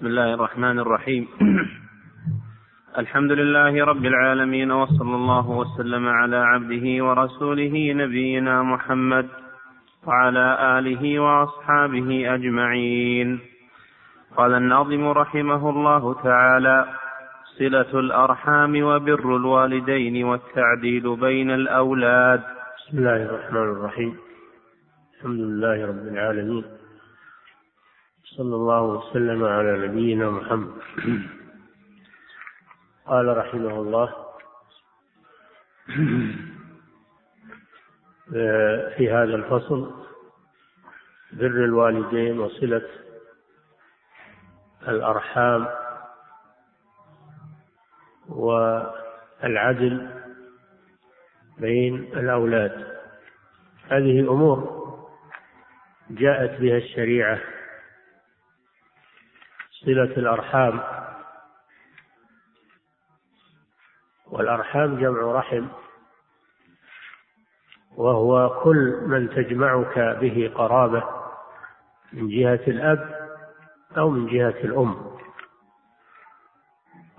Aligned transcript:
بسم 0.00 0.08
الله 0.08 0.34
الرحمن 0.34 0.78
الرحيم. 0.78 1.28
الحمد 3.02 3.32
لله 3.32 3.84
رب 3.84 4.04
العالمين 4.04 4.70
وصلى 4.70 5.14
الله 5.14 5.50
وسلم 5.50 6.08
على 6.08 6.36
عبده 6.36 7.04
ورسوله 7.04 7.92
نبينا 7.92 8.62
محمد 8.62 9.26
وعلى 10.06 10.78
آله 10.78 11.20
وأصحابه 11.20 12.34
أجمعين. 12.34 13.40
قال 14.36 14.54
الناظم 14.54 15.08
رحمه 15.08 15.70
الله 15.70 16.14
تعالى 16.14 16.86
صلة 17.58 18.00
الأرحام 18.00 18.82
وبر 18.82 19.36
الوالدين 19.36 20.24
والتعديل 20.24 21.16
بين 21.16 21.50
الأولاد. 21.50 22.40
بسم 22.78 22.98
الله 22.98 23.16
الرحمن 23.16 23.68
الرحيم. 23.76 24.16
الحمد 25.16 25.40
لله 25.40 25.86
رب 25.86 26.08
العالمين. 26.08 26.79
صلى 28.40 28.56
الله 28.56 28.82
وسلم 28.82 29.44
على 29.44 29.88
نبينا 29.88 30.30
محمد. 30.30 30.72
قال 33.06 33.36
رحمه 33.36 33.80
الله 33.80 34.14
في 38.96 39.10
هذا 39.12 39.34
الفصل 39.34 39.90
بر 41.32 41.64
الوالدين 41.64 42.40
وصلة 42.40 42.88
الأرحام 44.88 45.68
والعدل 48.28 50.10
بين 51.58 51.94
الأولاد. 51.94 53.00
هذه 53.88 54.20
أمور 54.20 54.80
جاءت 56.10 56.60
بها 56.60 56.76
الشريعة 56.76 57.59
صلة 59.84 60.02
الأرحام. 60.16 60.80
والأرحام 64.26 65.00
جمع 65.00 65.32
رحم 65.32 65.66
وهو 67.96 68.60
كل 68.62 69.00
من 69.06 69.30
تجمعك 69.30 69.98
به 69.98 70.52
قرابة 70.54 71.04
من 72.12 72.28
جهة 72.28 72.60
الأب 72.68 73.28
أو 73.98 74.10
من 74.10 74.26
جهة 74.26 74.64
الأم. 74.64 75.16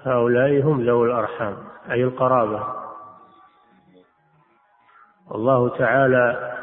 هؤلاء 0.05 0.61
هم 0.61 0.85
ذوي 0.85 1.07
الأرحام 1.07 1.67
أي 1.91 2.03
القرابة. 2.03 2.81
والله 5.27 5.77
تعالى 5.77 6.57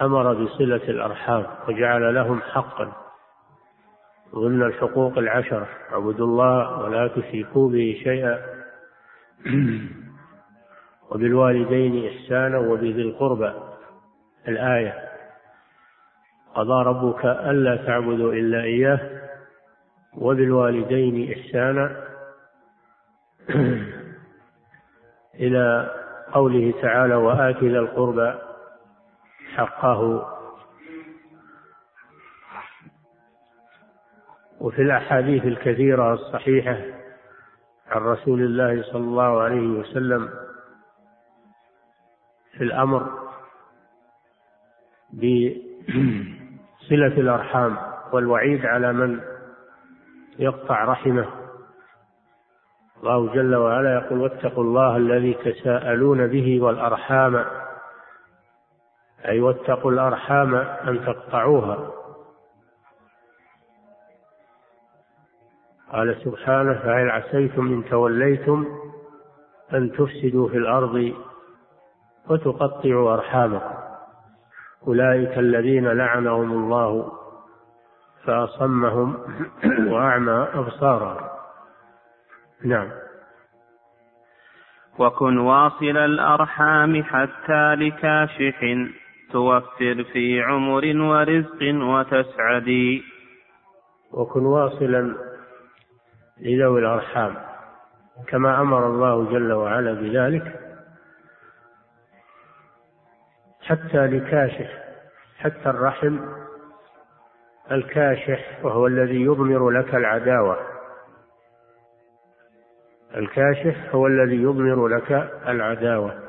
أمر 0.00 0.44
بصلة 0.44 0.76
الأرحام 0.76 1.46
وجعل 1.68 2.14
لهم 2.14 2.40
حقا. 2.40 3.05
ضمن 4.34 4.62
الحقوق 4.62 5.18
العشرة 5.18 5.68
اعبدوا 5.92 6.26
الله 6.26 6.78
ولا 6.78 7.08
تشركوا 7.08 7.68
به 7.68 8.00
شيئا. 8.04 8.38
وبالوالدين 11.10 12.08
إحسانا 12.08 12.58
وبذي 12.58 13.02
القربى. 13.02 13.52
الآية 14.48 14.94
قضى 16.54 16.82
ربك 16.88 17.24
ألا 17.24 17.76
تعبدوا 17.76 18.32
إلا 18.32 18.62
إياه 18.62 19.00
وبالوالدين 20.14 21.32
إحسانا. 21.32 22.06
إلى 25.40 25.90
قوله 26.32 26.74
تعالى 26.82 27.14
وآت 27.14 27.64
ذا 27.64 27.78
القربى 27.78 28.34
حقه 29.54 30.26
وفي 34.60 34.82
الأحاديث 34.82 35.44
الكثيرة 35.44 36.14
الصحيحة 36.14 36.76
عن 37.88 38.00
رسول 38.02 38.42
الله 38.42 38.82
صلى 38.82 39.04
الله 39.04 39.42
عليه 39.42 39.66
وسلم 39.68 40.28
في 42.52 42.64
الأمر 42.64 43.10
بصلة 45.12 46.36
الأرحام 46.90 47.76
والوعيد 48.12 48.66
على 48.66 48.92
من 48.92 49.20
يقطع 50.38 50.84
رحمه. 50.84 51.28
الله 53.02 53.34
جل 53.34 53.56
وعلا 53.56 53.94
يقول 53.94 54.20
واتقوا 54.20 54.64
الله 54.64 54.96
الذي 54.96 55.34
تساءلون 55.34 56.26
به 56.26 56.60
والأرحام. 56.60 57.44
أي 59.26 59.40
واتقوا 59.40 59.90
الأرحام 59.90 60.54
أن 60.54 61.04
تقطعوها. 61.06 61.92
قال 65.92 66.16
سبحانه 66.24 66.74
فهل 66.74 67.10
عسيتم 67.10 67.66
إن 67.66 67.84
توليتم 67.90 68.66
أن 69.74 69.92
تفسدوا 69.92 70.48
في 70.48 70.56
الأرض 70.56 71.12
وتقطعوا 72.30 73.14
أرحامكم؟ 73.14 73.74
أولئك 74.86 75.38
الذين 75.38 75.88
لعنهم 75.88 76.52
الله 76.52 77.12
فأصمهم 78.24 79.18
وأعمى 79.90 80.48
أبصارهم 80.54 81.28
نعم. 82.64 82.88
وكن 84.98 85.38
واصل 85.38 85.96
الأرحام 85.96 87.02
حتى 87.02 87.74
لكاشح 87.74 88.60
توفر 89.32 90.04
في 90.12 90.42
عمر 90.42 90.84
ورزق 90.96 91.62
وتسعدي. 91.62 93.02
وكن 94.12 94.46
واصلا 94.46 95.25
لذوي 96.40 96.80
الأرحام. 96.80 97.36
كما 98.28 98.60
أمر 98.60 98.86
الله 98.86 99.30
جل 99.30 99.52
وعلا 99.52 99.92
بذلك 99.92 100.60
حتى 103.62 104.06
لكاشح 104.06 104.84
حتى 105.38 105.70
الرحم 105.70 106.18
الكاشح 107.70 108.64
وهو 108.64 108.86
الذي 108.86 109.22
يضمر 109.22 109.70
لك 109.70 109.94
العداوة. 109.94 110.56
الكاشح 113.16 113.94
هو 113.94 114.06
الذي 114.06 114.42
يضمر 114.42 114.88
لك 114.88 115.12
العداوة. 115.48 116.22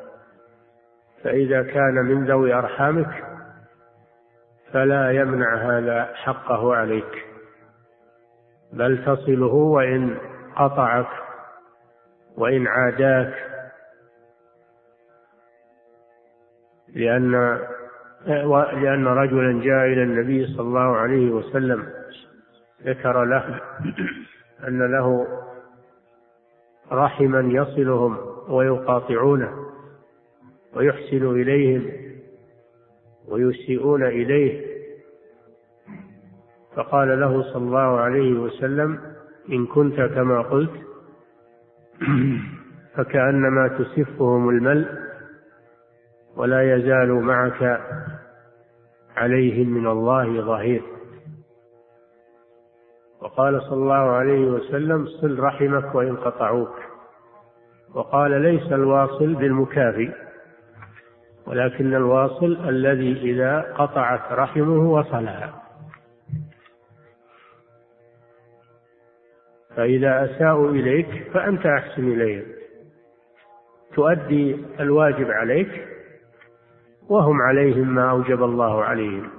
فإذا 1.24 1.64
كان 1.64 1.96
من 1.96 2.26
ذوي 2.26 2.54
أرحامك 2.54 3.24
فلا 4.74 5.12
يمنع 5.12 5.56
هذا 5.56 6.14
حقه 6.14 6.76
عليك. 6.76 7.27
بل 8.74 9.06
تصله 9.06 9.54
وإن 9.54 10.18
قطعك 10.56 11.08
وإن 12.38 12.68
عاداك 12.68 13.34
لأن 16.96 17.60
لأن 18.82 19.08
رجلا 19.08 19.64
جاء 19.64 19.86
إلى 19.86 20.04
النبي 20.04 20.48
صلى 20.48 20.62
الله 20.68 20.98
عليه 20.98 21.32
وسلم 21.32 21.88
ذكر 22.84 23.24
له 23.24 23.62
أن 24.68 24.92
له 24.92 25.28
رحما 26.92 27.40
يصلهم 27.40 28.18
ويقاطعونه 28.50 29.68
ويحسن 30.74 31.30
إليهم 31.32 31.92
ويسيئون 33.28 34.04
إليه. 34.04 34.77
فقال 36.78 37.20
له 37.20 37.44
صلى 37.54 37.64
الله 37.64 38.00
عليه 38.00 38.40
وسلم 38.40 39.00
إن 39.50 39.66
كنت 39.66 40.02
كما 40.02 40.42
قلت. 40.42 40.72
فكأنما 42.96 43.68
تسفهم 43.68 44.50
الملء 44.50 44.88
ولا 46.36 46.76
يزال 46.76 47.14
معك 47.14 47.82
عليهم 49.16 49.70
من 49.70 49.88
الله 49.88 50.42
ظهير. 50.42 50.82
وقال 53.22 53.62
صلى 53.62 53.74
الله 53.84 54.12
عليه 54.12 54.48
وسلم 54.48 55.06
صل 55.06 55.40
رحمك 55.40 55.96
وإن 55.96 56.16
قطعوك 56.16 56.76
وقال 57.94 58.42
ليس 58.42 58.72
الواصل 58.72 59.34
بالمكافي 59.34 60.12
ولكن 61.48 61.94
الواصل 61.94 62.70
الذي 62.70 63.32
إذا 63.32 63.62
قطعت 63.78 64.32
رحمه 64.32 64.92
وصلها. 64.92 65.67
فإذا 69.78 70.26
أساءوا 70.26 70.70
إليك 70.70 71.32
فأنت 71.34 71.66
أحسن 71.66 72.12
إليهم. 72.12 72.46
تؤدي 73.96 74.66
الواجب 74.80 75.32
عليك 75.32 75.88
وهم 77.10 77.42
عليهم 77.42 77.96
ما 77.96 78.12
أوجب 78.12 78.44
الله 78.44 78.84
عليهم. 78.84 79.30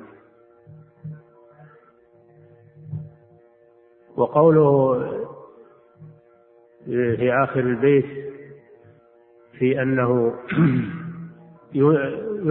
وقوله 4.17 4.99
في 6.87 7.33
آخر 7.33 7.61
البيت 7.61 8.07
في 9.59 9.83
أنه 9.83 10.35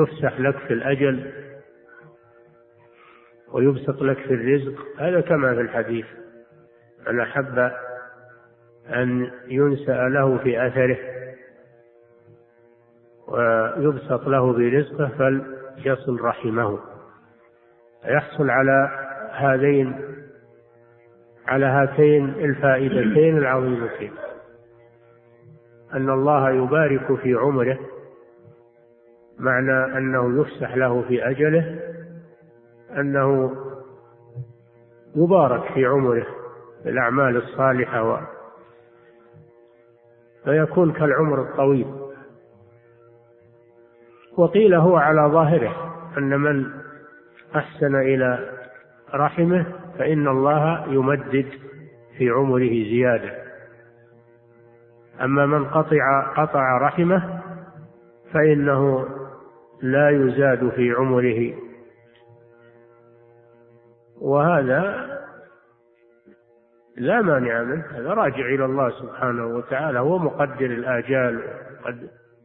يفسح 0.02 0.40
لك 0.40 0.58
في 0.58 0.74
الأجل 0.74 1.32
ويبسط 3.52 4.02
لك 4.02 4.18
في 4.18 4.34
الرزق 4.34 4.86
هذا 4.98 5.22
كما 5.22 5.56
في 5.56 5.62
الحديث. 5.62 6.06
من 7.08 7.20
أحب 7.20 7.72
أن 8.90 9.32
ينسأ 9.48 10.10
له 10.10 10.38
في 10.38 10.68
أثره 10.68 10.98
ويبسط 13.28 14.28
له 14.28 14.54
برزقه 14.54 15.08
فليصل 15.18 16.22
رحمه. 16.22 16.80
يحصل 18.06 18.50
على 18.50 18.90
هذين 19.32 19.96
على 21.48 21.66
هاتين 21.66 22.30
الفائدتين 22.30 23.38
العظيمتين. 23.38 24.14
أن 25.94 26.10
الله 26.10 26.50
يبارك 26.50 27.20
في 27.20 27.34
عمره 27.34 27.80
معنى 29.40 29.98
أنه 29.98 30.42
يفسح 30.42 30.76
له 30.76 31.02
في 31.02 31.30
أجله 31.30 31.80
أنه 32.98 33.56
يبارك 35.16 35.74
في 35.74 35.86
عمره. 35.86 36.28
بالأعمال 36.86 37.38
الصالحة 37.38 38.04
و 38.04 38.20
فيكون 40.44 40.92
كالعمر 40.94 41.42
الطويل. 41.42 41.88
وقيل 44.38 44.74
هو 44.74 44.98
على 44.98 45.22
ظاهره 45.22 45.94
أن 46.18 46.40
من 46.40 46.72
أحسن 47.56 47.96
إلى 47.96 48.50
رحمه 49.14 49.66
فإن 49.98 50.28
الله 50.28 50.86
يمدد 50.94 51.46
في 52.18 52.30
عمره 52.30 52.70
زيادة. 52.70 53.32
أما 55.22 55.46
من 55.46 55.66
قطع 55.66 56.34
قطع 56.36 56.78
رحمه 56.78 57.42
فإنه 58.34 59.08
لا 59.82 60.10
يزاد 60.10 60.70
في 60.70 60.92
عمره. 60.92 61.54
وهذا 64.22 65.17
لا 66.98 67.22
مانع 67.22 67.64
منه 67.64 67.86
هذا 67.92 68.14
راجع 68.14 68.46
إلى 68.46 68.66
الله 68.66 68.90
سبحانه 68.90 69.46
وتعالى 69.46 70.00
هو 70.00 70.18
مقدر 70.18 70.66
الآجال 70.66 71.44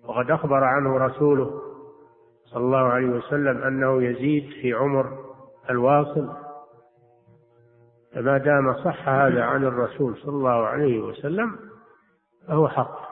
وقد 0.05 0.31
أخبر 0.31 0.65
عنه 0.65 0.99
رسوله 0.99 1.51
صلى 2.45 2.65
الله 2.65 2.79
عليه 2.79 3.07
وسلم 3.07 3.63
أنه 3.63 4.03
يزيد 4.03 4.51
في 4.63 4.73
عمر 4.73 5.19
الواصل. 5.71 6.29
فما 8.15 8.39
دام 8.39 8.75
صح 8.85 9.09
هذا 9.09 9.43
عن 9.43 9.65
الرسول 9.65 10.17
صلى 10.17 10.35
الله 10.35 10.67
عليه 10.67 11.01
وسلم 11.01 11.57
فهو 12.49 12.69
حق. 12.69 13.03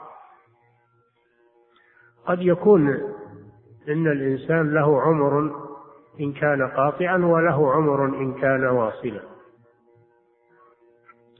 قد 2.25 2.41
يكون 2.41 2.89
إن 3.89 4.07
الإنسان 4.07 4.73
له 4.73 5.01
عمر 5.01 5.39
إن 6.19 6.33
كان 6.33 6.67
قاطعا 6.67 7.17
وله 7.17 7.71
عمر 7.71 8.05
إن 8.05 8.33
كان 8.33 8.65
واصلا. 8.65 9.30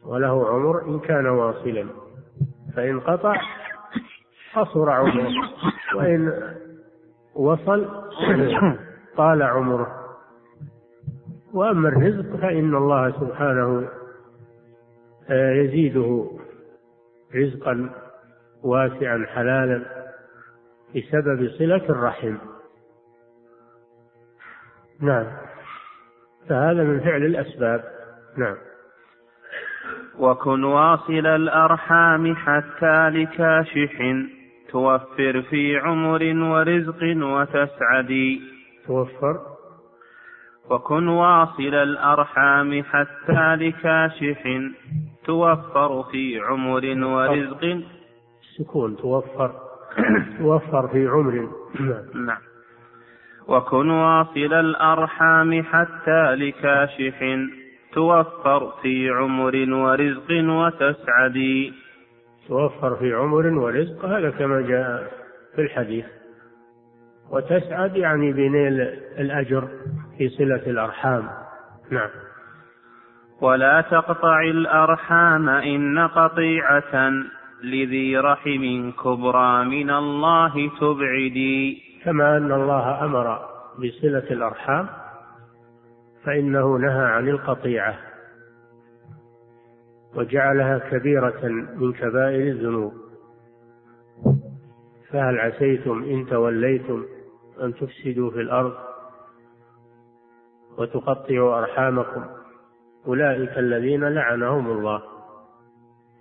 وله 0.05 0.49
عمر 0.49 0.85
إن 0.87 0.99
كان 0.99 1.27
واصلا. 1.27 1.85
فإن 2.75 2.99
قطع 2.99 3.41
قصر 4.55 4.89
عمره 4.89 5.29
وإن 5.95 6.53
وصل 7.35 7.87
طال 9.17 9.41
عمره 9.41 10.01
وأما 11.53 11.89
الرزق 11.89 12.35
فإن 12.35 12.75
الله 12.75 13.11
سبحانه 13.11 13.89
آه، 15.29 15.51
يزيده 15.51 16.31
رزقا 17.35 17.89
واسعا 18.63 19.25
حلالا 19.27 19.85
بسبب 20.95 21.49
صلة 21.49 21.89
الرحم. 21.89 22.35
نعم. 24.99 25.27
فهذا 26.49 26.83
من 26.83 26.99
فعل 26.99 27.25
الأسباب. 27.25 27.83
نعم. 28.37 28.57
وكن 30.19 30.63
واصل 30.63 31.27
الأرحام 31.27 32.35
حتى 32.35 33.09
لكاشح 33.09 34.15
توفر 34.71 35.41
في 35.41 35.77
عمر 35.77 36.23
ورزق 36.23 37.01
وتسعدي 37.03 38.41
توفر. 38.87 39.39
وكن 40.69 41.07
واصل 41.07 41.73
الأرحام 41.75 42.83
حتى 42.83 43.55
لكاشح 43.55 44.43
توفر 45.25 46.03
في 46.11 46.39
عمر 46.39 46.85
ورزق. 47.05 47.81
سكون 48.57 48.97
توفر. 48.97 49.51
توفر 50.39 50.87
في 50.87 51.07
عمر. 51.07 51.49
نعم. 52.15 52.37
وكن 53.47 53.89
واصل 53.89 54.53
الأرحام 54.53 55.63
حتى 55.63 56.35
لكاشح 56.35 57.19
توفر 57.93 58.73
في 58.81 59.09
عمر 59.09 59.55
ورزق 59.73 60.31
وتسعدي 60.31 61.73
توفر 62.47 62.95
في 62.95 63.13
عمر 63.13 63.47
ورزق 63.47 64.05
هذا 64.05 64.29
كما 64.29 64.61
جاء 64.61 65.11
في 65.55 65.61
الحديث. 65.61 66.05
وتسعد 67.31 67.95
يعني 67.95 68.33
بنيل 68.33 68.81
الأجر 69.19 69.67
في 70.17 70.29
صلة 70.29 70.63
الأرحام. 70.67 71.29
نعم. 71.91 72.09
ولا 73.41 73.81
تقطع 73.81 74.41
الأرحام 74.41 75.49
إن 75.49 76.07
قطيعة 76.07 77.11
لذي 77.63 78.17
رحم 78.17 78.91
كبرى 79.03 79.65
من 79.65 79.89
الله 79.89 80.71
تبعدي. 80.79 81.83
كما 82.05 82.37
أن 82.37 82.51
الله 82.51 83.05
أمر 83.05 83.39
بصلة 83.77 84.31
الأرحام 84.31 85.00
فإنه 86.25 86.77
نهى 86.77 87.05
عن 87.05 87.27
القطيعة 87.27 87.95
وجعلها 90.15 90.77
كبيرة 90.77 91.47
من 91.75 91.93
كبائر 91.93 92.47
الذنوب. 92.51 92.93
فهل 95.09 95.39
عسيتم 95.39 96.03
إن 96.03 96.25
توليتم 96.25 97.05
أن 97.61 97.73
تفسدوا 97.73 98.31
في 98.31 98.41
الأرض 98.41 98.73
وتقطعوا 100.77 101.59
أرحامكم؟ 101.59 102.25
أولئك 103.07 103.57
الذين 103.57 104.03
لعنهم 104.03 104.71
الله 104.71 105.01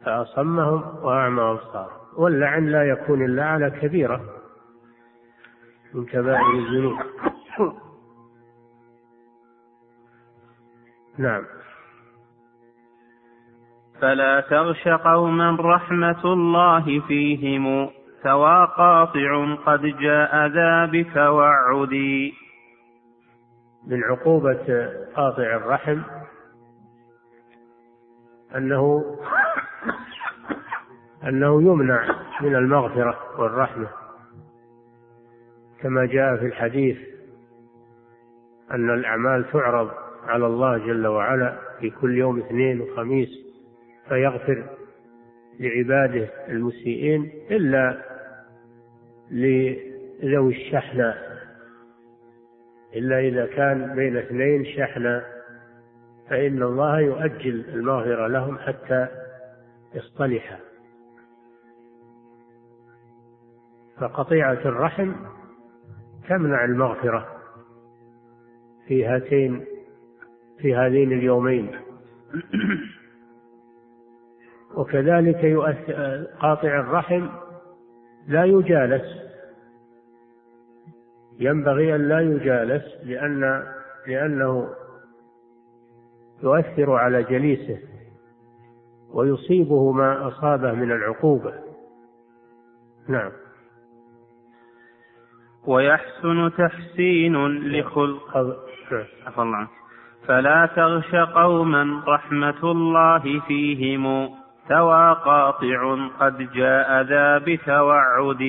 فأصمهم 0.04 1.04
وأعمى 1.04 1.42
أبصارهم. 1.42 2.00
واللعن 2.16 2.66
لا 2.66 2.82
يكون 2.84 3.24
إلا 3.24 3.44
على 3.44 3.70
كبيرة 3.70 4.20
من 5.94 6.04
كبائر 6.04 6.50
الذنوب. 6.58 6.96
نعم. 11.18 11.44
فلا 14.00 14.40
تغش 14.40 14.88
قوما 14.88 15.56
رحمة 15.60 16.24
الله 16.24 17.00
فيهم 17.08 17.90
ثوى 18.22 18.68
قاطع 18.76 19.54
قد 19.66 19.80
جاء 19.80 20.46
ذا 20.46 20.86
بك 20.86 21.16
وعدي. 21.16 22.34
من 23.86 24.04
عقوبة 24.04 24.88
قاطع 25.16 25.56
الرحم 25.56 26.02
أنه 28.56 29.16
أنه 31.24 31.62
يمنع 31.62 32.08
من 32.40 32.56
المغفرة 32.56 33.40
والرحمة 33.40 33.88
كما 35.80 36.06
جاء 36.06 36.36
في 36.36 36.46
الحديث 36.46 36.98
أن 38.70 38.90
الأعمال 38.90 39.50
تعرض 39.52 39.90
على 40.30 40.46
الله 40.46 40.78
جل 40.78 41.06
وعلا 41.06 41.58
في 41.80 41.90
كل 41.90 42.18
يوم 42.18 42.38
اثنين 42.38 42.80
وخميس 42.80 43.28
فيغفر 44.08 44.64
لعباده 45.60 46.28
المسيئين 46.48 47.32
إلا 47.50 48.02
لذوي 49.30 50.52
الشحنة 50.52 51.14
إلا 52.94 53.20
إذا 53.20 53.46
كان 53.46 53.94
بين 53.94 54.16
اثنين 54.16 54.64
شحنة 54.64 55.22
فإن 56.28 56.62
الله 56.62 57.00
يؤجل 57.00 57.64
المغفرة 57.68 58.26
لهم 58.26 58.58
حتى 58.58 59.06
يصطلحا 59.94 60.58
فقطيعة 64.00 64.52
الرحم 64.64 65.12
تمنع 66.28 66.64
المغفرة 66.64 67.26
في 68.86 69.06
هاتين 69.06 69.66
في 70.62 70.76
هذين 70.76 71.12
اليومين. 71.12 71.70
وكذلك 74.76 75.44
يؤثر 75.44 76.24
قاطع 76.40 76.80
الرحم 76.80 77.28
لا 78.28 78.44
يجالس. 78.44 79.20
ينبغي 81.38 81.94
أن 81.94 82.08
لا 82.08 82.20
يجالس 82.20 82.84
لأن 83.04 83.64
لأنه 84.06 84.68
يؤثر 86.42 86.92
على 86.92 87.22
جليسه 87.22 87.78
ويصيبه 89.12 89.92
ما 89.92 90.28
أصابه 90.28 90.72
من 90.72 90.92
العقوبة. 90.92 91.54
نعم. 93.08 93.32
ويحسن 95.66 96.50
تحسين 96.58 97.36
لخلق 97.46 98.36
عفى 99.26 99.42
الله 99.42 99.68
فلا 100.30 100.68
تغش 100.76 101.14
قوما 101.14 102.02
رحمة 102.08 102.70
الله 102.70 103.40
فيهم. 103.40 104.28
ثوى 104.68 105.16
قاطع 105.24 106.08
قد 106.20 106.52
جاء 106.52 107.02
ذا 107.02 107.38
بتوعد. 107.38 108.42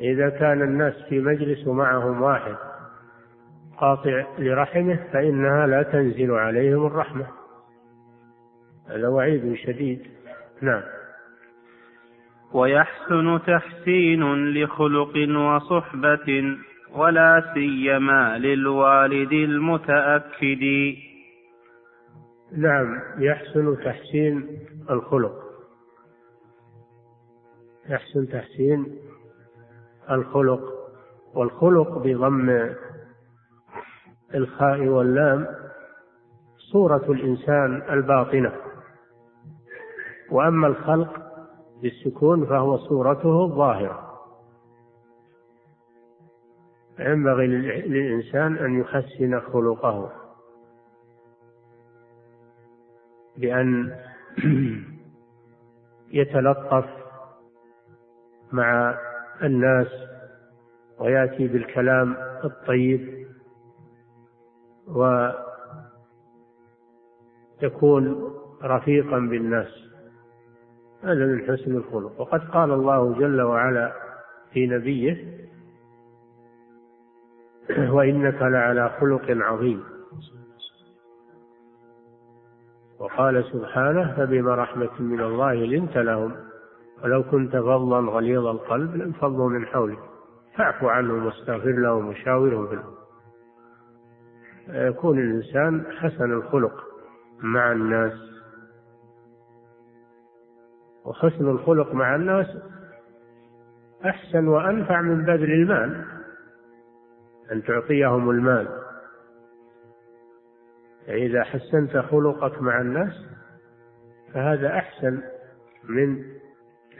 إذا 0.00 0.28
كان 0.28 0.62
الناس 0.62 0.94
في 1.08 1.20
مجلس 1.20 1.66
ومعهم 1.66 2.22
واحد 2.22 2.54
قاطع 3.78 4.24
لرحمه 4.38 4.98
فإنها 5.12 5.66
لا 5.66 5.82
تنزل 5.82 6.30
عليهم 6.30 6.86
الرحمة. 6.86 7.26
هذا 8.90 9.08
وعيد 9.08 9.54
شديد. 9.54 10.02
نعم. 10.62 10.82
ويحسن 12.52 13.40
تحسين 13.46 14.54
لخلق 14.54 15.28
وصحبة. 15.38 16.56
ولا 16.94 17.50
سيما 17.54 18.38
للوالد 18.38 19.32
المتأكد. 19.32 20.94
نعم 22.56 23.00
يحسن 23.18 23.76
تحسين 23.84 24.58
الخلق. 24.90 25.34
يحسن 27.88 28.28
تحسين 28.28 28.98
الخلق. 30.10 30.60
والخلق 31.34 31.98
بضم 31.98 32.70
الخاء 34.34 34.80
واللام 34.80 35.46
صورة 36.72 37.04
الإنسان 37.08 37.82
الباطنة. 37.90 38.52
وأما 40.30 40.66
الخلق 40.66 41.22
بالسكون 41.82 42.46
فهو 42.46 42.76
صورته 42.76 43.44
الظاهرة. 43.44 44.03
ينبغي 46.98 47.46
للإنسان 47.46 48.56
أن 48.56 48.80
يحسن 48.80 49.40
خلقه. 49.40 50.12
بأن 53.36 53.96
يتلطف 56.18 56.86
مع 58.52 58.98
الناس 59.42 59.88
ويأتي 60.98 61.48
بالكلام 61.48 62.16
الطيب 62.44 63.26
ويكون 67.62 68.34
رفيقا 68.62 69.18
بالناس. 69.18 69.84
هذا 71.02 71.26
من 71.26 71.42
حسن 71.42 71.76
الخلق. 71.76 72.20
وقد 72.20 72.40
قال 72.40 72.70
الله 72.72 73.14
جل 73.18 73.42
وعلا 73.42 73.92
في 74.52 74.66
نبيه 74.66 75.43
وإنك 77.70 78.42
لعلى 78.42 78.90
خلق 79.00 79.24
عظيم. 79.28 79.84
وقال 82.98 83.44
سبحانه 83.44 84.16
فبما 84.16 84.54
رحمة 84.54 85.02
من 85.02 85.20
الله 85.20 85.54
لنت 85.54 85.96
لهم 85.96 86.36
ولو 87.04 87.22
كنت 87.22 87.56
فظا 87.56 88.00
غليظ 88.00 88.46
القلب 88.46 88.96
لانفضوا 88.96 89.48
من 89.48 89.66
حولك. 89.66 89.98
فاعف 90.56 90.84
عنهم 90.84 91.26
واستغفر 91.26 91.72
لهم 91.72 92.08
وشاورهم 92.08 92.66
في 92.66 92.78
يكون 94.68 95.18
الإنسان 95.18 95.84
حسن 95.98 96.32
الخلق 96.32 96.84
مع 97.40 97.72
الناس. 97.72 98.12
وحسن 101.04 101.48
الخلق 101.48 101.94
مع 101.94 102.14
الناس 102.14 102.46
أحسن 104.06 104.48
وأنفع 104.48 105.00
من 105.00 105.24
بذل 105.24 105.52
المال. 105.52 106.13
أن 107.52 107.62
تعطيهم 107.62 108.30
المال. 108.30 108.68
فإذا 111.06 111.44
حسنت 111.44 111.96
خلقك 111.96 112.62
مع 112.62 112.80
الناس 112.80 113.26
فهذا 114.34 114.68
أحسن 114.68 115.22
من 115.84 116.24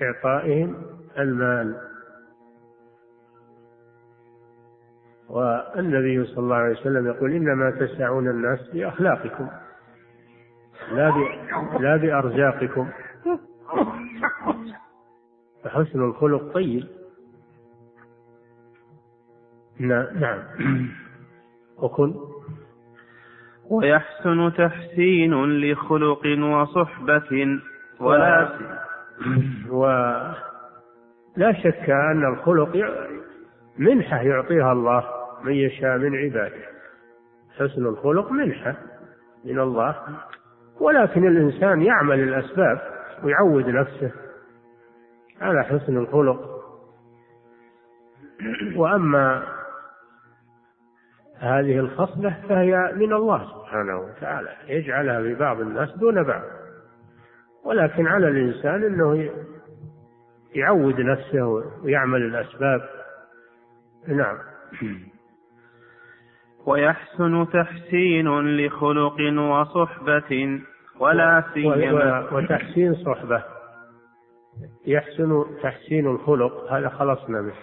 إعطائهم 0.02 0.84
المال. 1.18 1.80
والنبي 5.28 6.24
صلى 6.24 6.38
الله 6.38 6.56
عليه 6.56 6.80
وسلم 6.80 7.06
يقول 7.06 7.32
إنما 7.32 7.70
تسعون 7.70 8.28
الناس 8.28 8.60
بأخلاقكم 8.72 9.48
لا 10.92 11.10
لا 11.80 11.96
بأرزاقكم. 11.96 12.88
فحسن 15.64 16.02
الخلق 16.02 16.52
طيب. 16.54 16.84
نعم. 19.80 20.38
وكن 21.82 22.14
ويحسن 23.70 24.52
تحسين 24.56 25.44
لخلق 25.60 26.26
وصحبة 26.38 27.60
ولا 28.00 28.58
ولا 29.70 31.52
شك 31.52 31.90
أن 31.90 32.24
الخلق 32.32 32.76
منحة 33.78 34.16
يعطيها 34.22 34.72
الله 34.72 35.04
من 35.44 35.52
يشاء 35.52 35.98
من 35.98 36.16
عباده. 36.16 36.64
حسن 37.58 37.86
الخلق 37.86 38.32
منحة 38.32 38.76
من 39.44 39.60
الله. 39.60 39.96
ولكن 40.80 41.26
الإنسان 41.26 41.82
يعمل 41.82 42.20
الأسباب 42.20 42.80
ويعود 43.22 43.68
نفسه 43.68 44.12
على 45.40 45.64
حسن 45.64 45.96
الخلق. 45.96 46.54
وأما 48.76 49.53
هذه 51.38 51.78
الخصلة 51.78 52.36
فهي 52.48 52.92
من 52.96 53.12
الله 53.12 53.44
سبحانه 53.44 53.98
وتعالى 53.98 54.48
يجعلها 54.68 55.22
في 55.22 55.34
بعض 55.34 55.60
الناس 55.60 55.96
دون 55.98 56.22
بعض. 56.22 56.42
ولكن 57.64 58.06
على 58.06 58.28
الإنسان 58.28 58.84
أنه 58.84 59.30
يعود 60.54 61.00
نفسه 61.00 61.46
ويعمل 61.84 62.22
الأسباب. 62.22 62.88
نعم. 64.08 64.38
ويحسن 66.66 67.46
تحسين 67.52 68.56
لخلق 68.56 69.16
وصحبة 69.38 70.60
ولا 71.00 71.44
سيما 71.54 72.32
وتحسين 72.32 72.94
صحبة. 72.94 73.44
يحسن 74.86 75.44
تحسين 75.62 76.06
الخلق 76.06 76.72
هذا 76.72 76.88
خلصنا 76.88 77.40
منه 77.40 77.54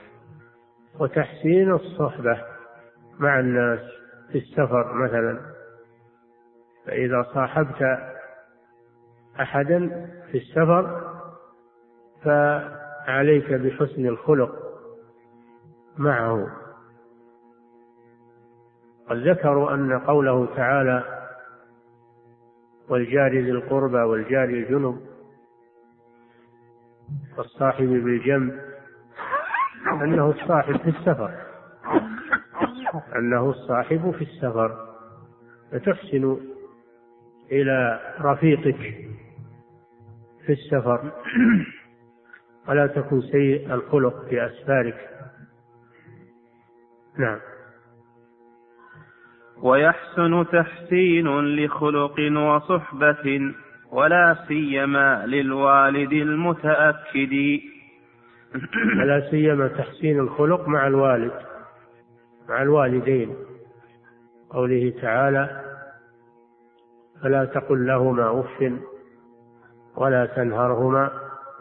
وتحسين 1.00 1.72
الصحبة. 1.72 2.51
مع 3.20 3.40
الناس 3.40 3.80
في 4.32 4.38
السفر 4.38 4.94
مثلا. 4.94 5.40
فإذا 6.86 7.24
صاحبت 7.34 8.00
أحدا 9.40 10.10
في 10.32 10.38
السفر 10.38 11.12
فعليك 12.24 13.54
بحسن 13.54 14.06
الخلق 14.06 14.56
معه. 15.98 16.48
قد 19.10 19.18
ذكروا 19.18 19.74
أن 19.74 20.00
قوله 20.00 20.56
تعالى 20.56 21.04
والجار 22.90 23.32
ذي 23.32 23.52
القربى 23.52 23.98
والجار 23.98 24.44
الجنب 24.44 25.02
والصاحب 27.38 27.88
بالجنب 27.88 28.60
أنه 30.02 30.30
الصاحب 30.30 30.78
في 30.78 30.90
السفر. 30.90 31.51
أنه 33.16 33.50
الصاحب 33.50 34.12
في 34.12 34.22
السفر 34.22 34.92
فتحسن 35.72 36.38
إلى 37.52 38.00
رفيقك 38.22 39.08
في 40.46 40.52
السفر. 40.52 41.12
ولا 42.68 42.88
تكن 42.88 43.22
سيء 43.22 43.74
الخلق 43.74 44.26
في 44.30 44.46
أسفارك. 44.46 45.10
نعم. 47.20 47.40
ويحسن 49.62 50.46
تحسين 50.52 51.28
لخلق 51.56 52.16
وصحبة 52.38 53.54
ولا 53.92 54.38
سيما 54.48 55.26
للوالد 55.26 56.14
المتأكد. 56.14 57.60
ولا 59.00 59.30
سيما 59.32 59.68
تحسين 59.68 60.20
الخلق 60.20 60.68
مع 60.68 60.88
الوالد. 60.88 61.51
مع 62.50 62.62
الوالدين 62.62 63.36
قوله 64.50 64.94
تعالى 65.02 65.62
فلا 67.24 67.46
تقل 67.46 67.88
لهما 67.88 68.40
أف 68.40 68.74
ولا 69.98 70.26
تنهرهما 70.26 71.12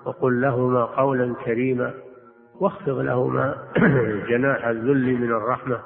وقل 0.05 0.41
لهما 0.41 0.85
قولا 0.85 1.35
كريما 1.45 1.95
واخفض 2.61 2.99
لهما 2.99 3.65
جناح 4.31 4.67
الذل 4.67 5.15
من 5.21 5.31
الرحمة 5.33 5.81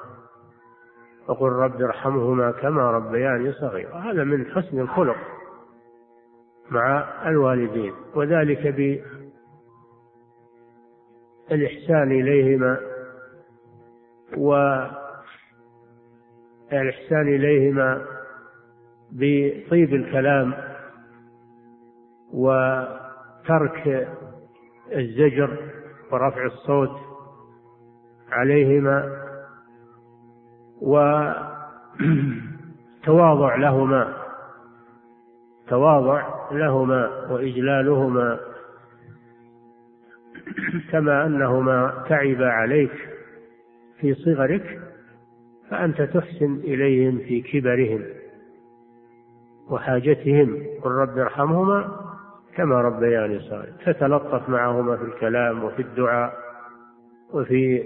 وقل 1.27 1.49
رب 1.49 1.81
ارحمهما 1.81 2.51
كما 2.51 2.91
ربياني 2.91 3.51
صغيرا. 3.51 3.95
هذا 3.97 4.23
من 4.23 4.45
حسن 4.45 4.79
الخلق 4.79 5.15
مع 6.71 7.07
الوالدين 7.29 7.93
وذلك 8.15 8.67
بالإحسان 11.49 12.11
إليهما 12.11 12.94
والإحسان 14.37 14.97
إليهما 17.27 18.01
بطيب 19.11 19.93
الكلام 19.93 20.53
وترك 22.33 24.07
الزجر 24.95 25.57
ورفع 26.11 26.45
الصوت 26.45 26.99
عليهما 28.31 29.21
وتواضع 33.01 33.55
لهما 33.55 34.13
تواضع 35.67 36.27
لهما 36.51 37.07
وإجلالهما 37.31 38.39
كما 40.91 41.25
أنهما 41.25 42.03
تعبا 42.09 42.47
عليك 42.49 43.14
في 44.05 44.13
صغرك 44.13 44.79
فأنت 45.69 46.01
تحسن 46.01 46.55
إليهم 46.55 47.17
في 47.17 47.41
كبرهم 47.41 48.03
وحاجتهم 49.69 50.63
قل 50.81 50.91
رب 50.91 51.17
ارحمهما 51.17 51.99
كما 52.55 52.81
ربياني 52.81 53.39
صغيرا 53.39 53.75
تتلطف 53.85 54.49
معهما 54.49 54.97
في 54.97 55.03
الكلام 55.03 55.63
وفي 55.63 55.81
الدعاء 55.81 56.33
وفي 57.33 57.83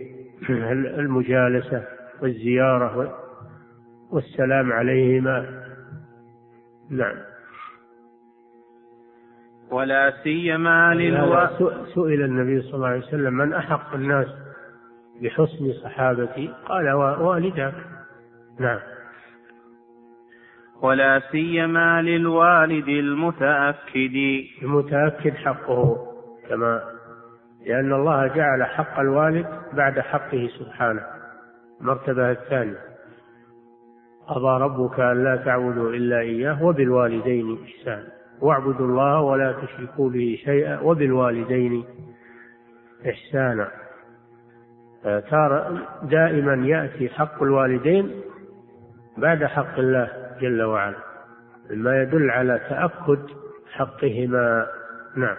المجالسة 1.00 1.84
والزيارة 2.22 3.18
والسلام 4.12 4.72
عليهما. 4.74 5.64
نعم. 6.90 7.16
ولا 9.72 10.14
سيما 10.24 10.94
للو... 10.94 11.48
سئل 11.96 12.22
النبي 12.22 12.62
صلى 12.62 12.74
الله 12.74 12.88
عليه 12.88 13.00
وسلم 13.08 13.34
من 13.34 13.54
أحق 13.54 13.94
الناس 13.94 14.49
بحسن 15.22 15.74
صحابتي 15.84 16.54
قال 16.66 16.92
والداك 16.94 17.74
نعم. 18.60 18.80
ولا 20.82 21.22
سيما 21.32 22.02
للوالد 22.02 22.88
المتأكد. 22.88 24.44
المتأكد 24.62 25.34
حقه 25.34 25.98
كما 26.50 26.82
لأن 27.66 27.94
الله 27.94 28.28
جعل 28.28 28.64
حق 28.64 29.00
الوالد 29.00 29.46
بعد 29.74 30.00
حقه 30.00 30.50
سبحانه. 30.60 31.04
المرتبة 31.82 32.32
الثانية. 32.32 32.80
قضى 34.28 34.64
ربك 34.64 35.00
أن 35.00 35.24
لا 35.24 35.36
تعبدوا 35.36 35.90
إلا 35.94 36.20
إياه 36.20 36.64
وبالوالدين 36.64 37.58
إحسانا 37.66 38.08
واعبدوا 38.42 38.88
الله 38.88 39.22
ولا 39.22 39.52
تشركوا 39.52 40.10
به 40.10 40.40
شيئا 40.46 40.80
وبالوالدين 40.80 41.84
إحسانا. 43.10 43.79
ترى 45.04 45.80
دائما 46.04 46.68
يأتي 46.68 47.10
حق 47.10 47.44
الوالدين 47.44 48.12
بعد 49.18 49.44
حق 49.44 49.80
الله 49.80 50.08
جل 50.42 50.62
وعلا 50.62 50.96
مما 51.70 52.02
يدل 52.02 52.30
على 52.30 52.62
تأكد 52.70 53.20
حقهما. 53.72 54.68
نعم. 55.16 55.36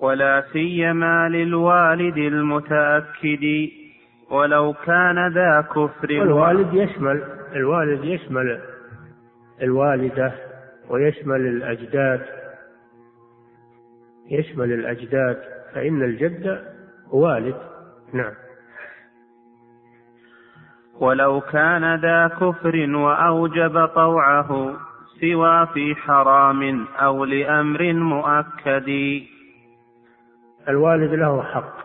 ولا 0.00 0.44
سيما 0.52 1.28
للوالد 1.28 2.16
المتأكد 2.16 3.68
ولو 4.30 4.72
كان 4.72 5.32
ذا 5.32 5.60
كفر. 5.60 6.10
الوالد 6.10 6.74
يشمل 6.74 7.22
الوالد 7.54 8.04
يشمل 8.04 8.60
الوالدة 9.62 10.32
ويشمل 10.90 11.40
الأجداد 11.40 12.20
يشمل 14.30 14.72
الأجداد 14.72 15.38
فإن 15.74 16.02
الجد 16.02 16.71
والد. 17.12 17.56
نعم. 18.12 18.32
ولو 21.00 21.40
كان 21.40 22.00
ذا 22.00 22.28
كفر 22.28 22.90
وأوجب 22.94 23.86
طوعه 23.86 24.76
سوى 25.20 25.66
في 25.66 25.94
حرام 25.94 26.86
أو 26.86 27.24
لأمر 27.24 27.92
مؤكد. 27.92 29.20
الوالد 30.68 31.12
له 31.14 31.42
حق 31.42 31.76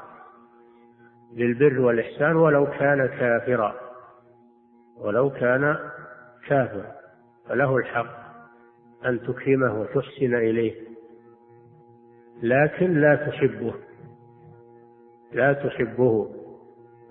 للبر 1.35 1.79
والإحسان 1.79 2.35
ولو 2.35 2.65
كان 2.65 3.07
كافرا. 3.07 3.73
ولو 4.97 5.29
كان 5.29 5.77
كافرا. 6.47 6.91
فله 7.49 7.77
الحق 7.77 8.17
أن 9.05 9.19
تكرمه 9.19 9.81
وتحسن 9.81 10.35
إليه. 10.35 10.75
لكن 12.43 12.93
لا 12.93 13.15
تحبه. 13.15 13.86
لا 15.33 15.53
تحبه 15.53 16.29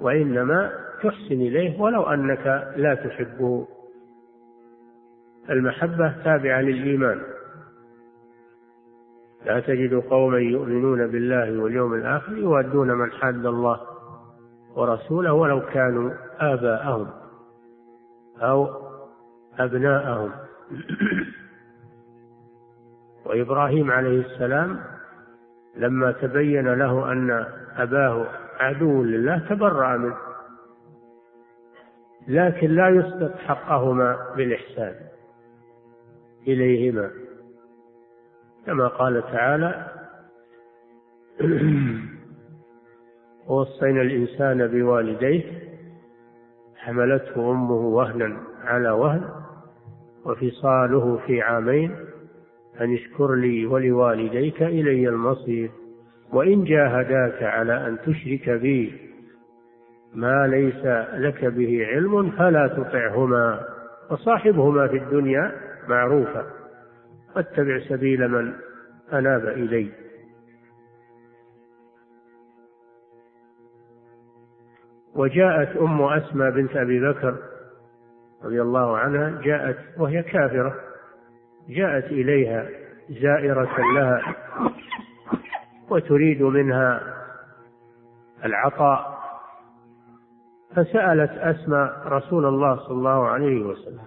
وإنما 0.01 0.73
تحسن 1.03 1.35
إليه 1.35 1.81
ولو 1.81 2.03
أنك 2.03 2.73
لا 2.77 2.95
تحبه. 2.95 3.69
المحبة 5.51 6.15
تابعة 6.25 6.61
للإيمان. 6.61 7.23
لا 9.45 9.61
تجد 9.61 9.95
قوما 9.95 10.39
يؤمنون 10.39 11.07
بالله 11.07 11.63
واليوم 11.63 11.95
الآخر 11.95 12.37
يوادون 12.37 12.89
من 12.89 13.13
حاد 13.13 13.47
الله 13.47 13.81
ورسوله 14.77 15.33
ولو 15.33 15.61
كانوا 15.61 16.13
آباءهم 16.39 17.07
أو 18.39 18.69
أبناءهم. 19.59 20.33
وإبراهيم 23.27 23.91
عليه 23.91 24.21
السلام 24.21 24.96
لما 25.77 26.13
تبين 26.13 26.69
له 26.75 27.13
أن 27.13 27.47
أباه 27.77 28.27
عدو 28.61 29.03
لله 29.03 29.39
تبرأ 29.49 29.97
منه. 29.97 30.17
لكن 32.29 32.71
لا 32.71 32.89
يسقط 32.89 33.39
حقهما 33.39 34.35
بالإحسان 34.37 34.95
إليهما. 36.49 37.11
كما 38.67 38.89
قال 38.89 39.23
تعالى 39.23 39.87
ووصينا 43.49 44.03
الإنسان 44.03 44.67
بوالديه 44.67 45.67
حملته 46.77 47.51
أمه 47.51 47.75
وهنا 47.75 48.41
على 48.65 48.91
وهن 48.91 49.29
وفصاله 50.25 51.19
في 51.27 51.43
عامين 51.43 51.97
أن 52.81 52.95
اشكر 52.95 53.35
لي 53.35 53.67
ولوالديك 53.67 54.63
إلي 54.63 55.09
المصير 55.09 55.71
وإن 56.33 56.65
جاهداك 56.65 57.43
على 57.43 57.87
أن 57.89 57.99
تشرك 58.07 58.51
بي 58.51 58.93
ما 60.15 60.47
ليس 60.47 60.87
لك 61.15 61.45
به 61.45 61.87
علم 61.87 62.31
فلا 62.31 62.69
تطعهما 62.69 63.61
وصاحبهما 64.11 64.89
في 64.89 64.97
الدنيا 64.97 65.53
معروفا 65.89 66.47
واتبع 67.37 67.79
سبيل 67.89 68.29
من 68.29 68.53
أناب 69.13 69.47
إلي. 69.47 69.91
وجاءت 75.15 75.77
أم 75.77 76.03
أسمى 76.03 76.51
بنت 76.51 76.77
أبي 76.77 77.01
بكر 77.01 77.37
رضي 78.45 78.63
الله 78.63 78.99
عنها 78.99 79.43
جاءت 79.43 79.77
وهي 79.99 80.23
كافرة. 80.23 80.86
جاءت 81.69 82.05
إليها 82.05 82.69
زائرة 83.11 83.77
لها 83.95 84.35
وتريد 85.91 86.43
منها 86.43 87.15
العطاء 88.45 89.17
فسألت 90.77 91.31
أسماء 91.31 92.03
رسول 92.07 92.47
الله 92.47 92.77
صلى 92.77 92.97
الله 92.97 93.29
عليه 93.29 93.63
وسلم 93.63 94.05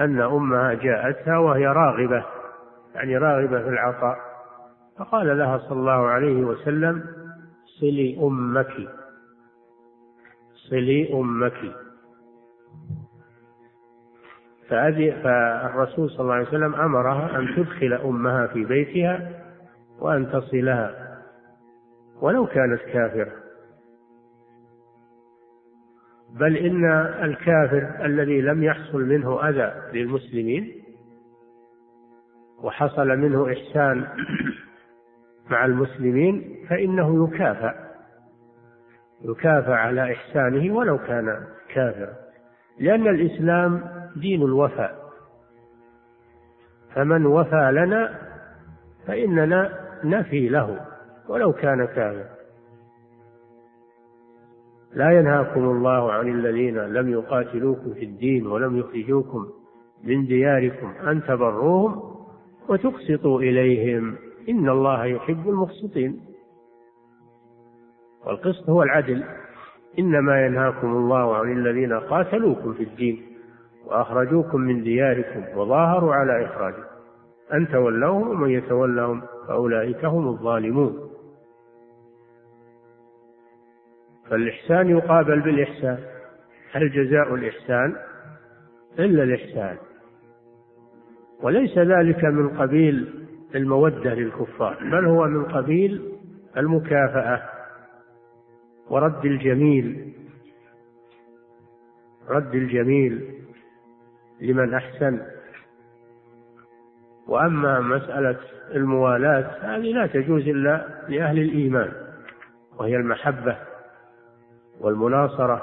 أن 0.00 0.20
أمها 0.20 0.74
جاءتها 0.74 1.38
وهي 1.38 1.66
راغبة 1.66 2.24
يعني 2.94 3.16
راغبة 3.16 3.62
في 3.62 3.68
العطاء 3.68 4.16
فقال 4.98 5.38
لها 5.38 5.58
صلى 5.58 5.78
الله 5.80 6.06
عليه 6.06 6.44
وسلم 6.44 7.04
صلي 7.80 8.18
أمك 8.22 8.88
صلي 10.70 11.12
أمك. 11.14 11.74
فالرسول 15.22 16.10
صلى 16.10 16.20
الله 16.20 16.34
عليه 16.34 16.48
وسلم 16.48 16.74
أمرها 16.74 17.38
أن 17.38 17.56
تدخل 17.56 17.92
أمها 17.92 18.46
في 18.46 18.64
بيتها 18.64 19.30
وأن 20.00 20.32
تصلها 20.32 21.18
ولو 22.20 22.46
كانت 22.46 22.80
كافرة. 22.80 23.32
بل 26.30 26.56
إن 26.56 26.84
الكافر 27.24 28.04
الذي 28.04 28.40
لم 28.40 28.62
يحصل 28.62 29.00
منه 29.04 29.48
أذى 29.48 29.72
للمسلمين 29.92 30.72
وحصل 32.62 33.08
منه 33.08 33.52
إحسان 33.52 34.06
مع 35.50 35.64
المسلمين 35.64 36.56
فإنه 36.68 37.28
يكافأ 37.28 37.74
يكافأ 39.24 39.74
على 39.74 40.12
إحسانه 40.12 40.74
ولو 40.74 40.98
كان 40.98 41.46
كافرا. 41.74 42.12
لأن 42.80 43.08
الإسلام 43.08 44.01
دين 44.16 44.42
الوفاء. 44.42 45.02
فمن 46.94 47.26
وفى 47.26 47.70
لنا 47.72 48.18
فإننا 49.06 49.78
نفي 50.04 50.48
له 50.48 50.80
ولو 51.28 51.52
كان 51.52 51.84
كافرا 51.84 52.42
لا 54.94 55.18
ينهاكم 55.18 55.64
الله 55.64 56.12
عن 56.12 56.28
الذين 56.28 56.78
لم 56.78 57.08
يقاتلوكم 57.08 57.94
في 57.94 58.04
الدين 58.04 58.46
ولم 58.46 58.78
يخرجوكم 58.78 59.46
من 60.04 60.26
دياركم 60.26 60.92
أن 61.06 61.22
تبروهم 61.22 62.02
وتقسطوا 62.68 63.40
إليهم. 63.40 64.16
إن 64.48 64.68
الله 64.68 65.04
يحب 65.04 65.48
المقسطين. 65.48 66.20
والقسط 68.26 68.68
هو 68.70 68.82
العدل. 68.82 69.24
إنما 69.98 70.46
ينهاكم 70.46 70.86
الله 70.86 71.36
عن 71.36 71.52
الذين 71.52 71.92
قاتلوكم 71.92 72.72
في 72.72 72.82
الدين. 72.82 73.31
وأخرجوكم 73.86 74.60
من 74.60 74.82
دياركم 74.82 75.58
وظاهروا 75.58 76.14
على 76.14 76.46
إخراجكم. 76.46 76.92
أن 77.52 77.68
تولوهم 77.68 78.30
ومن 78.30 78.50
يتولهم 78.50 79.22
فأولئك 79.48 80.04
هم 80.04 80.28
الظالمون. 80.28 81.10
فالإحسان 84.30 84.88
يقابل 84.88 85.40
بالإحسان. 85.40 85.98
هل 86.72 86.90
جزاء 86.90 87.34
الإحسان؟ 87.34 87.96
إلا 88.98 89.22
الإحسان. 89.22 89.76
وليس 91.42 91.78
ذلك 91.78 92.24
من 92.24 92.48
قبيل 92.48 93.26
المودة 93.54 94.14
للكفار 94.14 94.78
بل 94.92 95.06
هو 95.06 95.26
من 95.26 95.44
قبيل 95.44 96.12
المكافأة 96.56 97.42
ورد 98.90 99.24
الجميل. 99.24 100.12
رد 102.28 102.54
الجميل. 102.54 103.41
لمن 104.42 104.74
أحسن. 104.74 105.20
وأما 107.28 107.80
مسألة 107.80 108.38
الموالاة 108.74 109.50
هذه 109.60 109.92
لا 109.92 110.06
تجوز 110.06 110.48
إلا 110.48 110.86
لأهل 111.08 111.38
الإيمان 111.38 111.92
وهي 112.78 112.96
المحبة 112.96 113.56
والمناصرة 114.80 115.62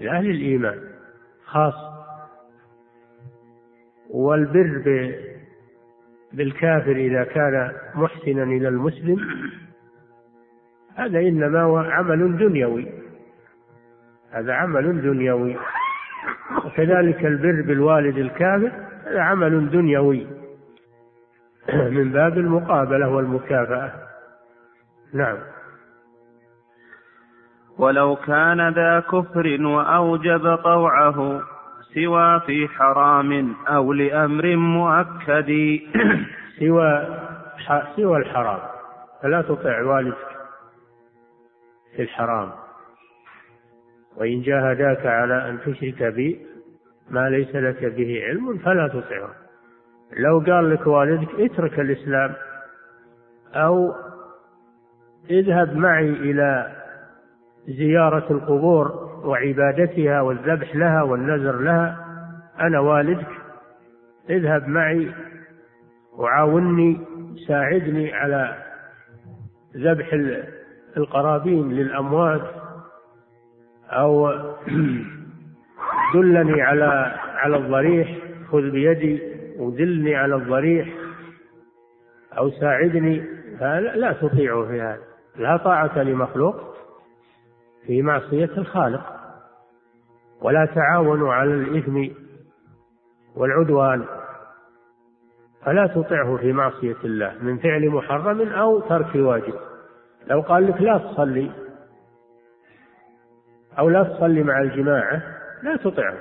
لأهل 0.00 0.30
الإيمان 0.30 0.80
خاص. 1.44 1.74
والبر 4.10 5.14
بالكافر 6.32 6.96
إذا 6.96 7.24
كان 7.24 7.72
محسنا 7.94 8.42
إلى 8.42 8.68
المسلم 8.68 9.18
هذا 10.94 11.18
إنما 11.18 11.62
هو 11.62 11.78
عمل 11.78 12.38
دنيوي. 12.38 12.86
هذا 14.30 14.52
عمل 14.52 15.02
دنيوي. 15.02 15.56
وكذلك 16.64 17.26
البر 17.26 17.62
بالوالد 17.62 18.18
الكافر 18.18 18.86
هذا 19.06 19.20
عمل 19.20 19.70
دنيوي 19.70 20.26
من 21.96 22.12
باب 22.12 22.38
المقابلة 22.38 23.08
والمكافأة. 23.08 23.92
نعم. 25.14 25.38
ولو 27.78 28.16
كان 28.16 28.68
ذا 28.68 29.00
كفر 29.00 29.58
وأوجب 29.60 30.56
طوعه 30.56 31.42
سوى 31.94 32.40
في 32.40 32.68
حرام 32.68 33.54
أو 33.68 33.92
لأمر 33.92 34.56
مؤكد. 34.56 35.80
سوى 36.58 37.18
سوى 37.96 38.18
الحرام. 38.18 38.60
فلا 39.22 39.42
تطع 39.42 39.82
والدك 39.82 40.16
في 41.96 42.02
الحرام. 42.02 42.65
وإن 44.16 44.42
جاهداك 44.42 45.06
على 45.06 45.48
أن 45.48 45.58
تشرك 45.60 46.02
بي 46.02 46.46
ما 47.10 47.28
ليس 47.28 47.56
لك 47.56 47.84
به 47.84 48.22
علم 48.24 48.58
فلا 48.58 48.88
تطعه. 48.88 49.30
لو 50.16 50.38
قال 50.38 50.70
لك 50.70 50.86
والدك 50.86 51.28
اترك 51.40 51.80
الإسلام 51.80 52.34
أو 53.54 53.94
اذهب 55.30 55.76
معي 55.76 56.08
إلى 56.08 56.72
زيارة 57.68 58.32
القبور 58.32 59.06
وعبادتها 59.24 60.20
والذبح 60.20 60.76
لها 60.76 61.02
والنذر 61.02 61.60
لها 61.60 62.06
أنا 62.60 62.80
والدك 62.80 63.28
اذهب 64.30 64.68
معي 64.68 65.12
وعاوني 66.18 67.00
ساعدني 67.48 68.14
على 68.14 68.56
ذبح 69.76 70.12
القرابين 70.96 71.72
للأموات 71.72 72.42
أو 73.90 74.28
دلني 76.14 76.62
على 76.62 77.16
على 77.36 77.56
الضريح 77.56 78.18
خذ 78.50 78.70
بيدي 78.70 79.22
ودلني 79.58 80.14
على 80.16 80.34
الضريح 80.34 80.88
أو 82.38 82.50
ساعدني 82.50 83.24
لا 83.94 84.12
تطيعه 84.12 84.66
في 84.66 84.80
هذا. 84.80 85.02
لا 85.36 85.56
طاعة 85.56 86.02
لمخلوق 86.02 86.76
في 87.86 88.02
معصية 88.02 88.50
الخالق 88.58 89.16
ولا 90.42 90.66
تعاونوا 90.74 91.32
على 91.32 91.54
الإثم 91.54 92.06
والعدوان 93.36 94.04
فلا 95.64 95.86
تطعه 95.86 96.36
في 96.36 96.52
معصية 96.52 96.96
الله 97.04 97.34
من 97.40 97.58
فعل 97.58 97.90
محرم 97.90 98.48
أو 98.48 98.80
ترك 98.80 99.14
واجب 99.14 99.54
لو 100.26 100.40
قال 100.40 100.66
لك 100.66 100.80
لا 100.80 100.98
تصلي 100.98 101.50
أو 103.78 103.88
لا 103.88 104.02
تصلي 104.02 104.42
مع 104.42 104.60
الجماعة 104.60 105.22
لا 105.62 105.76
تطعه. 105.76 106.16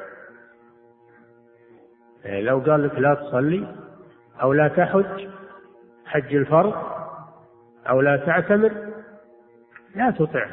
يعني 2.24 2.42
لو 2.42 2.60
قال 2.60 2.84
لك 2.84 3.00
لا 3.00 3.14
تصلي 3.14 3.76
أو 4.42 4.54
لا 4.54 4.68
تحج 4.68 5.30
حج 6.06 6.36
الفرض 6.36 6.74
أو 7.90 8.02
لا 8.02 8.18
تعتمر 8.18 8.72
لا 9.96 10.12
تطعه. 10.12 10.52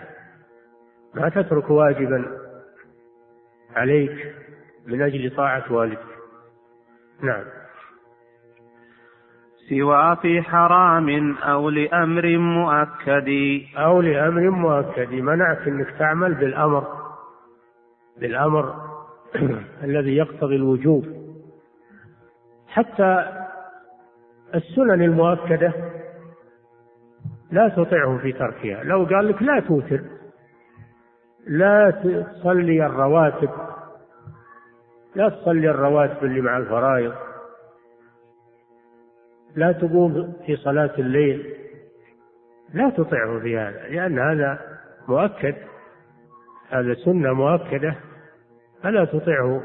ما 1.15 1.29
تترك 1.29 1.71
واجبا 1.71 2.39
عليك 3.77 4.35
من 4.87 5.03
أجل 5.03 5.37
طاعة 5.37 5.73
والدك. 5.73 5.99
نعم. 7.21 7.45
سوى 9.69 10.17
في 10.17 10.43
حرام 10.43 11.37
أو 11.37 11.71
لأمر 11.71 12.39
مؤكد. 12.39 13.29
أو 13.77 14.01
لأمر 14.01 14.51
مؤكد. 14.51 15.13
منعك 15.13 15.69
أنك 15.69 15.91
تعمل 15.99 16.35
بالأمر. 16.35 16.87
بالأمر 18.21 18.75
الذي 19.85 20.17
يقتضي 20.17 20.57
الوجوب. 20.57 21.07
حتى 22.69 23.25
السنن 24.55 25.03
المؤكدة 25.03 25.73
لا 27.51 27.69
تطيعه 27.69 28.19
في 28.19 28.33
تركها. 28.33 28.85
لو 28.85 29.05
قال 29.05 29.29
لك 29.29 29.43
لا 29.43 29.61
توتر 29.61 30.01
لا 31.47 31.91
تصلي 31.91 32.87
الرواتب 32.87 33.51
لا 35.15 35.29
تصلي 35.29 35.71
الرواتب 35.71 36.25
اللي 36.25 36.41
مع 36.41 36.57
الفرائض. 36.57 37.13
لا 39.57 39.73
تقوم 39.73 40.33
في 40.47 40.57
صلاة 40.57 40.91
الليل. 40.99 41.55
لا 42.75 42.91
تطعه 42.91 43.41
في 43.41 43.59
هذا 43.59 43.89
لأن 43.89 44.19
هذا 44.19 44.61
مؤكد 45.09 45.55
هذا 46.71 46.95
سنة 46.95 47.33
مؤكدة 47.33 47.95
فلا 48.83 49.05
تطعه 49.05 49.63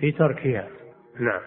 في 0.00 0.12
تركها. 0.12 0.66
نعم. 1.20 1.40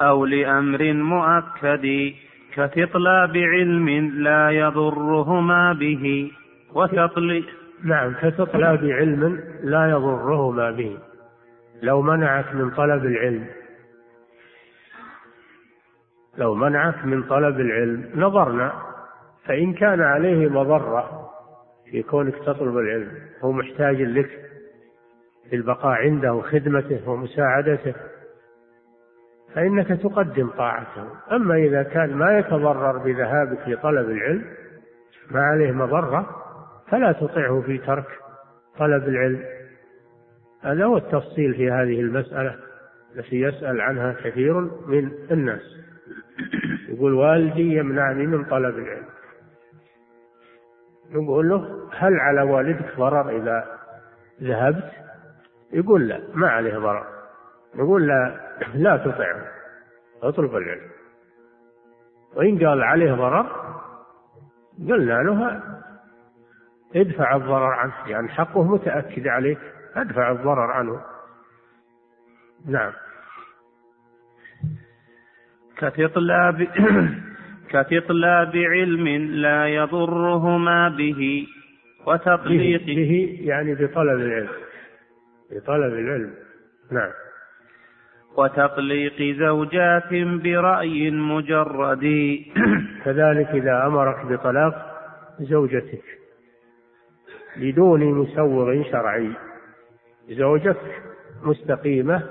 أو 0.00 0.24
لأمر 0.24 0.92
مؤكد 0.92 2.12
كتطلاب 2.54 3.36
علم 3.36 3.88
لا 4.14 4.50
يضرهما 4.50 5.72
به 5.72 6.32
وتطلي 6.74 7.44
نعم 7.84 8.14
كتطلاب 8.14 8.84
علم 8.84 9.40
لا 9.62 9.90
يضرهما 9.90 10.70
به. 10.70 10.98
لو 11.82 12.02
منعك 12.02 12.54
من 12.54 12.70
طلب 12.70 13.04
العلم 13.04 13.46
لو 16.40 16.54
منعك 16.54 17.04
من 17.04 17.22
طلب 17.22 17.60
العلم. 17.60 18.10
نظرنا 18.14 18.72
فإن 19.44 19.74
كان 19.74 20.00
عليه 20.00 20.48
مضرة 20.48 21.30
في 21.90 22.02
كونك 22.02 22.34
تطلب 22.36 22.78
العلم 22.78 23.12
هو 23.40 23.52
محتاج 23.52 24.02
لك 24.02 24.30
في 25.50 25.56
البقاء 25.56 25.92
عنده 25.92 26.34
وخدمته 26.34 27.08
ومساعدته 27.08 27.94
فإنك 29.54 29.88
تقدم 29.88 30.48
طاعته. 30.48 31.04
أما 31.32 31.54
إذا 31.54 31.82
كان 31.82 32.14
ما 32.14 32.38
يتضرر 32.38 32.98
بذهابك 32.98 33.68
لطلب 33.68 34.10
العلم 34.10 34.44
ما 35.30 35.40
عليه 35.40 35.72
مضرة 35.72 36.30
فلا 36.88 37.12
تطعه 37.12 37.62
في 37.66 37.78
ترك 37.78 38.06
طلب 38.78 39.08
العلم. 39.08 39.42
هذا 40.62 40.84
هو 40.84 40.96
التفصيل 40.96 41.54
في 41.54 41.70
هذه 41.70 42.00
المسألة 42.00 42.56
التي 43.16 43.40
يسأل 43.40 43.80
عنها 43.80 44.12
كثير 44.12 44.60
من 44.86 45.12
الناس. 45.30 45.89
يقول 47.00 47.14
والدي 47.14 47.76
يمنعني 47.76 48.26
من 48.26 48.44
طلب 48.44 48.78
العلم. 48.78 49.06
نقول 51.10 51.48
له 51.48 51.88
هل 51.92 52.20
على 52.20 52.42
والدك 52.42 52.96
ضرر 52.96 53.30
إذا 53.36 53.78
ذهبت؟ 54.42 54.90
يقول 55.72 56.08
لا 56.08 56.20
ما 56.34 56.48
عليه 56.48 56.78
ضرر. 56.78 57.06
نقول 57.74 58.06
لا 58.06 58.40
لا 58.74 58.96
تطعه 58.96 59.46
اطلب 60.22 60.56
العلم. 60.56 60.90
وإن 62.36 62.66
قال 62.66 62.82
عليه 62.82 63.12
ضرر 63.12 63.46
قلنا 64.78 65.22
له 65.22 65.62
ادفع 66.96 67.36
الضرر 67.36 67.72
عنه 67.72 67.92
يعني 68.06 68.28
حقه 68.28 68.62
متأكد 68.62 69.26
عليك 69.26 69.58
أدفع 69.96 70.30
الضرر 70.30 70.70
عنه. 70.70 71.00
نعم. 72.66 72.92
كتطلاب 75.80 76.68
كتطلاب 77.72 78.56
علم 78.56 79.08
لا 79.30 79.66
يضرهما 79.66 80.88
به 80.88 81.46
وتطليق 82.06 82.86
به, 82.86 82.94
به 82.94 83.38
يعني 83.40 83.74
بطلب 83.74 84.20
العلم. 84.20 84.48
بطلب 85.50 85.92
العلم. 85.92 86.34
نعم. 86.92 87.10
وتطليق 88.36 89.36
زوجات 89.38 90.14
برأي 90.44 91.10
مجرد. 91.10 92.04
كذلك 93.04 93.48
إذا 93.48 93.86
أمرك 93.86 94.26
بطلاق 94.26 94.74
زوجتك. 95.40 96.04
بدون 97.56 98.04
مسوغ 98.04 98.82
شرعي. 98.90 99.30
زوجك 100.30 101.02
مستقيمة 101.42 102.22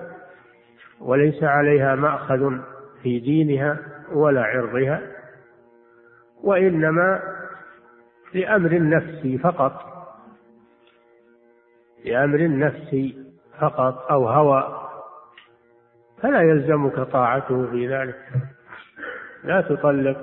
وليس 0.99 1.43
عليها 1.43 1.95
مأخذ. 1.95 2.59
في 3.03 3.19
دينها 3.19 3.77
ولا 4.11 4.43
عرضها 4.43 5.01
وإنما 6.43 7.21
لأمر 8.33 8.79
نفسي 8.79 9.37
فقط 9.37 9.85
لأمر 12.05 12.47
نفسي 12.47 13.25
فقط 13.59 14.11
أو 14.11 14.29
هوى. 14.29 14.89
فلا 16.21 16.41
يلزمك 16.41 16.99
طاعته 16.99 17.67
في 17.71 17.87
ذلك. 17.87 18.19
لا 19.43 19.61
تطلق 19.61 20.17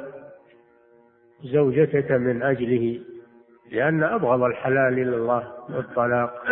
زوجتك 1.45 2.11
من 2.13 2.43
أجله 2.43 3.01
لأن 3.73 4.03
أبغض 4.03 4.43
الحلال 4.43 4.93
إلى 4.93 5.17
الله 5.17 5.53
الطلاق 5.71 6.43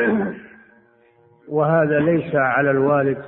وهذا 1.48 1.98
ليس 1.98 2.34
على 2.34 2.70
الوالد 2.70 3.24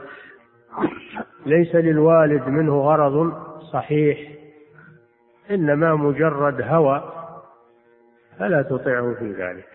ليس 1.47 1.75
للوالد 1.75 2.49
منه 2.49 2.81
غرض 2.81 3.33
صحيح 3.73 4.33
إنما 5.51 5.95
مجرد 5.95 6.63
هوى 6.63 7.13
فلا 8.39 8.63
تطعه 8.63 9.15
في 9.19 9.33
ذلك. 9.33 9.69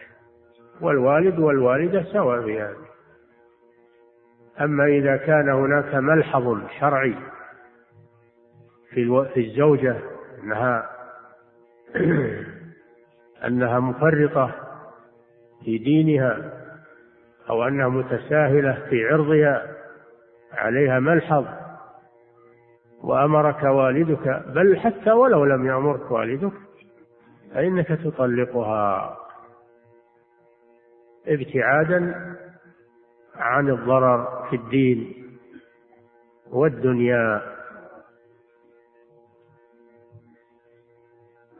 والوالد 0.81 1.39
والوالدة 1.39 2.03
سواء 2.03 2.41
في 2.41 2.61
هذا 2.61 2.91
أما 4.61 4.85
إذا 4.85 5.17
كان 5.17 5.49
هناك 5.49 5.95
ملحظ 5.95 6.57
شرعي 6.79 7.15
في 8.93 9.37
الزوجة 9.37 9.95
أنها 10.43 10.89
أنها 13.47 13.79
مفرطة 13.79 14.51
في 15.65 15.77
دينها 15.77 16.53
أو 17.49 17.67
أنها 17.67 17.87
متساهلة 17.87 18.85
في 18.89 19.07
عرضها 19.07 19.80
عليها 20.53 20.99
ملحظ 20.99 21.45
وأمرك 23.03 23.63
والدك 23.63 24.43
بل 24.47 24.79
حتى 24.79 25.11
ولو 25.11 25.45
لم 25.45 25.67
يأمرك 25.67 26.11
والدك 26.11 26.53
فإنك 27.53 27.87
تطلقها. 27.87 29.17
ابتعادا 31.27 32.15
عن 33.35 33.69
الضرر 33.69 34.47
في 34.49 34.55
الدين 34.55 35.27
والدنيا. 36.51 37.41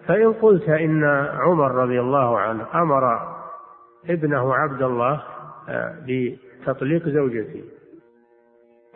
فإن 0.07 0.33
قلت 0.33 0.69
إن 0.69 1.03
عمر 1.33 1.71
رضي 1.71 1.99
الله 1.99 2.39
عنه 2.39 2.81
أمر 2.81 3.35
ابنه 4.09 4.53
عبد 4.53 4.81
الله 4.81 5.23
آه، 5.69 5.95
بتطليق 6.07 7.09
زوجته. 7.09 7.63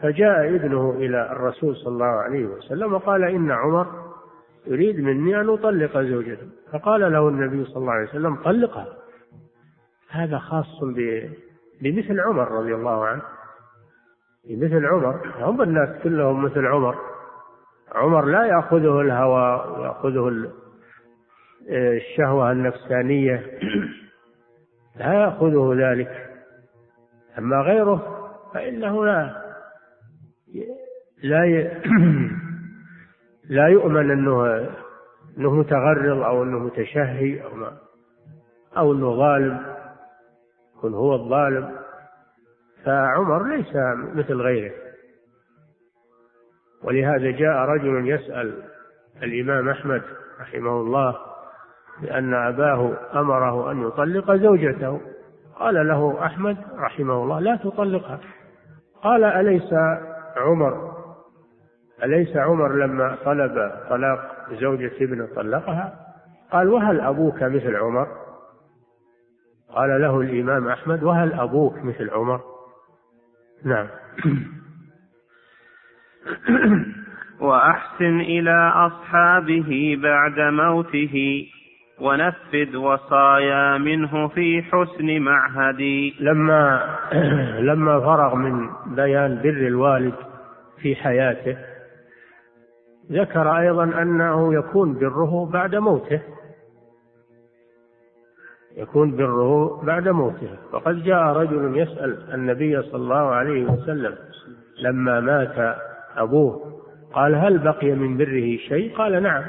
فجاء 0.02 0.56
ابنه 0.56 0.92
إلى 0.92 1.32
الرسول 1.32 1.76
صلى 1.76 1.94
الله 1.94 2.06
عليه 2.06 2.46
وسلم 2.46 2.94
وقال 2.94 3.24
إن 3.24 3.52
عمر 3.52 3.88
يريد 4.68 5.00
مني 5.00 5.42
أن 5.42 5.50
أطلق 5.50 5.98
زوجته. 5.98 6.48
فقال 6.72 7.12
له 7.12 7.30
النبي 7.30 7.66
صلى 7.66 7.78
الله 7.78 7.92
عليه 7.92 8.10
وسلم 8.10 8.36
طلقها. 8.36 8.88
هذا 10.10 10.38
خاص 10.38 10.84
بمثل 11.82 12.20
عمر 12.20 12.52
رضي 12.52 12.76
الله 12.76 13.06
عنه. 13.06 13.22
بمثل 14.50 14.86
عمر. 14.86 15.34
هم 15.40 15.62
الناس 15.62 15.90
كلهم 16.04 16.46
مثل 16.46 16.66
عمر. 16.66 16.96
عمر 17.92 18.26
لا 18.26 18.46
يأخذه 18.46 19.02
الهوى 19.02 19.78
ويأخذه 19.78 20.52
الشهوة 21.70 22.52
النفسانية. 22.52 23.60
لا 24.96 25.14
يأخذه 25.14 25.74
ذلك. 25.78 26.30
أما 27.38 27.62
غيره 27.62 28.30
فإنه 28.54 29.06
لا. 29.06 29.45
لا 31.24 31.46
ي... 31.46 31.82
لا 33.58 33.68
يؤمن 33.68 34.12
أنه 34.12 34.68
أنه 35.38 35.56
متغرض 35.56 36.22
أو 36.22 36.44
أنه 36.44 36.60
متشهي 36.60 37.44
أو 37.44 37.56
ما 37.56 37.78
أو 38.78 38.94
أنه 38.94 39.16
ظالم 39.16 39.76
يكون 40.78 40.94
هو 40.94 41.16
الظالم. 41.16 41.72
فعمر 42.86 43.48
ليس 43.56 43.76
مثل 44.16 44.42
غيره. 44.42 44.72
ولهذا 46.84 47.32
جاء 47.32 47.58
رجل 47.58 48.10
يسأل 48.10 48.64
الإمام 49.24 49.70
أحمد 49.70 50.02
رحمه 50.42 50.82
الله 50.82 51.16
بأن 52.02 52.34
أباه 52.34 52.98
أمره 53.14 53.72
أن 53.72 53.88
يطلق 53.88 54.36
زوجته. 54.36 55.02
قال 55.56 55.88
له 55.88 56.26
أحمد 56.26 56.58
رحمه 56.78 57.24
الله 57.24 57.40
لا 57.40 57.56
تطلقها. 57.56 58.20
قال 59.04 59.24
أليس 59.24 59.74
عمر 60.38 60.95
أليس 62.04 62.38
عمر 62.38 62.76
لما 62.76 63.18
طلب 63.26 63.72
طلاق 63.90 64.48
زوجة 64.52 64.92
ابنه 65.02 65.28
طلقها؟ 65.36 65.94
قال 66.52 66.70
وهل 66.70 67.02
أبوك 67.02 67.44
مثل 67.44 67.76
عمر؟ 67.76 68.08
قال 69.70 70.02
له 70.02 70.22
الإمام 70.22 70.68
أحمد. 70.68 71.04
وهل 71.04 71.34
أبوك 71.34 71.78
مثل 71.84 72.10
عمر؟ 72.10 72.42
نعم. 73.66 73.88
وأحسن 77.40 78.20
إلى 78.20 78.72
أصحابه 78.76 79.98
بعد 80.04 80.40
موته 80.40 81.46
ونفذ 82.00 82.78
وصايا 82.78 83.78
منه 83.78 84.28
في 84.28 84.62
حسن 84.62 85.20
معهدي. 85.20 86.16
لما 86.20 86.96
لما 87.70 88.00
فرغ 88.00 88.36
من 88.36 88.70
بيان 88.96 89.42
بر 89.44 89.68
الوالد 89.68 90.16
في 90.82 90.96
حياته 90.96 91.75
ذكر 93.12 93.58
أيضا 93.58 93.84
أنه 93.84 94.54
يكون 94.54 95.00
بره 95.00 95.46
بعد 95.46 95.76
موته. 95.76 96.22
يكون 98.78 99.16
بره 99.16 99.82
بعد 99.84 100.08
موته. 100.08 100.50
وقد 100.74 101.04
جاء 101.04 101.24
رجل 101.24 101.78
يسأل 101.78 102.34
النبي 102.34 102.82
صلى 102.82 102.96
الله 102.96 103.36
عليه 103.36 103.66
وسلم 103.66 104.16
لما 104.80 105.20
مات 105.20 105.78
أبوه 106.18 106.82
قال 107.14 107.36
هل 107.36 107.58
بقي 107.58 107.92
من 107.92 108.18
بره 108.18 108.58
شيء؟ 108.58 108.98
قال 108.98 109.24
نعم. 109.24 109.44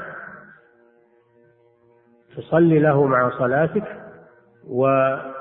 تصلي 2.37 2.79
له 2.79 3.05
مع 3.05 3.29
صلاتك 3.29 3.83
وتنفذ 4.67 5.37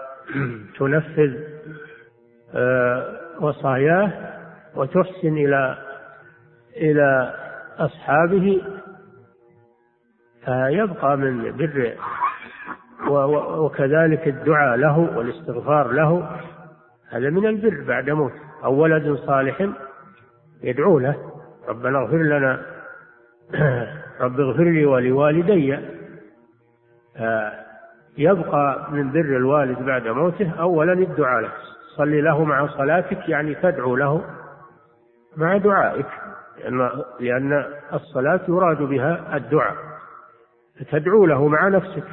آه، 2.55 3.17
وصاياه 3.41 4.13
وتحسن 4.77 5.37
إلى 5.37 5.79
إلى 6.77 7.35
أصحابه 7.79 8.63
فيبقى 10.45 11.17
من 11.17 11.57
بر 11.57 11.97
وكذلك 13.59 14.29
الدعاء 14.29 14.77
له 14.77 14.99
والاستغفار 14.99 15.93
له 15.93 16.41
هذا 17.11 17.31
من 17.31 17.47
البر 17.47 17.85
بعد 17.89 18.11
موت. 18.11 18.33
أو 18.65 18.75
ولد 18.75 19.15
صالح 19.15 19.69
يدعو 20.63 20.99
له 20.99 21.17
ربنا 21.69 21.99
اغفر 21.99 22.17
لنا 22.17 22.63
رب 24.21 24.41
اغفر 24.41 24.65
لي 24.65 24.87
ولوالدي. 24.87 25.79
يبقى 28.19 28.87
من 28.93 29.13
بر 29.13 29.37
الوالد 29.37 29.79
بعد 29.79 30.09
موته 30.09 30.53
أولا 30.61 30.93
الدعاء 30.93 31.41
له. 31.41 31.53
صل 31.97 32.25
له 32.25 32.45
مع 32.45 32.67
صلاتك 32.67 33.29
يعني 33.29 33.55
تدعو 33.55 33.97
له. 33.97 34.25
مع 35.37 35.57
دعائك 35.57 36.07
لأن, 36.59 36.91
لأن 37.21 37.65
الصلاة 37.93 38.41
يراد 38.49 38.83
بها 38.83 39.37
الدعاء 39.37 39.77
فتدعو 40.81 41.27
له 41.27 41.49
مع 41.49 41.69
نفسك 41.69 42.05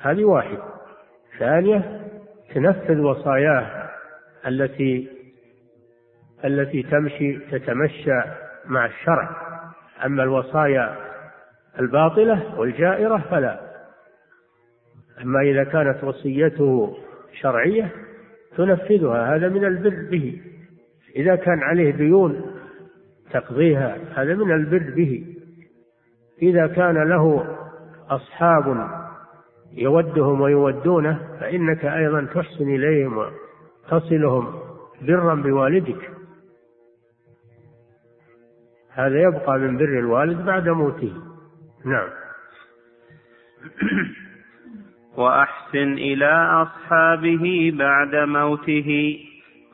هذه 0.00 0.24
واحدة 0.24 0.62
ثانية 1.38 2.00
تنفذ 2.54 3.00
وصاياه 3.00 3.90
التي 4.46 5.14
التي 6.44 6.82
تمشي 6.82 7.38
تتمشى 7.38 8.22
مع 8.66 8.86
الشرع. 8.86 9.30
أما 10.04 10.22
الوصايا 10.22 10.96
الباطلة 11.80 12.58
والجائرة 12.58 13.18
فلا. 13.30 13.60
أما 15.22 15.40
إذا 15.40 15.64
كانت 15.64 16.04
وصيته 16.04 16.96
شرعية 17.40 17.92
تنفذها 18.56 19.36
هذا 19.36 19.48
من 19.48 19.64
البر 19.64 20.10
به. 20.10 20.42
إذا 21.16 21.36
كان 21.36 21.62
عليه 21.62 21.90
ديون 21.90 22.54
تقضيها 23.30 23.98
هذا 24.14 24.34
من 24.34 24.52
البر 24.52 24.94
به. 24.96 25.24
إذا 26.42 26.66
كان 26.66 27.08
له 27.08 27.56
أصحاب 28.10 28.88
يودهم 29.72 30.40
ويودونه 30.40 31.18
فإنك 31.40 31.84
أيضا 31.84 32.24
تحسن 32.34 32.74
إليهم 32.74 33.18
وتصلهم 33.18 34.54
برا 35.02 35.34
بوالدك. 35.34 36.10
هذا 38.90 39.22
يبقى 39.22 39.58
من 39.58 39.76
بر 39.76 39.98
الوالد 39.98 40.46
بعد 40.46 40.68
موته. 40.68 41.12
نعم. 41.84 42.08
وأحسن 45.16 45.92
إلى 45.92 46.62
أصحابه 46.62 47.72
بعد 47.78 48.14
موته. 48.14 49.18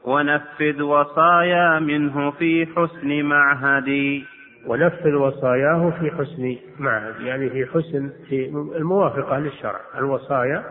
ونفذ 0.04 0.82
وصايا 0.82 1.78
منه 1.78 2.30
في 2.30 2.66
حسن 2.66 3.22
معهد 3.22 4.22
ونفذ 4.66 5.14
وصاياه 5.14 5.90
في 6.00 6.10
حسن 6.10 6.56
معهد 6.78 7.20
يعني 7.20 7.50
في 7.50 7.66
حسن 7.66 8.10
في 8.28 8.46
الموافقة 8.76 9.38
للشرع. 9.38 9.80
الوصايا 9.98 10.64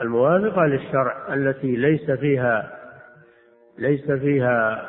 الموافقة 0.00 0.66
للشرع 0.66 1.34
التي 1.34 1.76
ليس 1.76 2.10
فيها 2.10 2.78
ليس 3.78 4.10
فيها 4.10 4.88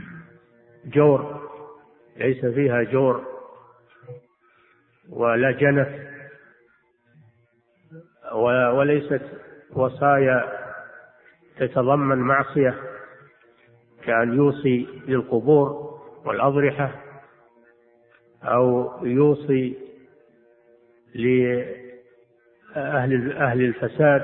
جور 0.94 1.40
ليس 2.16 2.46
فيها 2.46 2.82
جور 2.82 3.24
ولا 5.10 5.50
جنف 5.50 5.88
وليست 8.72 9.22
وصايا 9.72 10.65
تتضمن 11.56 12.18
معصية 12.18 12.74
كأن 14.04 14.34
يوصي 14.34 14.88
للقبور 15.08 15.96
والأضرحة 16.24 16.90
أو 18.42 18.90
يوصي 19.06 19.78
لأهل 21.14 21.72
أهل 23.32 23.62
الفساد 23.62 24.22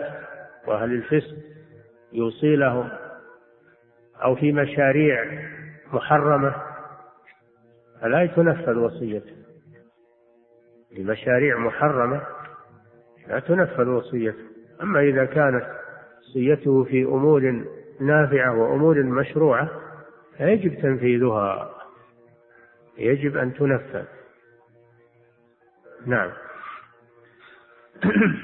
وأهل 0.67 0.93
الفسق 0.93 1.37
يوصي 2.13 2.57
لهم 2.57 2.91
أو 4.25 4.35
في 4.35 4.53
مشاريع 4.53 5.49
محرمة 5.93 6.55
فلا 8.01 8.27
تنفذ 8.27 8.79
وصيته. 8.79 9.37
لمشاريع 10.93 11.59
محرمة 11.59 12.23
لا 13.29 13.41
تنفذ 13.41 13.89
وصيته. 13.89 14.45
أما 14.83 15.01
إذا 15.01 15.25
كانت 15.25 15.82
وصيته 16.23 16.85
في 16.85 17.05
أمور 17.05 17.65
نافعة 18.01 18.59
وأمور 18.59 19.03
مشروعة 19.03 19.71
فيجب 20.39 20.81
تنفيذها. 20.83 21.71
يجب 22.99 23.37
أن 23.37 23.55
تنفذ. 23.55 24.05
نعم. 26.07 26.31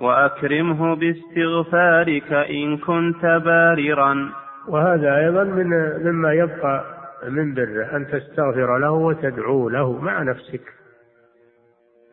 وأكرمه 0.00 0.96
باستغفارك 0.96 2.32
إن 2.32 2.78
كنت 2.78 3.22
باررا. 3.24 4.32
وهذا 4.68 5.16
أيضا 5.16 5.44
من 5.44 5.66
مما 6.04 6.32
يبقى 6.32 6.84
من 7.28 7.54
بره 7.54 7.96
أن 7.96 8.06
تستغفر 8.06 8.78
له 8.78 8.90
وتدعو 8.90 9.68
له 9.68 9.92
مع 9.92 10.22
نفسك. 10.22 10.72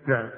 نعم. 0.08 0.30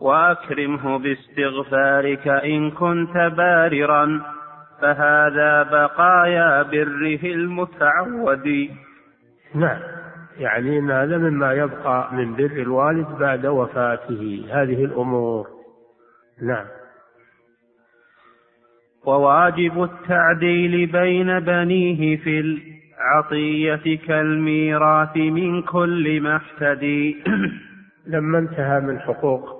وأكرمه 0.00 0.98
باستغفارك 0.98 2.28
إن 2.28 2.70
كنت 2.70 3.16
باررا 3.36 4.22
فهذا 4.82 5.62
بقايا 5.62 6.62
بره 6.62 7.20
المتعود. 7.24 8.70
نعم 9.54 9.80
يعني 10.38 10.78
إن 10.78 10.90
هذا 10.90 11.18
مما 11.18 11.52
يبقى 11.52 12.14
من 12.14 12.36
بر 12.36 12.44
الوالد 12.44 13.06
بعد 13.20 13.46
وفاته 13.46 14.46
هذه 14.52 14.84
الأمور. 14.84 15.46
نعم. 16.42 16.66
وواجب 19.06 19.82
التعديل 19.82 20.86
بين 20.86 21.40
بنيه 21.40 22.16
في 22.16 22.40
العطية 22.40 23.98
كالميراث 24.06 25.16
من 25.16 25.62
كل 25.62 26.20
محتدي 26.20 27.16
لما 28.12 28.38
انتهى 28.38 28.80
من 28.80 29.00
حقوق 29.00 29.55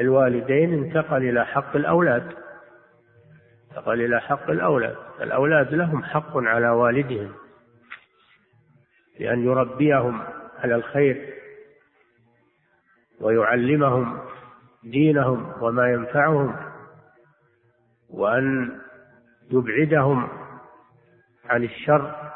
الوالدين 0.00 0.72
انتقل 0.72 1.28
إلى 1.28 1.46
حق 1.46 1.76
الأولاد. 1.76 2.32
انتقل 3.70 4.00
إلى 4.00 4.20
حق 4.20 4.50
الأولاد. 4.50 4.96
الأولاد 5.20 5.74
لهم 5.74 6.04
حق 6.04 6.36
على 6.36 6.68
والدهم 6.68 7.32
بأن 9.18 9.44
يربيهم 9.44 10.22
على 10.58 10.74
الخير 10.74 11.34
ويعلمهم 13.20 14.18
دينهم 14.84 15.62
وما 15.62 15.90
ينفعهم 15.92 16.56
وأن 18.10 18.78
يبعدهم 19.50 20.28
عن 21.44 21.64
الشر 21.64 22.32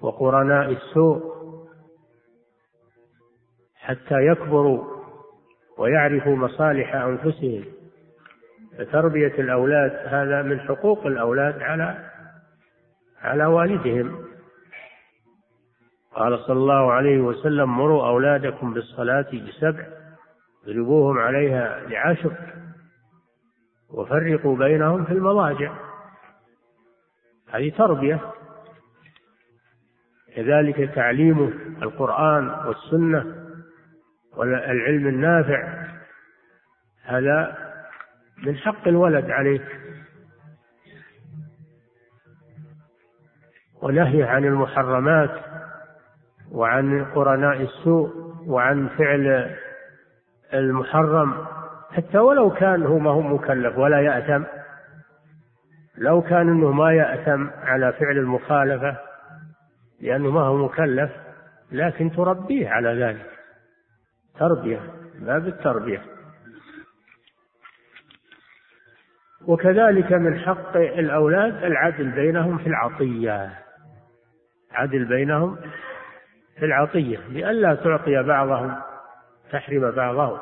وقرناء 0.00 0.70
السوء 0.70 1.36
حتى 3.74 4.26
يكبروا 4.26 4.95
ويعرفوا 5.78 6.36
مصالح 6.36 6.94
أنفسهم. 6.94 7.64
فتربية 8.78 9.34
الأولاد 9.38 9.92
هذا 10.06 10.42
من 10.42 10.60
حقوق 10.60 11.06
الأولاد 11.06 11.62
على 11.62 12.10
على 13.22 13.46
والدهم. 13.46 14.24
قال 16.14 16.38
صلى 16.38 16.56
الله 16.56 16.92
عليه 16.92 17.18
وسلم 17.18 17.76
مروا 17.76 18.08
أولادكم 18.08 18.74
بالصلاة 18.74 19.26
بسبع 19.48 19.86
اضربوهم 20.66 21.18
عليها 21.18 21.80
لعشر 21.88 22.32
وفرقوا 23.90 24.56
بينهم 24.56 25.04
في 25.04 25.12
المضاجع. 25.12 25.72
هذه 27.50 27.70
تربية. 27.78 28.20
كذلك 30.36 30.94
تعليمه 30.94 31.52
القرآن 31.82 32.48
والسنة. 32.48 33.45
والعلم 34.36 35.06
النافع 35.06 35.86
هذا 37.04 37.56
من 38.46 38.56
حق 38.56 38.88
الولد 38.88 39.30
عليك 39.30 39.62
ونهي 43.82 44.22
عن 44.22 44.44
المحرمات 44.44 45.30
وعن 46.52 47.04
قرناء 47.04 47.62
السوء 47.62 48.10
وعن 48.46 48.88
فعل 48.88 49.56
المحرم 50.54 51.46
حتى 51.92 52.18
ولو 52.18 52.50
كان 52.50 52.82
هو 52.82 52.98
ما 52.98 53.10
هو 53.10 53.20
مكلف 53.20 53.78
ولا 53.78 54.00
يأثم 54.00 54.44
لو 55.98 56.22
كان 56.22 56.48
إنه 56.48 56.72
ما 56.72 56.92
يأثم 56.92 57.46
على 57.62 57.92
فعل 57.92 58.18
المخالفة 58.18 58.96
لأنه 60.00 60.30
ما 60.30 60.40
هو 60.40 60.56
مكلف 60.56 61.10
لكن 61.72 62.10
تربيه 62.12 62.68
على 62.68 62.88
ذلك. 62.88 63.35
تربية 64.38 64.80
باب 65.14 65.46
التربية. 65.46 66.02
وكذلك 69.46 70.12
من 70.12 70.38
حق 70.38 70.76
الأولاد 70.76 71.64
العدل 71.64 72.10
بينهم 72.10 72.58
في 72.58 72.66
العطية. 72.66 73.58
عدل 74.72 75.04
بينهم 75.04 75.56
في 76.58 76.64
العطية 76.64 77.18
لئلا 77.28 77.74
تعطي 77.74 78.22
بعضهم 78.22 78.76
تحرم 79.50 79.90
بعضهم 79.90 80.40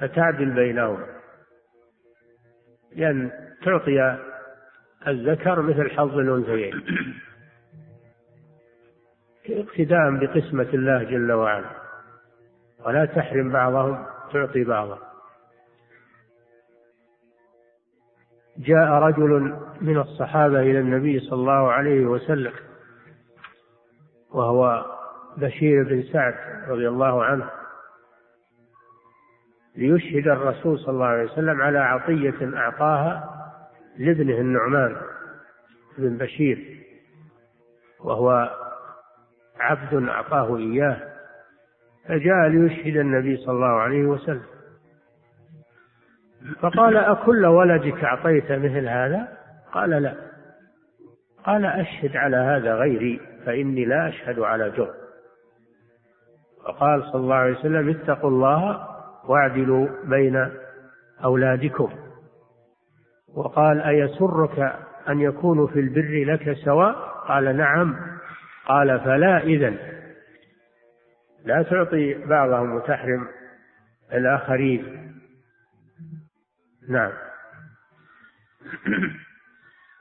فتعدل 0.00 0.50
بينهم. 0.50 1.06
لأن 2.96 3.30
تعطي 3.64 4.18
الذكر 5.06 5.62
مثل 5.62 5.90
حظ 5.90 6.18
الأنثيين. 6.18 6.82
اقتداء 9.50 10.10
بقسمة 10.10 10.68
الله 10.74 11.02
جل 11.02 11.32
وعلا. 11.32 11.79
ولا 12.86 13.04
تحرم 13.04 13.52
بعضهم 13.52 14.06
تعطي 14.32 14.64
بعضا. 14.64 14.98
جاء 18.58 18.88
رجل 18.88 19.56
من 19.80 19.98
الصحابة 19.98 20.60
إلى 20.60 20.78
النبي 20.80 21.20
صلى 21.20 21.40
الله 21.40 21.72
عليه 21.72 22.06
وسلم 22.06 22.52
وهو 24.30 24.86
بشير 25.36 25.82
بن 25.82 26.02
سعد 26.02 26.34
رضي 26.68 26.88
الله 26.88 27.24
عنه 27.24 27.50
ليشهد 29.76 30.28
الرسول 30.28 30.78
صلى 30.78 30.94
الله 30.94 31.06
عليه 31.06 31.24
وسلم 31.24 31.62
على 31.62 31.78
عطية 31.78 32.56
أعطاها 32.58 33.30
لابنه 33.98 34.34
النعمان 34.34 34.96
بن 35.98 36.16
بشير 36.16 36.86
وهو 38.00 38.50
عبد 39.60 40.08
أعطاه 40.08 40.56
إياه. 40.56 41.09
فجاء 42.10 42.48
ليشهد 42.48 42.96
النبي 42.96 43.36
صلى 43.36 43.54
الله 43.54 43.80
عليه 43.80 44.04
وسلم. 44.04 44.42
فقال 46.60 46.96
أكل 46.96 47.46
ولدك 47.46 48.04
أعطيت 48.04 48.52
مثل 48.52 48.88
هذا؟ 48.88 49.28
قال 49.72 49.90
لا. 49.90 50.14
قال 51.44 51.64
أشهد 51.66 52.16
على 52.16 52.36
هذا 52.36 52.74
غيري 52.74 53.20
فإني 53.46 53.84
لا 53.84 54.08
أشهد 54.08 54.38
على 54.38 54.70
جرم. 54.70 54.94
وقال 56.68 57.02
صلى 57.02 57.20
الله 57.20 57.34
عليه 57.34 57.58
وسلم 57.58 57.88
اتقوا 57.88 58.30
الله 58.30 58.88
واعدلوا 59.28 59.88
بين 60.04 60.50
أولادكم. 61.24 61.90
وقال 63.34 63.80
أيسرك 63.80 64.74
أن 65.08 65.20
يكونوا 65.20 65.66
في 65.66 65.80
البر 65.80 66.24
لك 66.32 66.52
سواء؟ 66.52 66.92
قال 67.28 67.56
نعم. 67.56 67.96
قال 68.66 69.00
فلا 69.00 69.38
إذن. 69.38 69.76
لا 71.44 71.62
تعطي 71.62 72.14
بعضهم 72.14 72.74
وتحرم 72.74 73.28
الآخرين. 74.12 75.12
نعم. 76.88 77.12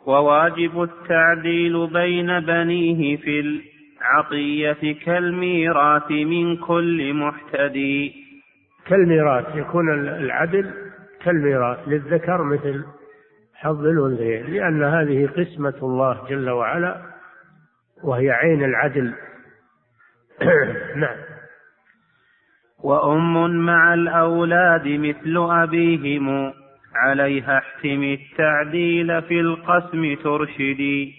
وواجب 0.07 0.83
التعديل 0.83 1.87
بين 1.87 2.39
بنيه 2.39 3.17
في 3.17 3.39
العطية 3.39 4.99
كالميراث 5.05 6.11
من 6.11 6.57
كل 6.57 7.13
محتدي 7.13 8.13
كالميراث 8.87 9.55
يكون 9.55 9.93
العدل 10.09 10.71
كالميراث 11.23 11.87
للذكر 11.87 12.43
مثل 12.43 12.85
حظ 13.53 13.85
الأنثيين 13.85 14.45
لأن 14.45 14.83
هذه 14.83 15.27
قسمة 15.27 15.77
الله 15.83 16.27
جل 16.29 16.49
وعلا 16.49 17.01
وهي 18.03 18.31
عين 18.31 18.63
العدل. 18.63 19.13
نعم. 20.95 21.17
وأم 22.83 23.65
مع 23.65 23.93
الأولاد 23.93 24.87
مثل 24.87 25.37
أبيهم. 25.37 26.53
عليها 26.95 27.57
احتم 27.57 28.03
التعديل 28.03 29.21
في 29.21 29.39
القسم 29.39 30.15
ترشدي. 30.23 31.13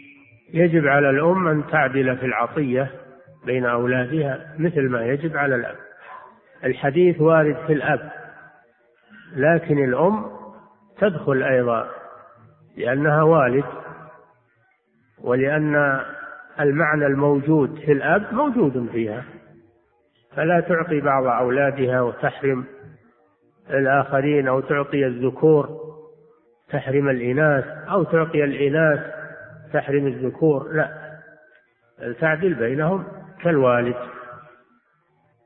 يجب 0.54 0.86
على 0.86 1.10
الأم 1.10 1.48
أن 1.48 1.66
تعدل 1.70 2.16
في 2.16 2.26
العطية 2.26 2.90
بين 3.46 3.66
أولادها 3.66 4.54
مثل 4.58 4.88
ما 4.88 5.06
يجب 5.06 5.36
على 5.36 5.54
الأب. 5.54 5.76
الحديث 6.64 7.20
وارد 7.20 7.56
في 7.66 7.72
الأب 7.72 8.10
لكن 9.36 9.84
الأم 9.84 10.24
تدخل 10.98 11.42
أيضا 11.42 11.88
لأنها 12.76 13.22
والد 13.22 13.64
ولأن 15.22 16.00
المعنى 16.60 17.06
الموجود 17.06 17.78
في 17.78 17.92
الأب 17.92 18.34
موجود 18.34 18.88
فيها. 18.92 19.24
فلا 20.36 20.60
تعطي 20.60 21.00
بعض 21.00 21.26
أولادها 21.26 22.00
وتحرم 22.00 22.64
الآخرين 23.70 24.48
أو 24.48 24.60
تعطي 24.60 25.06
الذكور 25.06 25.90
تحرم 26.70 27.08
الإناث 27.08 27.64
أو 27.90 28.04
تعطي 28.04 28.44
الإناث 28.44 29.00
تحرم 29.72 30.06
الذكور 30.06 30.72
لا. 30.72 31.00
تعدل 32.20 32.54
بينهم 32.54 33.04
كالوالد. 33.42 33.96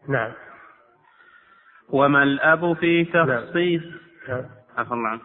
نعم. 0.09 0.33
وما 1.91 2.23
الأب 2.23 2.73
في 2.73 3.05
تخصيص؟ 3.05 3.83
نعم. 4.29 4.45
عفى 4.79 4.93
الله 4.95 5.09
عنك. 5.09 5.23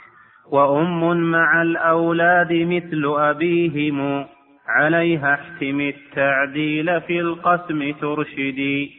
وأم 0.51 1.31
مع 1.31 1.61
الأولاد 1.61 2.53
مثل 2.53 3.03
أبيهم. 3.17 4.25
عليها 4.67 5.33
احتم 5.33 5.81
التعديل 5.81 7.01
في 7.01 7.19
القسم 7.19 7.91
ترشدي. 7.91 8.98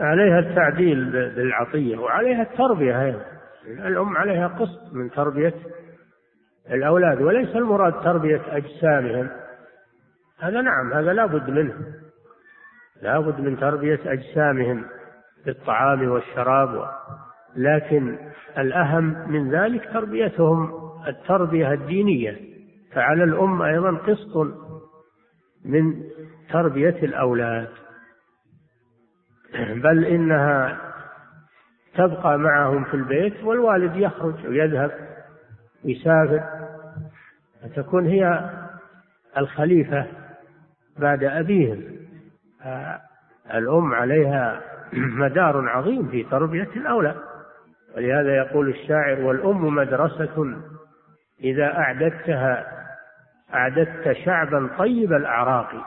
عليها 0.00 0.38
التعديل 0.38 1.10
بالعطية 1.10 1.98
وعليها 1.98 2.42
التربية 2.42 3.02
أيضا. 3.04 3.24
الأم 3.66 4.16
عليها 4.16 4.48
قسط 4.48 4.92
من 4.92 5.10
تربية 5.10 5.54
الأولاد 6.70 7.22
وليس 7.22 7.56
المراد 7.56 8.04
تربية 8.04 8.42
أجسامهم. 8.48 9.30
هذا 10.40 10.60
نعم 10.60 10.92
هذا 10.92 11.12
لا 11.12 11.26
بد 11.26 11.50
منه. 11.50 11.74
لا 13.02 13.20
بد 13.20 13.40
من 13.40 13.60
تربية 13.60 14.00
أجسامهم 14.06 14.84
بالطعام 15.46 16.08
والشراب 16.08 16.90
لكن 17.56 18.18
الأهم 18.58 19.30
من 19.30 19.50
ذلك 19.50 19.90
تربيتهم 19.92 20.72
التربية 21.08 21.72
الدينية. 21.72 22.36
فعلى 22.92 23.24
الأم 23.24 23.62
أيضا 23.62 23.90
قسط 23.90 24.36
من 25.64 26.02
تربية 26.52 26.96
الأولاد. 27.02 27.68
بل 29.84 30.04
إنها 30.04 30.78
تبقى 31.94 32.38
معهم 32.38 32.84
في 32.84 32.94
البيت 32.94 33.44
والوالد 33.44 33.96
يخرج 33.96 34.46
ويذهب 34.46 34.90
يسافر 35.84 36.42
فتكون 37.62 38.06
هي 38.06 38.50
الخليفة 39.38 40.06
بعد 40.98 41.24
أبيهم. 41.24 41.82
الأم 43.54 43.94
عليها 43.94 44.60
مدار 44.92 45.68
عظيم 45.68 46.08
في 46.08 46.22
تربية 46.22 46.68
الأولاد. 46.76 47.16
ولهذا 47.96 48.36
يقول 48.36 48.68
الشاعر 48.68 49.20
والأم 49.20 49.74
مدرسة 49.74 50.56
إذا 51.40 51.78
أعددتها 51.78 52.66
أعددت 53.54 54.12
شعبا 54.12 54.70
طيب 54.78 55.12
الأعراق. 55.12 55.86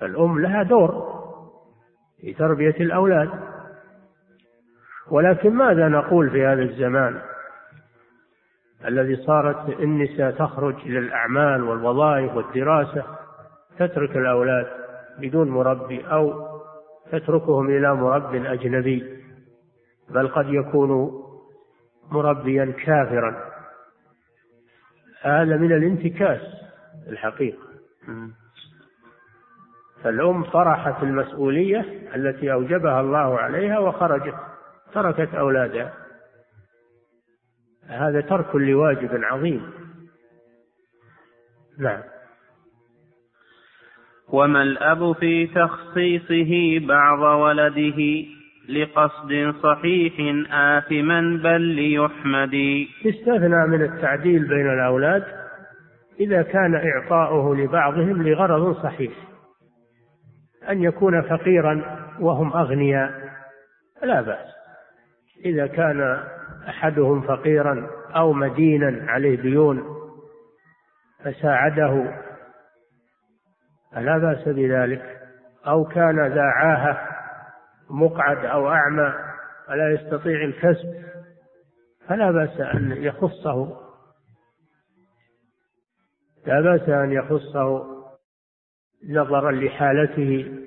فالأم 0.00 0.40
لها 0.40 0.62
دور. 0.62 1.19
في 2.20 2.34
تربية 2.34 2.76
الأولاد. 2.80 3.30
ولكن 5.10 5.50
ماذا 5.54 5.88
نقول 5.88 6.30
في 6.30 6.46
هذا 6.46 6.62
الزمان 6.62 7.20
الذي 8.86 9.16
صارت 9.16 9.80
النساء 9.80 10.30
تخرج 10.30 10.88
للأعمال 10.88 11.62
والوظائف 11.62 12.34
والدراسة 12.34 13.04
تترك 13.78 14.16
الأولاد 14.16 14.66
بدون 15.18 15.48
مربي 15.48 16.04
أو 16.06 16.48
تتركهم 17.12 17.70
إلى 17.70 17.94
مرب 17.94 18.34
أجنبي 18.34 19.20
بل 20.10 20.28
قد 20.28 20.48
يكون 20.48 21.20
مربيا 22.10 22.74
كافرا. 22.84 23.50
هذا 25.22 25.56
من 25.56 25.72
الانتكاس 25.72 26.40
الحقيقة. 27.08 27.62
فالأم 30.04 30.44
طرحت 30.44 31.02
المسؤولية 31.02 31.84
التي 32.16 32.52
أوجبها 32.52 33.00
الله 33.00 33.38
عليها 33.38 33.78
وخرجت 33.78 34.34
تركت 34.94 35.34
أولادها. 35.34 35.92
هذا 37.88 38.20
ترك 38.20 38.56
لواجب 38.56 39.10
عظيم. 39.24 39.62
نعم. 41.78 42.02
وما 44.28 44.62
الأب 44.62 45.12
في 45.12 45.46
تخصيصه 45.46 46.86
بعض 46.86 47.18
ولده 47.18 48.24
لقصد 48.68 49.54
صحيح 49.62 50.14
آثما 50.52 51.20
بل 51.42 51.60
ليحمد؟ 51.60 52.54
يستثنى 53.04 53.66
من 53.66 53.82
التعديل 53.82 54.48
بين 54.48 54.72
الأولاد 54.72 55.24
إذا 56.20 56.42
كان 56.42 56.74
إعطاؤه 56.74 57.56
لبعضهم 57.56 58.22
لغرض 58.22 58.82
صحيح. 58.82 59.29
أن 60.70 60.82
يكون 60.82 61.22
فقيرا 61.22 62.00
وهم 62.20 62.52
أغنياء. 62.56 63.30
لا 64.02 64.20
بأس. 64.20 64.46
إذا 65.44 65.66
كان 65.66 66.24
أحدهم 66.68 67.22
فقيرا 67.22 67.90
أو 68.16 68.32
مدينا 68.32 69.12
عليه 69.12 69.40
ديون 69.40 69.84
فساعده. 71.24 72.20
فلا 73.92 74.18
بأس 74.18 74.48
بذلك. 74.48 75.20
أو 75.66 75.84
كان 75.84 76.26
ذا 76.26 76.42
عاهة 76.42 77.08
مقعد 77.90 78.44
أو 78.44 78.68
أعمى 78.68 79.14
ولا 79.68 79.92
يستطيع 79.92 80.44
الكسب 80.44 81.04
فلا 82.08 82.30
بأس 82.30 82.60
أن 82.60 82.92
يخصه. 82.92 83.76
لا 86.46 86.60
بأس 86.60 86.88
أن 86.88 87.12
يخصه 87.12 87.89
نظرا 89.08 89.52
لحالته. 89.52 90.58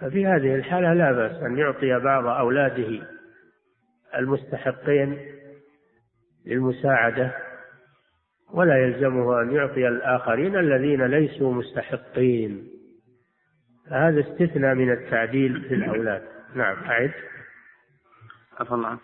ففي 0.00 0.26
هذه 0.26 0.54
الحالة 0.54 0.94
لا 0.94 1.12
بأس 1.12 1.42
أن 1.42 1.58
يعطي 1.58 1.98
بعض 1.98 2.26
أولاده 2.26 3.06
المستحقين 4.14 5.18
للمساعدة 6.46 7.34
ولا 8.54 8.86
يلزمه 8.86 9.42
أن 9.42 9.54
يعطي 9.54 9.88
الآخرين 9.88 10.56
الذين 10.56 11.02
ليسوا 11.06 11.54
مستحقين. 11.54 12.68
هذا 13.90 14.20
استثناء 14.20 14.74
من 14.74 14.92
التعديل 14.92 15.60
في 15.60 15.74
الأولاد. 15.74 16.22
نعم 16.54 16.76
أعد. 16.84 17.12
عفى 18.60 18.72
الله 18.72 18.88
عنك. 18.88 19.00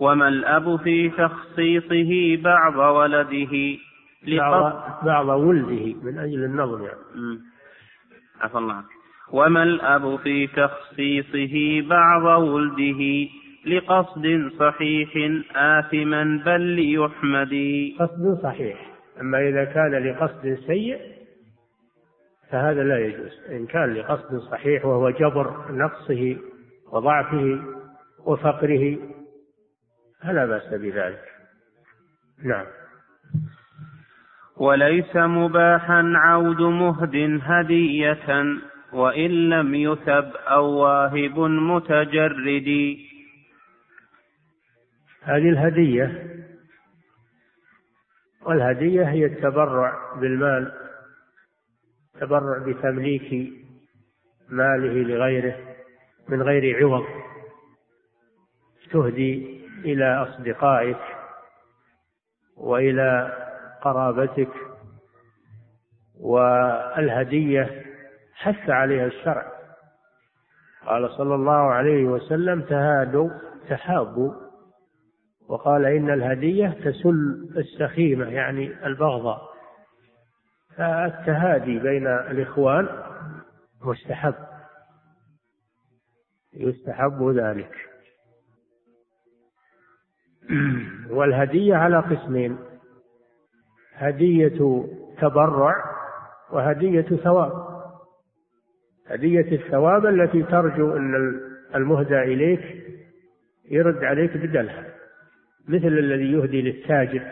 وما 0.00 0.28
الأب 0.28 0.76
في 0.76 1.10
تخصيصه 1.10 2.42
بعض 2.42 2.76
ولده؟ 2.76 3.78
بعض, 4.38 5.04
بعض 5.04 5.28
ولده 5.28 5.94
من 6.02 6.18
أجل 6.18 6.44
النظم 6.44 6.84
يعني. 6.84 6.98
عفى 8.40 8.58
الله 8.58 8.84
وما 9.32 9.62
الأب 9.62 10.16
في 10.16 10.46
تخصيصه 10.46 11.88
بعض 11.88 12.42
ولده 12.42 13.28
لقصد 13.66 14.50
صحيح 14.58 15.10
آثما 15.56 16.42
بل 16.46 16.60
ليحمد. 16.60 17.54
قصد 17.98 18.40
صحيح. 18.42 18.94
أما 19.20 19.48
إذا 19.48 19.64
كان 19.64 19.94
لقصد 19.94 20.58
سيء 20.66 21.00
فهذا 22.50 22.82
لا 22.82 22.98
يجوز. 22.98 23.40
إن 23.50 23.66
كان 23.66 23.94
لقصد 23.94 24.38
صحيح 24.38 24.84
وهو 24.84 25.10
جبر 25.10 25.72
نقصه 25.72 26.36
وضعفه 26.92 27.60
وفقره 28.26 28.98
فلا 30.22 30.46
بأس 30.46 30.74
بذلك. 30.74 31.24
نعم. 32.44 32.66
وليس 34.58 35.16
مباحا 35.16 36.12
عود 36.16 36.60
مهد 36.60 37.40
هدية 37.42 38.44
وإن 38.92 39.30
لم 39.30 39.74
يثب 39.74 40.30
أو 40.36 40.64
واهب 40.64 41.38
متجرد. 41.38 42.96
هذه 45.22 45.48
الهدية 45.48 46.24
والهدية 48.42 49.02
هي 49.10 49.24
التبرع 49.24 50.14
بالمال 50.20 50.72
تبرع 52.20 52.58
بتمليك 52.58 53.52
ماله 54.48 55.02
لغيره 55.02 55.56
من 56.28 56.42
غير 56.42 56.84
عوض. 56.84 57.04
تهدي 58.90 59.60
إلى 59.84 60.22
أصدقائك 60.22 60.98
وإلى 62.56 63.47
قرابتك 63.82 64.50
والهدية 66.20 67.84
حث 68.34 68.70
عليها 68.70 69.06
الشرع. 69.06 69.52
قال 70.86 71.10
صلى 71.10 71.34
الله 71.34 71.72
عليه 71.72 72.04
وسلم 72.04 72.62
تهادوا 72.62 73.30
تحابوا. 73.68 74.32
وقال 75.48 75.84
إن 75.84 76.10
الهدية 76.10 76.68
تسل 76.68 77.48
السخيمة 77.56 78.28
يعني 78.28 78.86
البغضاء. 78.86 79.48
فالتهادي 80.76 81.78
بين 81.78 82.06
الإخوان 82.06 82.88
مستحب. 83.82 84.34
يستحب 86.54 87.28
ذلك. 87.28 87.72
والهدية 91.16 91.76
على 91.76 91.98
قسمين. 91.98 92.67
هدية 93.98 94.84
تبرع 95.20 95.74
وهدية 96.50 97.00
ثواب. 97.00 97.52
هدية 99.06 99.52
الثواب 99.52 100.06
التي 100.06 100.42
ترجو 100.42 100.96
أن 100.96 101.40
المهدى 101.74 102.22
إليك 102.22 102.84
يرد 103.70 104.04
عليك 104.04 104.36
بدلها. 104.36 104.84
مثل 105.68 105.86
الذي 105.86 106.32
يهدي 106.32 106.62
للتاجر 106.62 107.22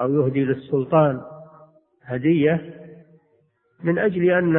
أو 0.00 0.14
يهدي 0.14 0.44
للسلطان. 0.44 1.20
هدية 2.04 2.74
من 3.84 3.98
أجل 3.98 4.30
أن 4.30 4.56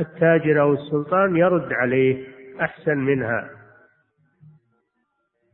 التاجر 0.00 0.60
أو 0.60 0.72
السلطان 0.72 1.36
يرد 1.36 1.72
عليه 1.72 2.26
أحسن 2.60 2.98
منها. 2.98 3.50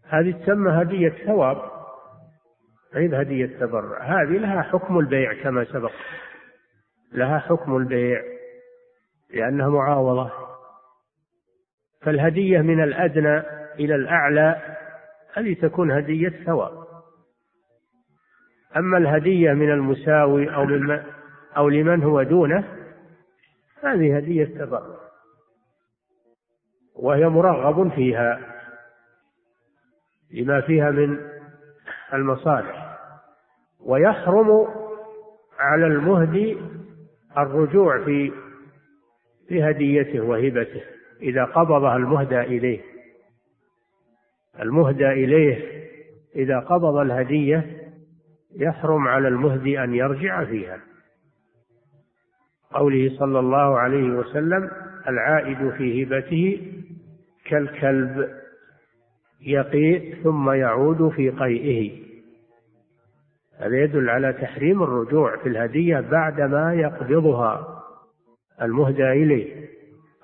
هذه 0.09 0.31
تسمى 0.31 0.71
هدية 0.71 1.09
ثواب. 1.27 1.80
غير 2.95 3.23
هدية 3.23 3.47
تبرع 3.47 4.03
هذه 4.03 4.39
لها 4.39 4.63
حكم 4.63 4.99
البيع 4.99 5.43
كما 5.43 5.65
سبق. 5.65 5.93
لها 7.13 7.39
حكم 7.39 7.77
البيع 7.77 8.23
لأنها 9.31 9.69
معاوضة. 9.69 10.31
فالهدية 12.03 12.59
من 12.61 12.83
الأدنى 12.83 13.43
إلى 13.79 13.95
الأعلى 13.95 14.77
هذه 15.35 15.55
تكون 15.55 15.91
هدية 15.91 16.45
ثواب. 16.47 16.87
أما 18.77 18.99
الهدية 18.99 19.53
من 19.53 19.71
المساوي 19.71 20.55
أو 20.55 20.65
من 20.65 21.03
أو 21.57 21.69
لمن 21.69 22.03
هو 22.03 22.23
دونه 22.23 22.65
هذه 23.83 24.17
هدية 24.17 24.45
تبرع 24.45 25.01
وهي 26.95 27.29
مرغب 27.29 27.91
فيها 27.91 28.41
لما 30.31 30.61
فيها 30.61 30.91
من 30.91 31.19
المصالح. 32.15 32.99
ويحرم 33.81 34.67
على 35.59 35.87
المهدي 35.87 36.57
الرجوع 37.39 38.05
في 38.05 38.33
في 39.49 39.63
هديته 39.71 40.21
وهبته 40.21 40.81
إذا 41.23 41.45
قبضها 41.45 41.97
المهدى 41.97 42.41
إليه. 42.41 42.81
المهدى 44.61 45.09
إليه 45.09 45.81
إذا 46.37 46.59
قبض 46.59 46.97
الهدية 46.97 47.67
يحرم 48.57 49.09
على 49.09 49.29
المهدي 49.29 49.85
أن 49.85 49.95
يرجع 49.95 50.45
فيها. 50.45 50.81
قوله 52.73 53.17
صلى 53.19 53.39
الله 53.39 53.79
عليه 53.79 54.11
وسلم 54.11 54.71
العائد 55.09 55.71
في 55.71 56.05
هبته 56.05 56.73
كالكلب. 57.45 58.40
يقيء 59.41 60.23
ثم 60.23 60.51
يعود 60.51 61.09
في 61.09 61.31
قيئه. 61.31 62.11
هذا 63.59 63.77
يدل 63.77 64.11
على 64.11 64.33
تحريم 64.33 64.83
الرجوع 64.83 65.37
في 65.37 65.49
الهدية 65.49 66.01
بعدما 66.01 66.75
يقبضها 66.75 67.83
المهدى 68.63 69.13
إليه. 69.13 69.69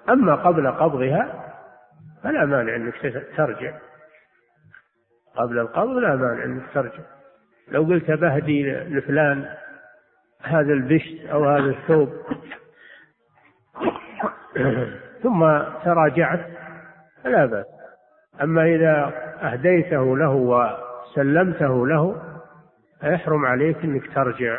أما 0.08 0.34
قبل 0.34 0.70
قبضها 0.70 1.52
فلا 2.22 2.44
مانع 2.44 2.76
أنك 2.76 3.24
ترجع. 3.36 3.78
قبل 5.36 5.58
القبض 5.58 5.96
لا 5.96 6.16
مانع 6.16 6.44
أنك 6.44 6.62
ترجع. 6.74 7.04
لو 7.68 7.82
قلت 7.82 8.10
بهدي 8.10 8.72
لفلان 8.72 9.48
هذا 10.42 10.72
البشت 10.72 11.26
أو 11.26 11.44
هذا 11.44 11.70
الثوب. 11.70 12.12
ثم 15.22 15.40
تراجعت 15.84 16.46
فلا 17.24 17.46
بأس. 17.46 17.75
أما 18.42 18.74
إذا 18.74 19.12
أهديته 19.42 20.16
له 20.16 20.34
وسلمته 20.34 21.86
له 21.86 22.22
فيحرم 23.00 23.46
عليك 23.46 23.76
أنك 23.84 24.14
ترجع 24.14 24.58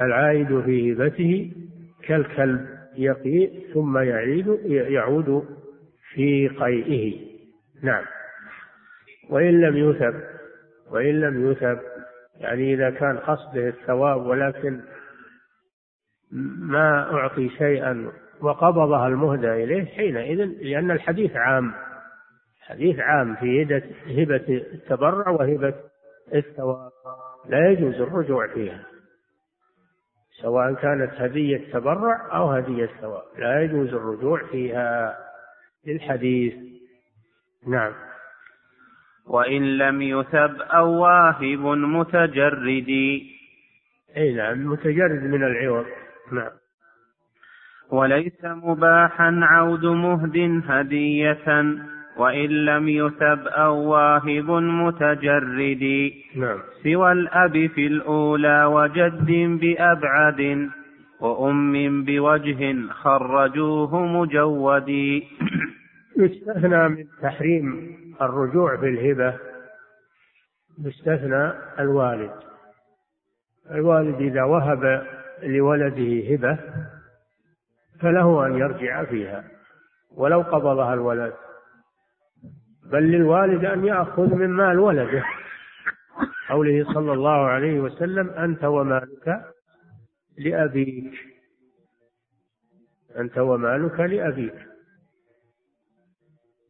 العائد 0.00 0.60
في 0.60 0.92
هبته 0.92 1.52
كالكلب 2.02 2.66
يقيء 2.96 3.74
ثم 3.74 3.98
يعيد 3.98 4.46
يعود 4.66 5.44
في 6.14 6.48
قيئه. 6.48 7.34
نعم. 7.82 8.04
وإن 9.30 9.60
لم 9.60 9.76
يثب 9.76 10.14
وإن 10.90 11.20
لم 11.20 11.50
يثب 11.50 11.78
يعني 12.40 12.74
إذا 12.74 12.90
كان 12.90 13.16
قصده 13.16 13.68
الثواب 13.68 14.26
ولكن 14.26 14.80
ما 16.58 17.12
أعطي 17.12 17.48
شيئا 17.48 18.12
وقبضها 18.40 19.08
المهدى 19.08 19.64
إليه 19.64 19.84
حينئذ 19.84 20.44
لأن 20.44 20.90
الحديث 20.90 21.36
عام. 21.36 21.74
حديث 22.68 23.00
عام 23.00 23.36
في 23.36 23.62
هبة 24.06 24.44
التبرع 24.48 25.28
وهبة 25.30 25.74
الثواب. 26.34 26.90
لا 27.48 27.70
يجوز 27.70 28.00
الرجوع 28.00 28.46
فيها 28.46 28.84
سواء 30.42 30.74
كانت 30.74 31.10
هدية 31.16 31.72
تبرع 31.72 32.36
أو 32.36 32.50
هدية 32.50 32.86
ثواب 33.00 33.22
لا 33.38 33.62
يجوز 33.62 33.94
الرجوع 33.94 34.42
فيها 34.50 35.16
للحديث. 35.86 36.54
نعم. 37.66 37.92
وإن 39.26 39.78
لم 39.78 40.02
يثب 40.02 40.60
أو 40.60 41.02
واهب 41.02 41.60
متجرد. 41.66 42.88
أي 44.16 44.32
نعم 44.34 44.66
متجرد 44.66 45.22
من 45.22 45.44
العوض. 45.44 45.86
نعم. 46.32 46.50
وليس 47.90 48.44
مباحا 48.44 49.40
عود 49.42 49.84
مهد 49.84 50.62
هدية. 50.66 51.46
وإن 52.16 52.50
لم 52.50 52.88
يثب 52.88 53.46
أو 53.46 53.74
واهب 53.74 54.50
متجرد. 54.50 56.12
نعم. 56.36 56.58
سوى 56.82 57.12
الأب 57.12 57.66
في 57.66 57.86
الأولى 57.86 58.64
وجد 58.64 59.26
بأبعد 59.60 60.70
وأم 61.20 62.04
بوجه 62.04 62.88
خرجوه 62.90 64.06
مجودي 64.06 65.24
يستثنى 66.16 66.88
من 66.88 67.04
تحريم 67.22 67.96
الرجوع 68.22 68.76
في 68.76 68.88
الهبة 68.88 69.34
يستثنى 70.84 71.52
الوالد. 71.78 72.30
الوالد 73.70 74.20
إذا 74.20 74.42
وهب 74.42 75.06
لولده 75.42 76.34
هبة 76.34 76.58
فله 78.00 78.46
أن 78.46 78.54
يرجع 78.58 79.04
فيها 79.04 79.44
ولو 80.16 80.40
قبضها 80.40 80.94
الولد. 80.94 81.32
بل 82.92 83.02
للوالد 83.02 83.64
أن 83.64 83.84
يأخذ 83.84 84.34
من 84.34 84.50
مال 84.50 84.78
ولده. 84.78 85.24
قوله 86.48 86.84
صلى 86.94 87.12
الله 87.12 87.46
عليه 87.46 87.80
وسلم 87.80 88.30
أنت 88.30 88.64
ومالك 88.64 89.44
لأبيك. 90.38 91.14
أنت 93.16 93.38
ومالك 93.38 94.00
لأبيك. 94.00 94.54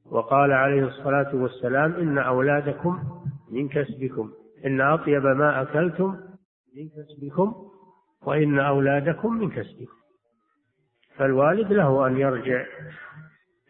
وقال 0.06 0.52
عليه 0.52 0.86
الصلاة 0.86 1.34
والسلام 1.34 1.92
إن 1.92 2.18
أولادكم 2.18 3.22
من 3.50 3.68
كسبكم. 3.68 4.32
إن 4.66 4.80
أطيب 4.80 5.26
ما 5.26 5.62
أكلتم 5.62 6.16
من 6.76 6.88
كسبكم 6.88 7.54
وإن 8.22 8.58
أولادكم 8.58 9.32
من 9.32 9.50
كسبكم. 9.50 9.96
فالوالد 11.16 11.72
له 11.72 12.06
أن 12.06 12.16
يرجع 12.16 12.64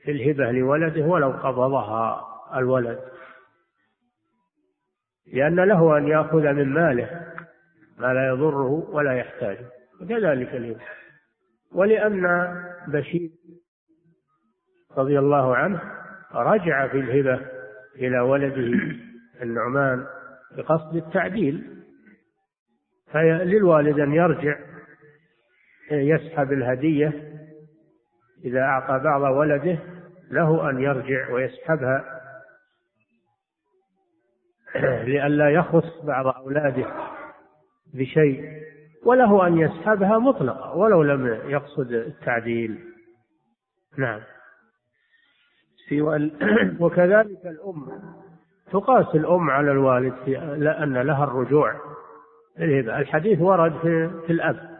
في 0.02 0.10
الهبة 0.10 0.50
لولده 0.50 1.04
ولو 1.04 1.30
قبضها. 1.30 2.33
الولد. 2.54 3.00
لأن 5.32 5.60
له 5.60 5.98
أن 5.98 6.08
يأخذ 6.08 6.52
من 6.52 6.68
ماله 6.68 7.34
ما 7.98 8.14
لا 8.14 8.28
يضره 8.28 8.90
ولا 8.90 9.12
يحتاجه 9.12 9.66
وكذلك 10.00 10.54
الهبة 10.54 10.80
ولأن 11.72 12.54
بشير 12.88 13.30
رضي 14.96 15.18
الله 15.18 15.56
عنه 15.56 15.80
رجع 16.34 16.88
في 16.88 16.98
الهبة 16.98 17.40
إلى 17.96 18.20
ولده 18.20 18.96
النعمان 19.42 20.06
بقصد 20.56 20.96
التعديل. 20.96 21.84
فللوالد 23.12 24.00
أن 24.00 24.12
يرجع 24.12 24.58
يسحب 25.90 26.52
الهدية. 26.52 27.34
إذا 28.44 28.60
أعطى 28.60 29.04
بعض 29.04 29.36
ولده 29.36 29.78
له 30.30 30.70
أن 30.70 30.80
يرجع 30.80 31.30
ويسحبها 31.30 32.13
لئلا 35.08 35.50
يخص 35.50 36.04
بعض 36.04 36.26
أولاده 36.26 36.86
بشيء 37.94 38.64
وله 39.04 39.46
أن 39.46 39.58
يسحبها 39.58 40.18
مطلقة 40.18 40.76
ولو 40.76 41.02
لم 41.02 41.26
يقصد 41.26 41.92
التعديل. 41.92 42.78
نعم. 43.98 44.20
سوى 45.88 46.30
وكذلك 46.80 47.46
الأم 47.46 47.86
تقاس 48.72 49.14
الأم 49.14 49.50
على 49.50 49.70
الوالد 49.70 50.14
في 50.24 50.38
أن 50.82 50.92
لها 50.92 51.24
الرجوع. 51.24 51.74
الهبة 52.60 52.98
الحديث 52.98 53.40
ورد 53.40 53.72
في, 53.72 54.10
في 54.26 54.32
الأب. 54.32 54.74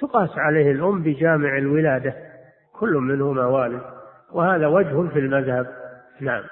تقاس 0.00 0.30
عليه 0.38 0.70
الأم 0.72 1.02
بجامع 1.02 1.58
الولادة 1.58 2.14
كل 2.72 2.92
منهما 2.92 3.46
والد 3.46 3.82
وهذا 4.32 4.66
وجه 4.66 5.08
في 5.08 5.18
المذهب. 5.18 5.66
نعم. 6.20 6.42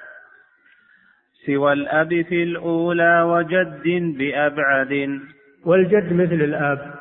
سوى 1.47 1.73
الأب 1.73 2.09
في 2.09 2.43
الأولى 2.43 3.23
وجد 3.23 3.83
بأبعد. 4.19 5.21
والجد 5.65 6.13
مثل 6.13 6.35
الآب 6.35 6.95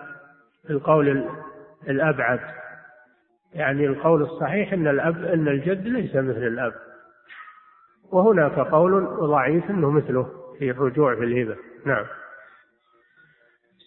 القول 0.69 1.25
الأبعد. 1.89 2.39
يعني 3.53 3.85
القول 3.85 4.21
الصحيح 4.21 4.73
أن 4.73 4.87
الأب 4.87 5.25
أن 5.25 5.47
الجد 5.47 5.87
ليس 5.87 6.15
مثل 6.15 6.47
الأب. 6.47 6.73
وهناك 8.11 8.59
قول 8.59 9.05
ضعيف 9.21 9.69
أنه 9.69 9.91
مثله 9.91 10.27
في 10.59 10.71
الرجوع 10.71 11.15
في 11.15 11.23
الهبة. 11.23 11.55
نعم. 11.85 12.05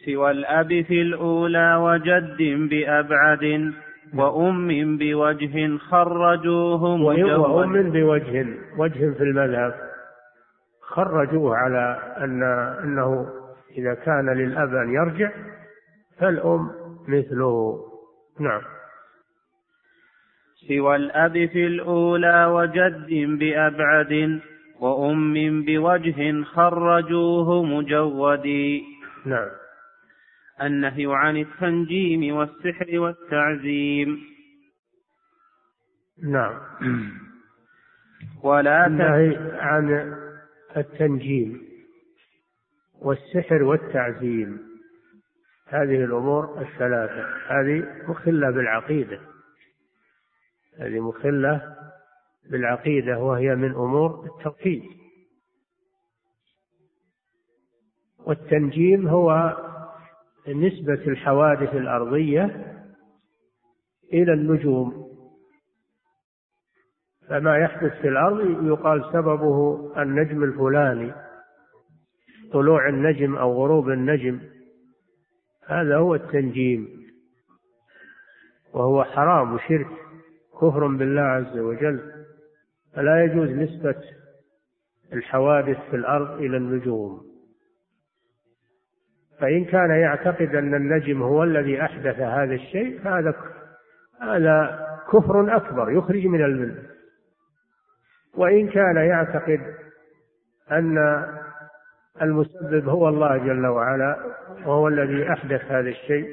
سوى 0.07 0.31
الأب 0.31 0.83
في 0.83 1.03
الأولى 1.03 1.77
وجد 1.77 2.69
بأبعد 2.71 3.73
وأم 4.15 4.97
بوجه 4.99 5.79
خرجوه 5.79 6.83
وأم 6.85 7.91
بوجه 7.91 8.47
وجه 8.79 9.11
في 9.11 9.23
المذهب. 9.23 9.94
خرجوه 10.95 11.57
على 11.57 12.15
أن 12.19 12.43
أنه 12.85 13.27
إذا 13.79 13.95
كان 13.95 14.31
للأب 14.31 14.75
أن 14.75 14.95
يرجع 14.95 15.31
فالأم 16.19 16.71
مثله. 17.09 17.81
نعم. 18.41 18.63
سوى 20.69 20.97
الأب 20.97 21.33
في 21.33 21.67
الأولى 21.67 22.47
وجد 22.47 23.39
بأبعد 23.39 24.41
وأم 24.81 25.63
بوجه 25.65 26.43
خرجوه 26.43 27.63
مجودي 27.63 28.83
نعم. 29.27 29.49
النهي 30.63 31.07
عن 31.07 31.37
التنجيم 31.37 32.37
والسحر 32.37 32.99
والتعزيم. 32.99 34.21
نعم. 36.23 36.55
ولا 38.43 38.87
النهي 38.87 39.37
عن 39.61 40.15
التنجيم 40.77 41.63
والسحر 43.03 43.63
والتعزيم. 43.63 44.61
هذه 45.69 46.05
الأمور 46.05 46.61
الثلاثة. 46.61 47.27
هذه 47.49 48.03
مخلة 48.09 48.51
بالعقيدة. 48.51 49.21
هذه 50.79 51.01
مخلة 51.01 51.77
بالعقيدة 52.51 53.19
وهي 53.19 53.55
من 53.55 53.71
أمور 53.71 54.27
التوحيد. 54.27 54.83
والتنجيم 58.19 59.09
هو 59.09 59.57
نسبة 60.49 60.95
الحوادث 60.95 61.75
الأرضية 61.75 62.45
إلى 64.13 64.33
النجوم. 64.33 65.14
فما 67.29 67.59
يحدث 67.59 67.93
في 68.01 68.09
الأرض 68.09 68.67
يقال 68.67 69.05
سببه 69.13 69.91
النجم 70.03 70.45
الفلاني 70.45 71.13
طلوع 72.53 72.89
النجم 72.89 73.37
أو 73.37 73.53
غروب 73.53 73.91
النجم. 73.91 74.41
هذا 75.67 75.97
هو 75.97 76.15
التنجيم 76.15 76.89
وهو 78.75 79.05
حرام 79.05 79.55
وشرك 79.55 79.87
كفر 80.55 80.87
بالله 80.87 81.23
عز 81.23 81.59
وجل. 81.59 82.01
فلا 82.95 83.25
يجوز 83.25 83.51
نسبة 83.51 84.03
الحوادث 85.13 85.77
في 85.91 85.97
الأرض 85.97 86.39
إلى 86.39 86.57
النجوم. 86.57 87.35
فإن 89.41 89.65
كان 89.65 89.91
يعتقد 89.91 90.55
أن 90.55 90.75
النجم 90.75 91.23
هو 91.23 91.43
الذي 91.43 91.83
أحدث 91.83 92.21
هذا 92.21 92.55
الشيء 92.55 92.99
فهذا 92.99 93.35
هذا 94.21 94.87
كفر 95.13 95.57
أكبر 95.57 95.91
يخرج 95.91 96.27
من 96.27 96.45
الملة 96.45 96.94
وإن 98.37 98.69
كان 98.69 98.97
يعتقد 98.97 99.61
أن 100.73 101.25
المسبب 102.23 102.89
هو 102.89 103.09
الله 103.09 103.37
جل 103.37 103.67
وعلا 103.67 104.17
وهو 104.67 104.89
الذي 104.89 105.33
أحدث 105.33 105.65
هذا 105.65 105.89
الشيء 105.89 106.29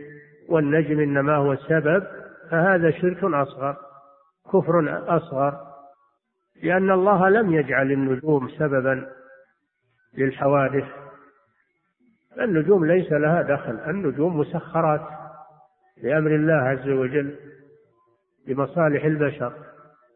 والنجم 0.50 1.00
إنما 1.00 1.36
هو 1.36 1.54
السبب 1.54 2.04
فهذا 2.50 2.92
شرك 2.92 3.24
أصغر 3.24 3.76
كفر 4.54 5.04
أصغر 5.18 5.72
لأن 6.64 6.92
الله 6.92 7.30
لم 7.30 7.54
يجعل 7.54 7.92
النجوم 7.92 8.50
سببا 8.50 9.08
للحوادث. 10.18 10.86
النجوم 12.42 12.86
ليس 12.86 13.12
لها 13.12 13.42
دخل 13.42 13.80
النجوم 13.88 14.40
مسخرات 14.40 15.02
لأمر 16.04 16.36
الله 16.36 16.54
عز 16.54 16.90
وجل 16.90 17.36
لمصالح 18.48 19.06
البشر. 19.06 19.54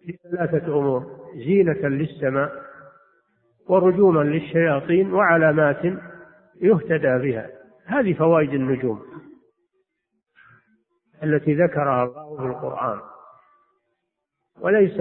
في 0.05 0.17
ثلاثة 0.31 0.67
أمور 0.67 1.03
زينة 1.35 1.87
للسماء 1.87 2.51
ورجوما 3.67 4.19
للشياطين 4.23 5.13
وعلامات 5.13 5.85
يهتدى 6.61 7.17
بها. 7.17 7.49
هذه 7.85 8.13
فوائد 8.13 8.53
النجوم 8.53 9.01
التي 11.23 11.53
ذكرها 11.53 12.03
الله 12.03 12.37
في 12.37 12.43
القرآن 12.43 12.99
وليس 14.61 14.99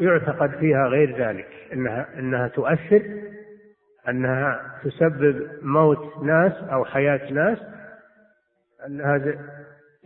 يعتقد 0.00 0.50
فيها 0.50 0.86
غير 0.86 1.16
ذلك 1.16 1.48
انها 1.72 2.18
إنها 2.18 2.48
تؤثر 2.48 3.02
إنها 4.08 4.80
تسبب 4.84 5.50
موت 5.62 6.22
ناس 6.22 6.52
أو 6.52 6.84
حياة 6.84 7.32
ناس 7.32 7.58
إنها 8.86 9.18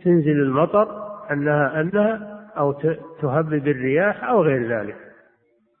تنزل 0.03 0.41
المطر 0.41 0.87
انها 1.31 1.81
إنها 1.81 2.34
أو 2.57 2.71
تهبب 3.21 3.67
الرياح 3.67 4.23
أو 4.23 4.43
غير 4.43 4.79
ذلك. 4.79 4.97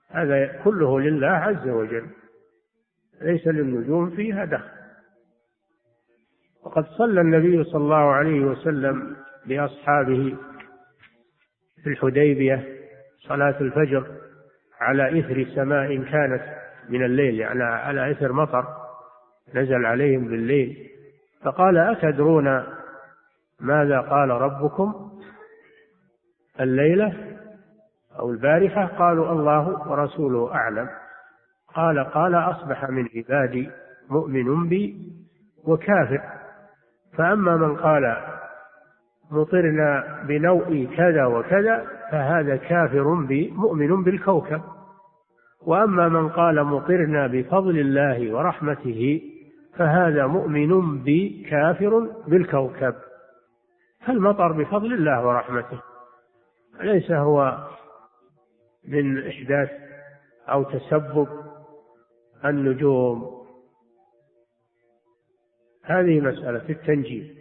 هذا 0.09 0.61
كله 0.63 0.99
لله 0.99 1.27
عز 1.27 1.67
وجل. 1.67 2.05
ليس 3.21 3.47
للنجوم 3.47 4.09
فيها 4.09 4.45
دخل. 4.45 4.75
وقد 6.63 6.85
صلى 6.85 7.21
النبي 7.21 7.63
صلى 7.63 7.81
الله 7.81 8.11
عليه 8.11 8.39
وسلم 8.39 9.15
باصحابه 9.45 10.37
في 11.83 11.89
الحديبية 11.89 12.65
صلاة 13.27 13.55
الفجر 13.61 14.07
على 14.79 15.19
إثر 15.19 15.45
سماء 15.55 16.03
كانت 16.03 16.43
من 16.89 17.05
الليل 17.05 17.39
يعني 17.39 17.63
على 17.63 18.11
إثر 18.11 18.31
مطر 18.31 18.65
نزل 19.53 19.85
عليهم 19.85 20.27
بالليل. 20.27 20.89
فقال 21.43 21.77
أتدرون 21.77 22.63
ماذا 23.59 23.99
قال 23.99 24.29
ربكم؟ 24.29 25.14
الليلة 26.59 27.13
أو 28.19 28.31
البارحة 28.31 28.85
قالوا 28.85 29.31
الله 29.31 29.89
ورسوله 29.91 30.55
أعلم. 30.55 30.89
قال 31.75 31.99
قال 31.99 32.35
أصبح 32.35 32.89
من 32.89 33.07
عبادي 33.15 33.69
مؤمن 34.09 34.69
بي 34.69 34.97
وكافر. 35.67 36.21
فأما 37.17 37.57
من 37.57 37.75
قال 37.75 38.17
مطرنا 39.31 40.23
بنوء 40.27 40.87
كذا 40.97 41.25
وكذا 41.25 41.85
فهذا 42.11 42.55
كافر 42.55 43.13
بي 43.13 43.51
مؤمن 43.51 44.03
بالكوكب. 44.03 44.61
وأما 45.67 46.09
من 46.09 46.29
قال 46.29 46.63
مطرنا 46.63 47.27
بفضل 47.27 47.79
الله 47.79 48.35
ورحمته 48.35 49.21
فهذا 49.77 50.27
مؤمن 50.27 51.03
بي 51.03 51.47
كافر 51.49 52.07
بالكوكب. 52.27 52.95
فالمطر 54.05 54.51
بفضل 54.51 54.93
الله 54.93 55.27
ورحمته. 55.27 55.94
ليس 56.81 57.11
هو 57.11 57.67
من 58.87 59.27
إحداث 59.27 59.69
أو 60.49 60.63
تسبب 60.63 61.27
النجوم. 62.45 63.45
هذه 65.83 66.19
مسألة 66.19 66.69
التنجيم. 66.69 67.35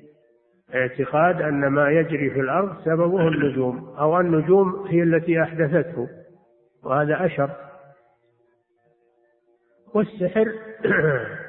اعتقاد 0.74 1.42
أن 1.42 1.66
ما 1.66 1.90
يجري 1.90 2.30
في 2.30 2.40
الأرض 2.40 2.84
سببه 2.84 3.28
النجوم 3.28 3.94
أو 3.98 4.20
النجوم 4.20 4.86
هي 4.86 5.02
التي 5.02 5.42
أحدثته 5.42 6.08
وهذا 6.82 7.26
أشر. 7.26 7.50
والسحر 9.94 10.52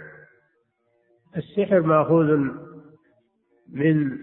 السحر 1.38 1.82
مأخوذ 1.82 2.38
من 3.70 4.18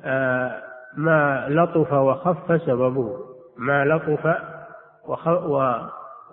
آه، 0.00 0.67
ما 0.96 1.48
لطف 1.48 1.92
وخف 1.92 2.62
سببه. 2.62 3.18
ما 3.56 3.84
لطف 3.84 4.36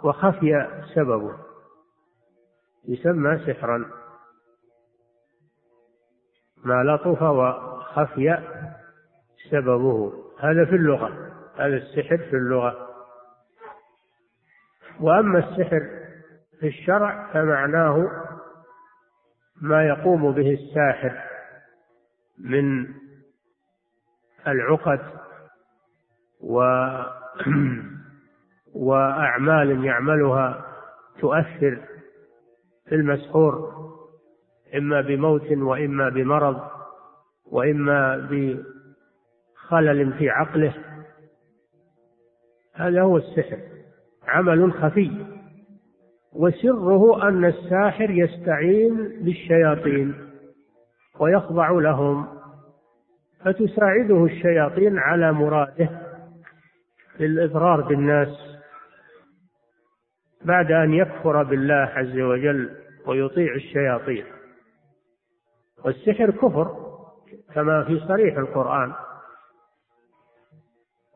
وخفي 0.04 0.68
سببه. 0.96 1.36
يسمى 2.88 3.38
سحرا. 3.46 3.86
ما 6.66 6.84
لطف 6.84 7.22
وخفي 7.22 8.38
سببه. 9.52 10.14
هذا 10.40 10.66
في 10.66 10.76
اللغة. 10.76 11.32
هذا 11.56 11.76
السحر 11.76 12.18
في 12.18 12.36
اللغة. 12.36 12.90
وأما 15.00 15.40
السحر 15.40 15.82
في 16.60 16.68
الشرع 16.68 17.34
فمعناه 17.34 18.26
ما 19.62 19.88
يقوم 19.88 20.32
به 20.32 20.54
الساحر 20.54 21.22
من 22.40 22.86
العقد 24.48 25.00
و 26.42 26.60
وأعمال 28.76 29.86
يعملها 29.86 30.66
تؤثر 31.20 31.82
في 32.90 32.96
المسحور 32.96 33.86
إما 34.76 35.02
بموت 35.02 35.52
وإما 35.52 36.10
بمرض 36.10 36.62
وإما 37.52 38.28
بخلل 38.32 40.14
في 40.14 40.30
عقله. 40.30 40.74
هذا 42.74 43.02
هو 43.02 43.18
السحر 43.18 43.60
عمل 44.28 44.74
خفي. 44.74 45.12
وسره 46.34 47.28
أن 47.28 47.46
الساحر 47.46 48.10
يستعين 48.10 48.96
بالشياطين 49.24 50.16
ويخضع 51.20 51.70
لهم. 51.70 52.28
فتساعده 53.46 54.26
الشياطين 54.26 55.00
على 55.00 55.32
مراده 55.32 55.90
للإضرار 57.20 57.82
بالناس 57.82 58.28
بعد 60.46 60.72
أن 60.72 60.94
يكفر 60.94 61.44
بالله 61.44 61.92
عز 61.96 62.20
وجل 62.20 62.70
ويطيع 63.08 63.56
الشياطين. 63.56 64.26
والسحر 65.86 66.32
كفر 66.32 66.76
كما 67.54 67.84
في 67.84 68.00
صريح 68.08 68.38
القرآن. 68.38 68.94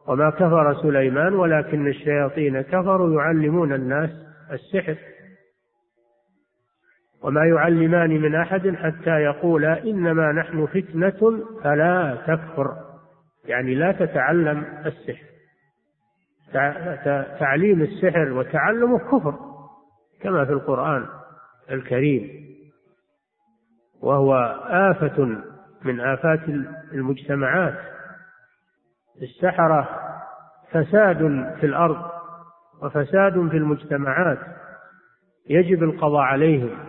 وما 0.07 0.30
كفر 0.30 0.82
سليمان 0.82 1.34
ولكن 1.34 1.88
الشياطين 1.88 2.61
كفروا 2.61 3.21
يعلمون 3.21 3.73
الناس 3.73 4.09
السحر. 4.51 4.97
وما 7.24 7.45
يعلمان 7.45 8.09
من 8.09 8.36
أحد 8.36 8.76
حتى 8.76 9.09
يقولا 9.09 9.84
إنما 9.84 10.32
نحن 10.32 10.65
فتنة 10.65 11.43
فلا 11.63 12.17
تكفر. 12.28 12.76
يعني 13.45 13.76
لا 13.76 13.91
تتعلم 13.91 14.63
السحر. 14.86 15.26
تعليم 17.39 17.82
السحر 17.82 18.32
وتعلمه 18.32 18.99
كفر 18.99 19.36
كما 20.22 20.45
في 20.45 20.51
القرآن 20.51 21.05
الكريم. 21.72 22.30
وهو 24.01 24.34
آفة 24.70 25.43
من 25.86 25.99
آفات 25.99 26.39
المجتمعات. 26.93 27.80
السحرة 29.22 29.89
فساد 30.72 31.17
في 31.59 31.65
الأرض 31.65 32.11
وفساد 32.84 33.49
في 33.49 33.57
المجتمعات. 33.57 34.39
يجب 35.49 35.84
القضاء 35.84 36.22
عليهم. 36.22 36.89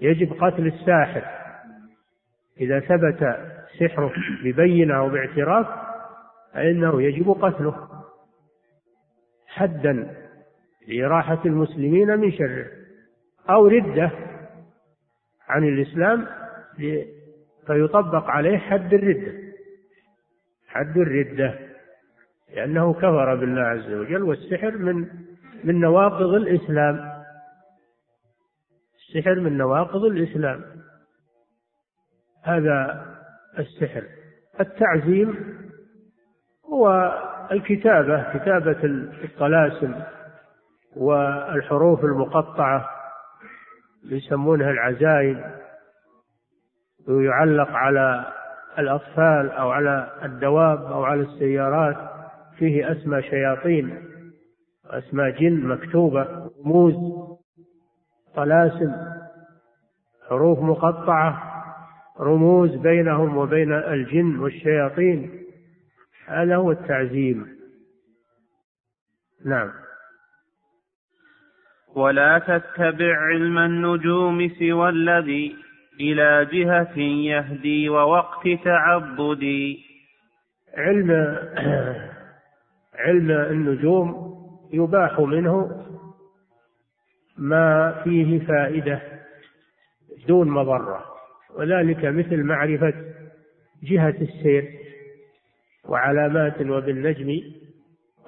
يجب 0.00 0.32
قتل 0.32 0.66
الساحر. 0.66 1.24
إذا 2.60 2.80
ثبت 2.80 3.36
سحره 3.80 4.12
ببينة 4.44 4.96
أو 4.96 5.08
باعتراف 5.08 5.66
فإنه 6.52 7.02
يجب 7.02 7.30
قتله. 7.30 7.88
حدا 9.46 10.16
لإراحة 10.88 11.40
المسلمين 11.46 12.18
من 12.18 12.32
شره 12.32 12.66
أو 13.50 13.66
ردة 13.66 14.10
عن 15.48 15.68
الإسلام 15.68 16.26
فيطبق 17.66 18.24
عليه 18.24 18.58
حد 18.58 18.94
الردة. 18.94 19.32
حد 20.68 20.98
الردة 20.98 21.58
لأنه 22.54 22.94
كفر 22.94 23.34
بالله 23.34 23.62
عز 23.62 23.92
وجل 23.92 24.22
والسحر 24.22 24.70
من 24.70 25.08
من 25.64 25.80
نواقض 25.80 26.34
الإسلام. 26.34 27.13
السحر 29.14 29.34
من 29.34 29.58
نواقض 29.58 30.04
الإسلام. 30.04 30.64
هذا 32.42 33.06
السحر. 33.58 34.02
التعزيم 34.60 35.58
هو 36.72 37.12
الكتابة 37.52 38.38
كتابة 38.38 38.84
الطلاسم 39.24 39.94
والحروف 40.96 42.04
المقطعة 42.04 42.90
يسمونها 44.04 44.70
العزائم 44.70 45.44
ويعلق 47.08 47.70
على 47.70 48.32
الأطفال 48.78 49.50
أو 49.50 49.70
على 49.70 50.10
الدواب 50.24 50.84
أو 50.84 51.04
على 51.04 51.20
السيارات. 51.20 51.96
فيه 52.58 52.92
أسمى 52.92 53.22
شياطين 53.22 54.04
وأسماء 54.84 55.30
جن 55.30 55.66
مكتوبة 55.66 56.50
رموز. 56.60 56.94
طلاسم 58.36 58.92
حروف 60.28 60.58
مقطعة 60.58 61.54
رموز 62.20 62.70
بينهم 62.76 63.36
وبين 63.36 63.72
الجن 63.72 64.38
والشياطين 64.38 65.30
هذا 66.26 66.56
هو 66.56 66.70
التعزيم. 66.70 67.46
نعم. 69.44 69.70
ولا 71.94 72.38
تتبع 72.38 73.16
علم 73.16 73.58
النجوم 73.58 74.48
سوى 74.48 74.88
الذي 74.88 75.56
إلى 76.00 76.48
جهة 76.52 76.98
يهدي 76.98 77.88
ووقت 77.88 78.48
تعبدي. 78.64 79.84
علم 80.76 81.10
علم 83.04 83.30
النجوم 83.30 84.34
يباح 84.72 85.20
منه 85.20 85.83
ما 87.38 88.00
فيه 88.04 88.46
فائدة 88.46 89.00
دون 90.28 90.48
مضرة. 90.48 91.04
وذلك 91.56 92.04
مثل 92.04 92.42
معرفة 92.42 92.94
جهة 93.82 94.14
السير 94.20 94.70
وعلامات 95.88 96.60
وبالنجم 96.60 97.40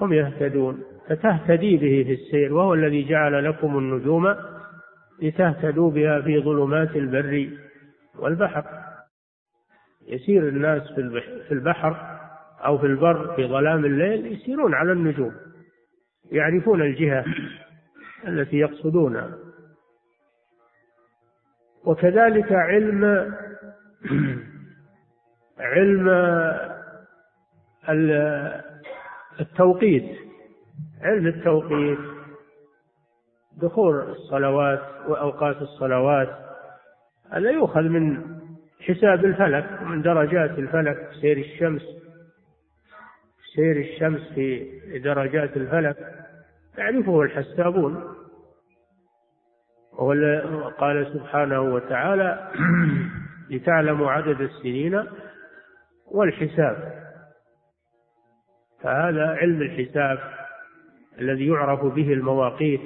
هم 0.00 0.12
يهتدون. 0.12 0.82
فتهتدي 1.08 1.76
به 1.76 2.04
في 2.04 2.12
السير 2.12 2.54
وهو 2.54 2.74
الذي 2.74 3.08
جعل 3.08 3.44
لكم 3.44 3.78
النجوم 3.78 4.34
لتهتدوا 5.22 5.90
بها 5.90 6.20
في 6.20 6.40
ظلمات 6.40 6.96
البر 6.96 7.50
والبحر. 8.18 8.64
يسير 10.08 10.48
الناس 10.48 10.82
في 11.48 11.52
البحر 11.52 12.18
أو 12.64 12.78
في 12.78 12.86
البر 12.86 13.36
في 13.36 13.46
ظلام 13.46 13.84
الليل 13.84 14.32
يسيرون 14.32 14.74
على 14.74 14.92
النجوم 14.92 15.32
يعرفون 16.32 16.82
الجهة. 16.82 17.24
التي 18.28 18.56
يقصدونها 18.56 19.38
وكذلك 21.84 22.52
علم 22.52 23.34
علم 25.58 26.08
التوقيت 29.40 30.18
علم 31.02 31.26
التوقيت 31.26 31.98
دخول 33.56 34.10
الصلوات 34.10 34.82
وأوقات 35.08 35.62
الصلوات 35.62 36.28
هذا 37.32 37.50
يؤخذ 37.50 37.82
من 37.82 38.36
حساب 38.80 39.24
الفلك 39.24 39.78
ومن 39.82 40.02
درجات 40.02 40.50
الفلك 40.58 41.10
سير 41.20 41.38
الشمس 41.38 41.82
سير 43.54 43.76
الشمس 43.76 44.20
في 44.34 44.70
درجات 44.98 45.56
الفلك. 45.56 45.96
يعرفه 46.78 47.22
الحسابون. 47.22 48.16
قال 50.78 51.12
سبحانه 51.14 51.60
وتعالى 51.60 52.52
لتعلموا 53.50 54.10
عدد 54.10 54.40
السنين 54.40 55.04
والحساب. 56.06 57.06
فهذا 58.82 59.26
علم 59.26 59.62
الحساب 59.62 60.18
الذي 61.18 61.46
يعرف 61.46 61.84
به 61.84 62.12
المواقيت 62.12 62.80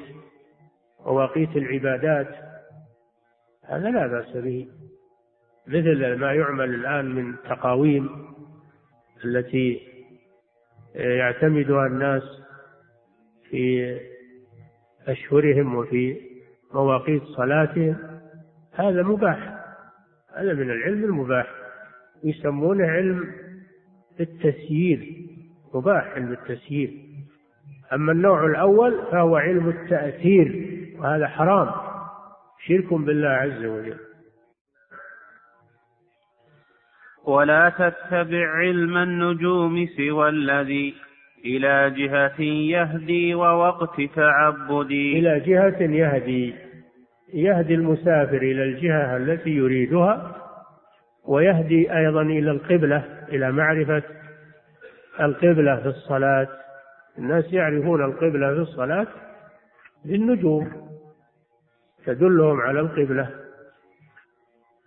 مواقيت 1.07 1.57
العبادات. 1.57 2.29
هذا 3.65 3.91
لا 3.91 4.07
بأس 4.07 4.37
به 4.37 4.69
مثل 5.67 6.15
ما 6.15 6.33
يعمل 6.33 6.75
الآن 6.75 7.05
من 7.15 7.37
تقاويم 7.37 8.11
التي 9.25 9.81
يعتمدها 10.95 11.87
الناس 11.87 12.23
في 13.51 13.97
أشهرهم 15.07 15.75
وفي 15.75 16.17
مواقيت 16.75 17.23
صلاتهم 17.23 17.97
هذا 18.73 19.03
مباح. 19.03 19.55
هذا 20.37 20.55
من 20.55 20.71
العلم 20.71 21.05
المباح. 21.05 21.47
يسمونه 22.25 22.87
علم 22.87 23.33
التسيير 24.21 25.27
مباح 25.75 26.05
علم 26.05 26.33
التسيير. 26.33 26.91
أما 27.93 28.13
النوع 28.13 28.47
الأول 28.47 29.03
فهو 29.13 29.37
علم 29.37 29.69
التأثير 29.69 30.67
وهذا 30.99 31.27
حرام. 31.27 31.71
شرك 32.67 32.95
بالله 32.95 33.29
عز 33.29 33.65
وجل. 33.65 33.99
ولا 37.25 37.69
تتبع 37.69 38.51
علم 38.51 38.97
النجوم 38.97 39.87
سوى 39.87 40.29
الذي 40.29 40.95
إلى 41.45 41.91
جهة 41.91 42.41
يهدي 42.43 43.35
ووقت 43.35 44.01
تعبدي. 44.01 45.19
إلى 45.19 45.41
جهة 45.41 45.83
يهدي 45.83 46.55
يهدي 47.35 47.75
المسافر 47.75 48.37
إلى 48.37 48.63
الجهة 48.63 49.17
التي 49.17 49.51
يريدها 49.51 50.37
ويهدي 51.25 51.97
أيضا 51.97 52.23
إلى 52.23 52.51
القبلة 52.51 53.05
إلى 53.29 53.53
معرفة 53.53 54.03
القبلة 55.21 55.77
في 55.77 55.89
الصلاة. 55.89 56.49
الناس 57.19 57.53
يعرفون 57.53 58.05
القبلة 58.05 58.55
في 58.55 58.61
الصلاة 58.61 59.07
بالنجوم 60.05 60.91
تدلهم 62.07 62.61
على 62.61 62.81
القبلة. 62.81 63.31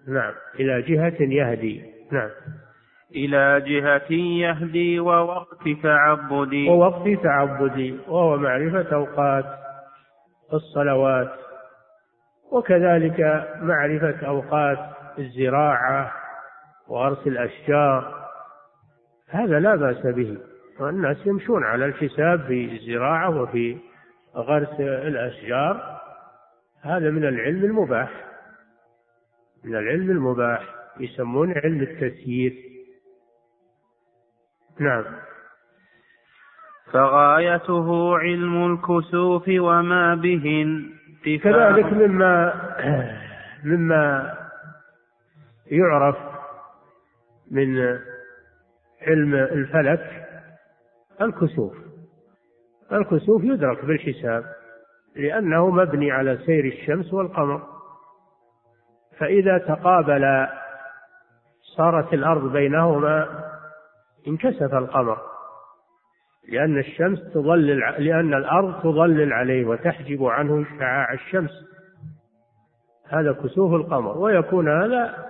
نعم 0.07 0.33
إلى 0.59 0.81
جهة 0.81 1.17
يهدي. 1.19 1.83
نعم. 2.11 2.29
إلى 3.15 3.61
جهة 3.61 4.13
يهدي 4.13 4.99
ووقت 4.99 5.69
تعبدي. 5.83 6.69
ووقت 6.69 7.23
تعبدي 7.23 7.99
وهو 8.07 8.37
معرفة 8.37 8.95
أوقات 8.95 9.45
الصلوات. 10.53 11.31
وكذلك 12.51 13.47
معرفة 13.61 14.27
أوقات 14.27 14.79
الزراعة 15.19 16.11
وغرس 16.87 17.27
الأشجار. 17.27 18.23
هذا 19.29 19.59
لا 19.59 19.75
بأس 19.75 20.05
به. 20.05 20.37
والناس 20.79 21.17
يمشون 21.27 21.63
على 21.63 21.85
الحساب 21.85 22.41
في 22.41 22.71
الزراعة 22.71 23.41
وفي 23.41 23.77
غرس 24.35 24.79
الأشجار. 24.79 25.99
هذا 26.81 27.09
من 27.09 27.25
العلم 27.25 27.65
المباح. 27.65 28.11
من 29.63 29.75
العلم 29.75 30.11
المباح. 30.11 30.61
يسمونه 30.99 31.53
علم 31.63 31.81
التسيير. 31.81 32.72
نعم. 34.79 35.03
فغايته 36.91 38.17
علم 38.17 38.73
الكسوف 38.73 39.43
وما 39.47 40.15
بهن 40.15 40.89
كذلك 41.43 41.93
مما 41.93 42.53
مما 43.69 44.33
يعرف 45.71 46.15
من 47.51 47.99
علم 49.07 49.35
الفلك 49.35 50.27
الكسوف. 51.21 51.73
الكسوف 52.91 53.43
يدرك 53.43 53.85
بالحساب 53.85 54.43
لأنه 55.15 55.69
مبني 55.69 56.11
على 56.11 56.37
سير 56.45 56.65
الشمس 56.65 57.13
والقمر. 57.13 57.61
فإذا 59.17 59.57
تقابل 59.57 60.47
صارت 61.77 62.13
الأرض 62.13 62.51
بينهما 62.51 63.52
انكسف 64.27 64.73
القمر. 64.73 65.17
لأن 66.49 66.77
الشمس 66.77 67.33
تظلل 67.33 67.79
لأن 67.79 68.33
الأرض 68.33 68.81
تظلل 68.81 69.33
عليه 69.33 69.65
وتحجب 69.65 70.25
عنه 70.25 70.65
شعاع 70.79 71.13
الشمس. 71.13 71.51
هذا 73.09 73.31
كسوف 73.31 73.73
القمر. 73.73 74.17
ويكون 74.17 74.69
هذا 74.69 75.25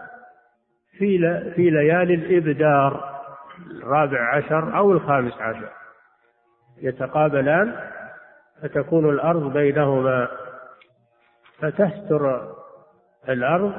في 0.97 1.17
في 1.55 1.69
ليالي 1.69 2.13
الإبدار 2.13 3.13
الرابع 3.71 4.35
عشر 4.35 4.77
أو 4.77 4.91
الخامس 4.91 5.33
عشر. 5.33 5.69
يتقابلان 6.81 7.75
فتكون 8.61 9.09
الأرض 9.09 9.53
بينهما. 9.53 10.27
فتستر 11.59 12.53
الأرض 13.29 13.73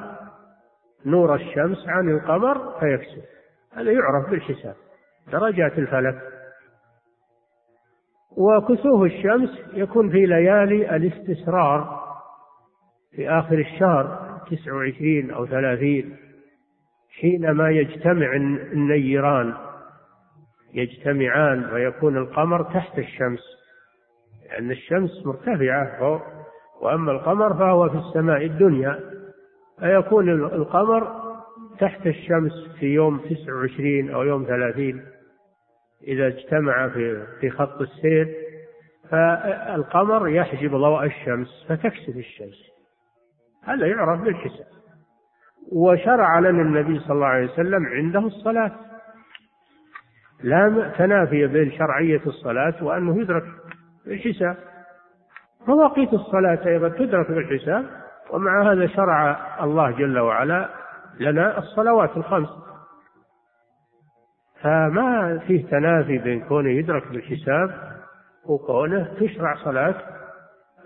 نور 1.06 1.34
الشمس 1.34 1.88
عن 1.88 2.08
القمر 2.08 2.80
فيكسف. 2.80 3.24
هذا 3.72 3.92
يعرف 3.92 4.30
بالحساب. 4.30 4.74
درجات 5.32 5.78
الفلك. 5.78 6.22
وكسوف 8.36 9.02
الشمس 9.02 9.50
يكون 9.74 10.10
في 10.10 10.26
ليالي 10.26 10.96
الاستسرار 10.96 12.04
في 13.16 13.30
آخر 13.30 13.58
الشهر 13.58 14.34
تسع 14.50 14.72
وعشرين 14.72 15.30
أو 15.30 15.46
ثلاثين 15.46 16.16
حينما 17.20 17.70
يجتمع 17.70 18.36
النيران. 18.36 19.54
يجتمعان 20.74 21.72
ويكون 21.72 22.16
القمر 22.16 22.62
تحت 22.62 22.98
الشمس. 22.98 23.40
لأن 24.50 24.70
الشمس 24.70 25.26
مرتفعة 25.26 25.98
فوق 25.98 26.22
وأما 26.82 27.12
القمر 27.12 27.54
فهو 27.54 27.88
في 27.88 27.96
السماء 27.96 28.44
الدنيا. 28.44 29.00
فيكون 29.80 30.30
القمر 30.30 31.24
تحت 31.80 32.06
الشمس 32.06 32.52
في 32.80 32.86
يوم 32.86 33.18
تسع 33.18 33.54
وعشرين 33.54 34.10
أو 34.10 34.22
يوم 34.22 34.44
ثلاثين. 34.44 35.13
إذا 36.08 36.26
اجتمع 36.26 36.88
في 36.88 37.26
في 37.40 37.50
خط 37.50 37.80
السير 37.80 38.34
فالقمر 39.10 40.28
يحجب 40.28 40.70
ضوء 40.70 41.04
الشمس 41.04 41.66
فتكسف 41.68 42.16
الشمس. 42.16 42.74
هذا 43.64 43.86
يعرف 43.86 44.20
بالحساب. 44.20 44.66
وشرع 45.72 46.38
لنا 46.38 46.62
النبي 46.62 47.00
صلى 47.00 47.14
الله 47.14 47.26
عليه 47.26 47.52
وسلم 47.52 47.86
عنده 47.86 48.20
الصلاة. 48.20 48.72
لا 50.42 50.92
تنافي 50.98 51.46
بين 51.46 51.72
شرعية 51.72 52.20
الصلاة 52.26 52.84
وأنه 52.84 53.20
يدرك 53.20 53.44
بالحساب. 54.06 54.56
مواقيت 55.68 56.12
الصلاة 56.12 56.66
أيضا 56.66 56.88
تدرك 56.88 57.30
بالحساب 57.30 57.84
ومع 58.30 58.72
هذا 58.72 58.86
شرع 58.86 59.38
الله 59.64 59.90
جل 59.90 60.18
وعلا 60.18 60.68
لنا 61.20 61.58
الصلوات 61.58 62.16
الخمس. 62.16 62.48
فما 64.64 65.38
فيه 65.46 65.66
تنافي 65.66 66.18
بين 66.18 66.40
كونه 66.40 66.70
يدرك 66.70 67.08
بالحساب 67.08 67.70
وكونه 68.44 69.14
تشرع 69.20 69.54
صلاة 69.54 69.94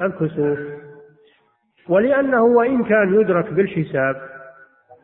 الكسوف 0.03 0.59
ولأنه 1.89 2.43
وإن 2.43 2.85
كان 2.85 3.15
يدرك 3.21 3.53
بالحساب 3.53 4.23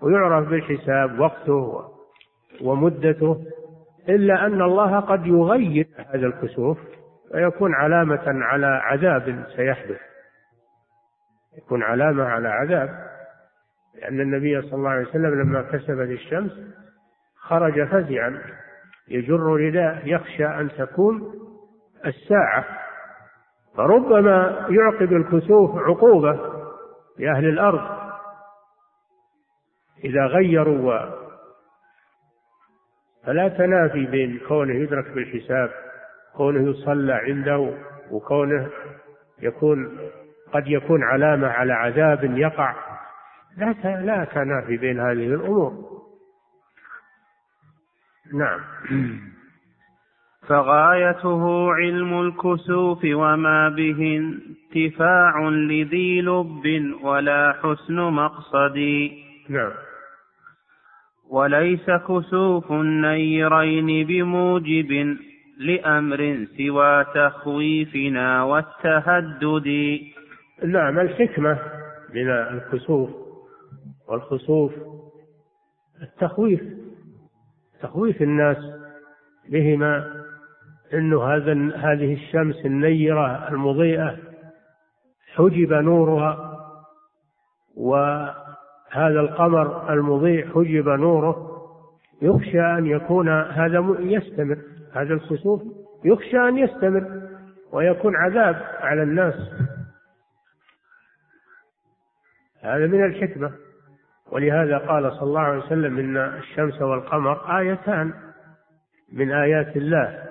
ويعرف 0.03 0.49
بالحساب 0.49 1.21
وقته 1.21 1.85
ومدته 2.63 3.45
إلا 4.09 4.47
أن 4.47 4.63
الله 4.63 5.01
قد 5.01 5.27
يغير 5.27 5.87
هذا 5.97 6.27
الكسوف 6.27 6.79
ويكون 7.35 7.75
علامة 7.75 8.23
على 8.27 8.67
عذاب 8.67 9.45
سيحدث. 9.57 10.01
يكون 11.59 11.83
علامة 11.83 12.25
على 12.25 12.49
عذاب 12.49 12.91
لأن 14.03 14.21
النبي 14.21 14.63
صلى 14.63 14.75
الله 14.75 14.91
عليه 14.91 15.09
وسلم 15.09 15.41
لما 15.43 15.63
كسبت 15.63 16.09
الشمس 16.11 16.53
خرج 17.37 17.85
فزعا. 17.85 18.64
يجر 19.09 19.41
رداء 19.41 20.03
يخشى 20.05 20.47
أن 20.47 20.69
تكون 20.79 21.33
الساعة. 22.07 22.65
فربما 23.77 24.67
يعقب 24.71 25.13
الكسوف 25.13 25.79
عقوبة 25.79 26.39
لأهل 27.19 27.49
الأرض. 27.49 28.05
إذا 30.05 30.27
غيروا 30.27 31.25
فلا 33.25 33.49
تنافي 33.49 34.07
بين 34.07 34.41
كونه 34.49 34.75
يدرك 34.75 35.11
بالحساب 35.11 35.71
كونه 36.37 36.71
يصلى 36.71 37.13
عنده 37.13 37.75
وكونه 38.11 38.69
يكون 39.43 39.99
قد 40.53 40.67
يكون 40.67 41.03
علامة 41.03 41.49
على 41.49 41.73
عذاب 41.73 42.25
يقع. 42.25 42.75
لا 43.57 43.73
لا 44.01 44.25
تنافي 44.25 44.77
بين 44.77 45.01
هذه 45.01 45.35
الأمور. 45.35 45.94
نعم. 48.33 48.61
فغايته 50.49 51.73
علم 51.73 52.21
الكسوف 52.21 52.99
وما 53.05 53.69
به 53.69 54.17
انتفاع 54.17 55.49
لذي 55.49 56.21
لب 56.21 56.95
ولا 57.03 57.55
حسن 57.63 57.95
مقصد. 57.95 58.79
نعم. 59.49 59.73
وليس 61.31 61.91
كسوف 61.91 62.73
النيرين 62.73 64.07
بموجب 64.07 65.17
لأمر 65.59 66.47
سوى 66.57 67.05
تخويفنا 67.15 68.43
والتهدد. 68.43 69.99
نعم 70.65 70.99
الحكمة 70.99 71.59
من 72.15 72.31
الكسوف 72.31 73.11
والخسوف 74.09 74.73
التخويف. 76.03 76.84
تخويف 77.85 78.23
الناس 78.23 78.57
بهما 79.49 80.25
انه 80.95 81.25
هذا 81.25 81.53
هذه 81.77 82.15
الشمس 82.15 82.67
النيرة 82.67 83.49
المضيئة 83.49 84.19
حجب 85.35 85.73
نورها 85.73 86.59
وهذا 87.77 89.21
القمر 89.21 89.93
المضيء 89.93 90.49
حجب 90.49 90.89
نوره 90.89 91.51
يخشى 92.23 92.61
أن 92.61 92.87
يكون 92.87 93.29
هذا 93.29 93.97
يستمر 93.99 94.59
هذا 94.93 95.15
الخسوف 95.15 95.63
يخشى 96.05 96.49
أن 96.49 96.59
يستمر 96.59 97.23
ويكون 97.73 98.17
عذاب 98.17 98.57
على 98.81 99.03
الناس. 99.03 99.35
هذا 102.61 102.87
من 102.87 103.05
الحكمة. 103.05 103.64
ولهذا 104.33 104.79
قال 104.79 105.13
صلى 105.13 105.23
الله 105.23 105.41
عليه 105.41 105.59
وسلم 105.59 105.99
إن 105.99 106.17
الشمس 106.17 106.83
والقمر 106.83 107.59
آيتان 107.59 108.13
من 109.13 109.33
آيات 109.33 109.77
الله 109.77 110.25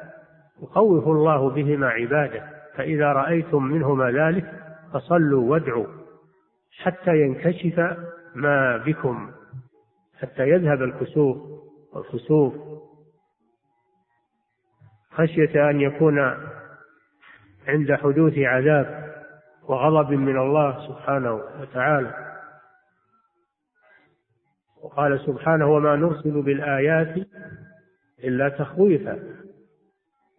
يخوف 0.63 1.07
الله 1.07 1.49
بهما 1.49 1.87
عباده 1.87 2.49
فإذا 2.75 3.13
رأيتم 3.13 3.63
منهما 3.63 4.11
ذلك 4.11 4.53
فصلوا 4.93 5.51
وادعوا 5.51 5.87
حتى 6.79 7.21
ينكشف 7.21 7.97
ما 8.35 8.77
بكم 8.77 9.31
حتى 10.21 10.49
يذهب 10.49 10.81
الكسوف 10.81 11.37
والخسوف. 11.93 12.53
خشية 15.11 15.69
أن 15.69 15.81
يكون 15.81 16.19
عند 17.67 17.93
حدوث 17.93 18.33
عذاب 18.37 19.13
وغضب 19.67 20.11
من 20.11 20.37
الله 20.37 20.87
سبحانه 20.87 21.33
وتعالى. 21.61 22.32
وقال 24.84 25.19
سبحانه 25.19 25.67
وما 25.67 25.95
نرسل 25.95 26.41
بالآيات 26.41 27.15
إلا 28.23 28.49
تخويفا. 28.49 29.19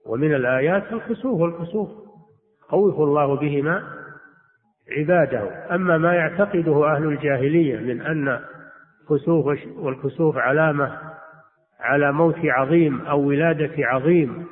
ومن 0.07 0.35
الآيات 0.35 0.93
الكسوف 0.93 1.41
والكسوف 1.41 1.89
خوف 2.61 3.01
الله 3.01 3.37
بهما 3.37 3.83
عباده. 4.99 5.75
أما 5.75 5.99
ما 5.99 6.15
يعتقده 6.15 6.95
أهل 6.95 7.05
الجاهلية 7.05 7.79
من 7.79 8.01
أن 8.01 8.41
كسوف 9.11 9.59
والكسوف 9.77 10.37
علامة 10.37 10.99
على 11.81 12.13
موت 12.13 12.39
عظيم 12.45 13.01
أو 13.01 13.21
ولادة 13.21 13.73
عظيم 13.79 14.47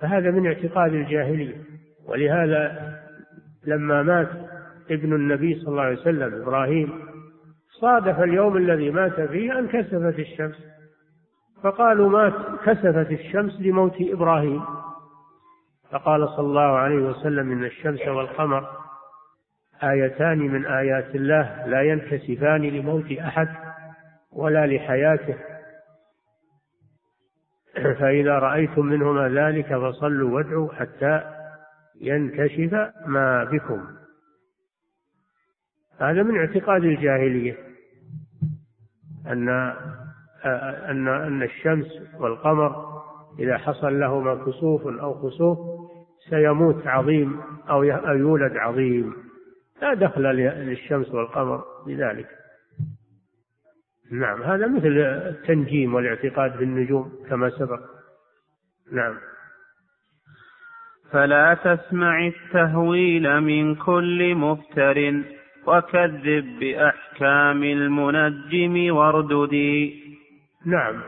فهذا 0.00 0.30
من 0.30 0.46
اعتقاد 0.46 0.94
الجاهلية. 0.94 1.56
ولهذا 2.06 2.94
لما 3.66 4.02
مات 4.02 4.28
ابن 4.90 5.14
النبي 5.14 5.54
صلى 5.54 5.68
الله 5.68 5.82
عليه 5.82 6.00
وسلم 6.00 6.42
إبراهيم 6.42 7.09
صادف 7.80 8.20
اليوم 8.20 8.56
الذي 8.56 8.90
مات 8.90 9.20
فيه 9.20 9.58
أن 9.58 9.68
كسفت 9.68 10.18
الشمس. 10.18 10.56
فقالوا 11.62 12.08
ما 12.08 12.30
كسفت 12.64 13.10
الشمس 13.10 13.60
لموت 13.60 13.96
إبراهيم. 14.00 14.62
فقال 15.90 16.28
صلى 16.28 16.46
الله 16.46 16.78
عليه 16.78 16.96
وسلم 16.96 17.52
إن 17.52 17.64
الشمس 17.64 18.08
والقمر 18.08 18.68
آيتان 19.82 20.38
من 20.38 20.66
آيات 20.66 21.14
الله 21.14 21.66
لا 21.66 21.82
ينكسفان 21.82 22.62
لموت 22.62 23.12
أحد 23.12 23.48
ولا 24.32 24.66
لحياته. 24.66 25.34
فإذا 27.74 28.38
رأيتم 28.38 28.86
منهما 28.86 29.28
ذلك 29.28 29.76
فصلوا 29.76 30.30
وادعوا 30.36 30.72
حتى 30.72 31.22
ينكشف 32.00 32.90
ما 33.06 33.44
بكم. 33.44 33.86
هذا 35.98 36.22
من 36.22 36.38
اعتقاد 36.38 36.84
الجاهلية. 36.84 37.69
أن 39.26 39.48
أن 40.88 41.08
أن 41.08 41.42
الشمس 41.42 41.86
والقمر 42.18 43.00
إذا 43.38 43.58
حصل 43.58 44.00
لهما 44.00 44.34
كسوف 44.34 44.86
أو 44.86 45.14
خسوف 45.14 45.58
سيموت 46.30 46.86
عظيم 46.86 47.40
أو 47.70 47.82
يولد 47.82 48.56
عظيم. 48.56 49.14
لا 49.82 49.94
دخل 49.94 50.22
للشمس 50.22 51.08
والقمر 51.10 51.64
بذلك. 51.86 52.28
نعم 54.12 54.42
هذا 54.42 54.66
مثل 54.66 54.98
التنجيم 55.28 55.94
والاعتقاد 55.94 56.58
بالنجوم 56.58 57.12
كما 57.28 57.50
سبق. 57.50 57.80
نعم. 58.92 59.14
فلا 61.10 61.54
تسمع 61.54 62.26
التهويل 62.26 63.40
من 63.40 63.74
كل 63.74 64.34
مفتر. 64.34 65.22
وكذب 65.66 66.58
بأحكام 66.60 67.62
المنجم 67.62 68.96
وارددي 68.96 70.00
نعم 70.66 71.00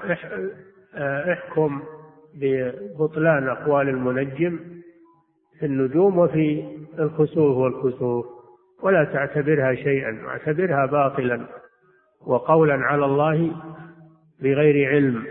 احكم 1.33 1.83
ببطلان 2.35 3.49
أقوال 3.49 3.89
المنجم 3.89 4.61
في 5.59 5.67
النجوم 5.67 6.19
وفي 6.19 6.65
الخسوف 6.99 7.57
والكسوف 7.57 8.27
ولا 8.83 9.05
تعتبرها 9.05 9.75
شيئا 9.75 10.23
واعتبرها 10.27 10.87
باطلا 10.87 11.47
وقولا 12.27 12.75
على 12.75 13.05
الله 13.05 13.57
بغير 14.43 14.89
علم. 14.89 15.27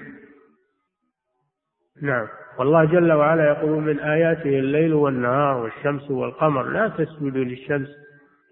نعم 2.01 2.27
والله 2.59 2.85
جل 2.85 3.11
وعلا 3.11 3.47
يقول 3.47 3.83
من 3.83 3.99
آياته 3.99 4.59
الليل 4.59 4.93
والنهار 4.93 5.57
والشمس 5.57 6.11
والقمر 6.11 6.63
لا 6.63 6.87
تسجدوا 6.87 7.43
للشمس 7.43 7.87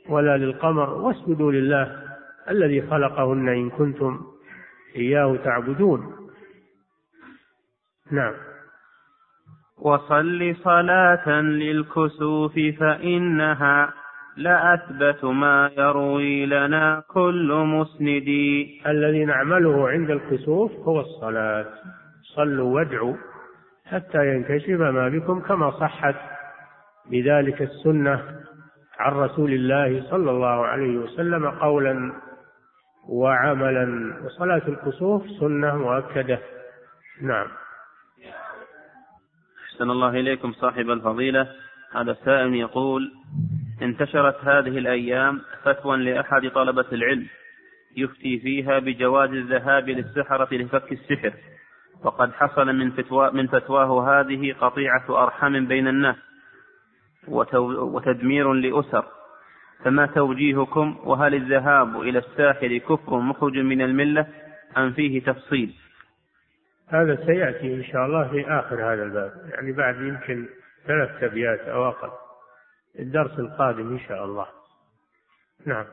ولا 0.10 0.38
للقمر 0.38 0.90
واسجدوا 0.90 1.52
لله 1.52 2.10
الذي 2.50 2.82
خلقهن 2.82 3.50
إن 3.50 3.70
كنتم 3.70 4.20
إياه 4.96 5.36
تعبدون. 5.36 6.16
نعم. 8.12 8.34
وصل 9.78 10.56
صلاة 10.64 11.30
للكسوف 11.42 12.54
فإنها 12.54 13.94
لأثبت 14.38 15.26
ما 15.26 15.72
يروي 15.78 16.46
لنا 16.46 17.04
كل 17.08 17.54
مسند. 17.66 18.30
الذي 18.88 19.26
نعمله 19.26 19.90
عند 19.90 20.10
الكسوف 20.12 20.72
هو 20.72 21.00
الصلاة. 21.00 21.66
صلوا 22.36 22.76
وادعوا 22.76 23.16
حتى 23.86 24.36
ينكشف 24.36 24.70
ما 24.70 25.10
بكم 25.10 25.40
كما 25.40 25.72
صحت 25.72 26.16
بذلك 27.12 27.62
السنة. 27.62 28.39
عن 29.00 29.14
رسول 29.14 29.54
الله 29.54 30.04
صلى 30.10 30.32
الله 30.32 30.66
عليه 30.66 30.98
وسلم 30.98 31.50
قولا 31.50 32.14
وعملا. 33.10 34.14
وصلاة 34.26 34.62
الكسوف 34.68 35.24
سنة 35.40 35.78
مؤكدة. 35.78 36.40
نعم. 37.22 37.48
أحسن 39.66 39.90
الله 39.90 40.10
إليكم 40.10 40.52
صاحب 40.52 40.90
الفضيلة. 40.90 41.48
هذا 41.96 42.18
سائل 42.26 42.56
يقول 42.56 43.12
انتشرت 43.82 44.36
هذه 44.44 44.78
الأيام 44.78 45.42
فتوى 45.64 45.98
لأحد 45.98 46.48
طلبة 46.48 46.86
العلم 46.92 47.28
يفتي 47.98 48.40
فيها 48.40 48.80
بجواز 48.80 49.30
الذهاب 49.30 49.90
للسحرة 49.90 50.48
لفك 50.52 50.92
السحر 50.92 51.34
وقد 52.04 52.34
حصل 52.34 52.66
من 53.34 53.48
فتواه 53.48 54.20
هذه 54.22 54.54
قطيعة 54.54 55.24
أرحام 55.24 55.68
بين 55.68 55.88
الناس. 55.88 56.16
وتدمير 57.64 58.54
لأسر. 58.54 59.06
فما 59.84 60.06
توجيهكم؟ 60.06 60.98
وهل 61.04 61.36
الذهاب 61.36 62.02
إلى 62.02 62.20
الساحر 62.20 62.78
كفر 62.78 63.20
مخرج 63.20 63.58
من 63.58 63.82
الملة 63.82 64.28
أم 64.78 64.92
فيه 64.92 65.24
تفصيل؟ 65.24 65.74
هذا 66.88 67.26
سيأتي 67.26 67.74
إن 67.76 67.84
شاء 67.84 68.06
الله 68.06 68.28
في 68.28 68.46
آخر 68.48 68.94
هذا 68.94 69.04
الباب. 69.04 69.32
يعني 69.54 69.72
بعد 69.72 69.96
يمكن 69.96 70.48
ثلاث 70.88 71.24
أبيات 71.24 71.60
أو 71.60 71.90
أقل. 71.90 72.10
الدرس 73.00 73.40
القادم 73.40 73.92
إن 73.92 74.00
شاء 74.00 74.26
الله. 74.26 74.46
نعم. 75.66 75.86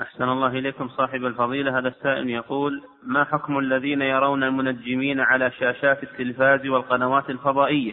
أحسن 0.00 0.24
الله 0.24 0.46
إليكم 0.46 0.88
صاحب 0.88 1.24
الفضيلة. 1.24 1.78
هذا 1.78 1.88
السائل 1.88 2.30
يقول 2.30 2.82
ما 3.02 3.24
حكم 3.24 3.58
الذين 3.58 4.02
يرون 4.02 4.44
المنجمين 4.44 5.20
على 5.20 5.50
شاشات 5.50 6.02
التلفاز 6.02 6.66
والقنوات 6.66 7.30
الفضائية؟ 7.30 7.92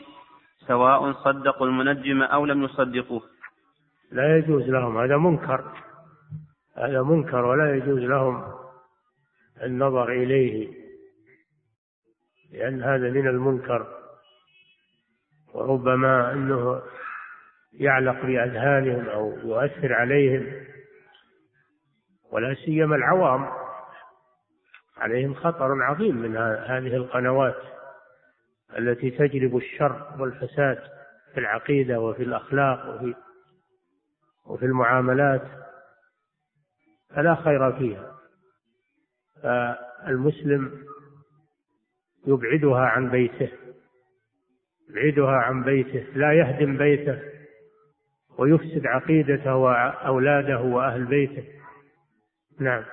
سواء 0.67 1.13
صدقوا 1.13 1.67
المنجم 1.67 2.21
أو 2.21 2.45
لم 2.45 2.63
يصدقوه. 2.63 3.21
لا 4.11 4.37
يجوز 4.37 4.63
لهم 4.63 4.97
هذا 4.97 5.17
منكر. 5.17 5.71
هذا 6.77 7.01
منكر 7.01 7.45
ولا 7.45 7.75
يجوز 7.75 7.99
لهم 7.99 8.53
النظر 9.63 10.09
إليه 10.11 10.73
لأن 12.51 12.83
هذا 12.83 13.09
من 13.11 13.27
المنكر. 13.27 13.87
وربما 15.53 16.31
أنه 16.31 16.81
يعلق 17.73 18.25
بأذهانهم 18.25 19.09
أو 19.09 19.37
يؤثر 19.43 19.93
عليهم 19.93 20.65
ولا 22.31 22.53
سيما 22.65 22.95
العوام. 22.95 23.49
عليهم 24.97 25.33
خطر 25.33 25.83
عظيم 25.83 26.15
من 26.15 26.37
هذه 26.37 26.95
القنوات. 26.95 27.74
التي 28.77 29.11
تجلب 29.11 29.57
الشر 29.57 30.15
والفساد 30.19 30.79
في 31.33 31.39
العقيدة 31.39 31.99
وفي 31.99 32.23
الأخلاق 32.23 32.95
وفي 32.95 33.15
وفي 34.45 34.65
المعاملات 34.65 35.41
فلا 37.15 37.35
خير 37.35 37.71
فيها. 37.71 38.15
فالمسلم 39.43 40.85
يبعدها 42.27 42.81
عن 42.81 43.09
بيته 43.09 43.51
يبعدها 44.89 45.35
عن 45.35 45.63
بيته 45.63 45.99
لا 46.15 46.33
يهدم 46.33 46.77
بيته 46.77 47.19
ويفسد 48.37 48.85
عقيدته 48.85 49.55
وأولاده 49.55 50.61
وأهل 50.61 51.05
بيته. 51.05 51.43
نعم. 52.59 52.83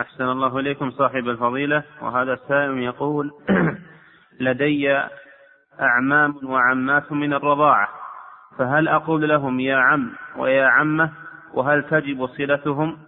أحسن 0.00 0.24
الله 0.24 0.58
إليكم 0.58 0.90
صاحب 0.90 1.28
الفضيلة. 1.28 1.84
وهذا 2.02 2.32
السائل 2.32 2.78
يقول 2.78 3.32
لدي 4.40 4.98
أعمام 5.80 6.34
وعمات 6.44 7.12
من 7.12 7.32
الرضاعة 7.32 7.88
فهل 8.58 8.88
أقول 8.88 9.28
لهم 9.28 9.60
يا 9.60 9.76
عم 9.76 10.12
ويا 10.36 10.66
عمة 10.66 11.12
وهل 11.54 11.82
تجب 11.82 12.26
صلتهم؟ 12.26 12.98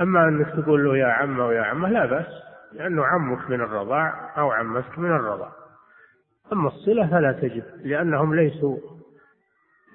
أما 0.00 0.28
أنك 0.28 0.48
تقول 0.48 0.84
له 0.84 0.96
يا 0.96 1.06
عمة 1.06 1.46
ويا 1.46 1.62
عمة 1.62 1.88
لا 1.88 2.06
بأس 2.06 2.26
لأنه 2.72 3.04
عمك 3.04 3.50
من 3.50 3.60
الرضاع 3.60 4.32
أو 4.38 4.50
عمتك 4.50 4.98
من 4.98 5.10
الرضاع. 5.10 5.52
أما 6.52 6.68
الصلة 6.68 7.06
فلا 7.06 7.32
تجب 7.32 7.64
لأنهم 7.84 8.34
ليسوا 8.34 8.78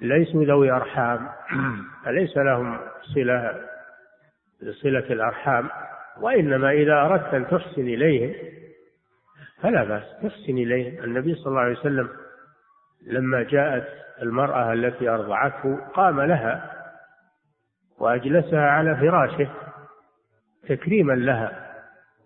ليسوا 0.02 0.44
ذوي 0.44 0.70
أرحام 0.70 1.28
فليس 2.04 2.36
لهم 2.36 2.78
صلة 3.14 3.60
صلة 4.82 5.12
الأرحام؟ 5.12 5.68
وإنما 6.20 6.70
إذا 6.70 6.94
أردت 6.94 7.34
أن 7.34 7.46
تحسن 7.48 7.82
إليهم 7.82 8.34
فلا 9.64 9.84
بأس. 9.84 10.02
تحسن 10.22 10.52
إليهم 10.52 11.04
النبي 11.04 11.34
صلى 11.34 11.46
الله 11.46 11.60
عليه 11.60 11.78
وسلم 11.78 12.08
لما 13.06 13.42
جاءت 13.42 13.88
المرأة 14.22 14.72
التي 14.72 15.08
أرضعته 15.08 15.78
قام 15.94 16.20
لها 16.20 16.70
وأجلسها 17.98 18.70
على 18.70 18.96
فراشه 18.96 19.48
تكريما 20.68 21.12
لها. 21.12 21.70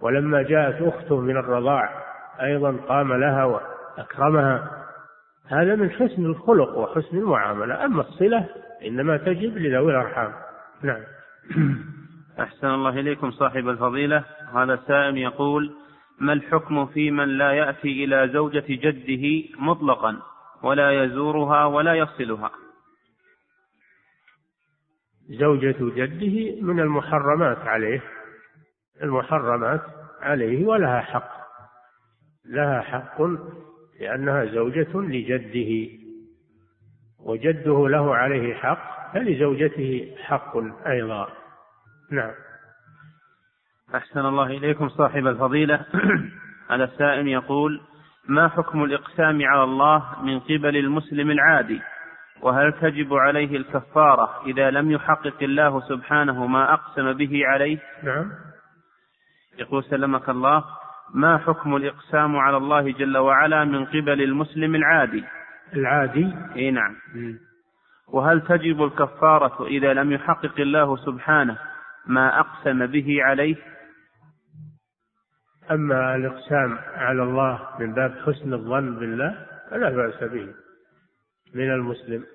ولما 0.00 0.42
جاءت 0.42 0.82
أخته 0.82 1.20
من 1.20 1.36
الرضاع 1.36 2.04
أيضا 2.40 2.76
قام 2.88 3.12
لها 3.12 3.44
وأكرمها. 3.44 4.70
هذا 5.48 5.74
من 5.74 5.90
حسن 5.90 6.24
الخلق 6.24 6.78
وحسن 6.78 7.18
المعاملة. 7.18 7.84
أما 7.84 8.00
الصلة 8.00 8.46
إنما 8.86 9.16
تجب 9.16 9.56
لذوي 9.56 9.92
الأرحام. 9.92 10.32
نعم. 10.82 11.02
أحسن 12.40 12.66
الله 12.66 12.90
إليكم 12.90 13.30
صاحب 13.30 13.68
الفضيلة. 13.68 14.24
هذا 14.54 14.78
سائل 14.86 15.18
يقول 15.18 15.74
ما 16.20 16.32
الحكم 16.32 16.86
في 16.86 17.10
من 17.10 17.28
لا 17.28 17.52
يأتي 17.52 18.04
إلى 18.04 18.28
زوجة 18.32 18.64
جده 18.68 19.48
مطلقا 19.58 20.16
ولا 20.62 21.04
يزورها 21.04 21.64
ولا 21.64 21.94
يصلها 21.94 22.50
زوجة 25.28 25.76
جده 25.80 26.60
من 26.62 26.80
المحرمات 26.80 27.58
عليه 27.58 28.02
المحرمات 29.02 29.82
عليه 30.20 30.66
ولها 30.66 31.00
حق 31.00 31.38
لها 32.44 32.80
حق 32.80 33.22
لأنها 34.00 34.44
زوجة 34.44 34.88
لجده 34.94 35.98
وجده 37.18 37.88
له 37.88 38.14
عليه 38.14 38.54
حق 38.54 39.12
فلزوجته 39.14 40.14
حق 40.18 40.56
أيضا. 40.86 41.28
نعم. 42.10 42.34
أحسن 43.94 44.20
الله 44.20 44.46
إليكم 44.46 44.88
صاحب 44.88 45.26
الفضيلة. 45.26 45.80
هذا 46.70 46.84
السائل 46.84 47.28
يقول 47.28 47.80
ما 48.28 48.48
حكم 48.48 48.84
الإقسام 48.84 49.42
على 49.46 49.62
الله 49.64 50.22
من 50.22 50.40
قبل 50.40 50.76
المسلم 50.76 51.30
العادي؟ 51.30 51.80
وهل 52.42 52.72
تجب 52.72 53.14
عليه 53.14 53.56
الكفارة 53.56 54.42
إذا 54.46 54.70
لم 54.70 54.90
يحقق 54.90 55.42
الله 55.42 55.80
سبحانه 55.80 56.46
ما 56.46 56.72
أقسم 56.72 57.12
به 57.12 57.46
عليه؟ 57.46 57.78
نعم. 58.02 58.30
يقول 59.58 59.84
سلمك 59.84 60.28
الله 60.28 60.64
ما 61.14 61.38
حكم 61.38 61.76
الإقسام 61.76 62.36
على 62.36 62.56
الله 62.56 62.92
جل 62.92 63.18
وعلا 63.18 63.64
من 63.64 63.84
قبل 63.84 64.22
المسلم 64.22 64.74
العادي؟ 64.74 65.24
العادي؟ 65.74 66.34
إي 66.56 66.70
نعم. 66.70 66.96
وهل 68.08 68.40
تجب 68.40 68.84
الكفارة 68.84 69.66
إذا 69.66 69.92
لم 69.92 70.12
يحقق 70.12 70.60
الله 70.60 70.96
سبحانه 70.96 71.58
ما 72.06 72.40
أقسم 72.40 72.86
به 72.86 73.18
عليه؟ 73.22 73.56
أما 75.70 76.16
الإقسام 76.16 76.78
على 76.78 77.22
الله 77.22 77.68
من 77.78 77.94
باب 77.94 78.18
حسن 78.18 78.54
الظن 78.54 78.98
بالله 78.98 79.46
فلا 79.70 79.90
بأس 79.90 80.24
به 80.30 80.54
من 81.54 81.70
المسلم 81.72 82.26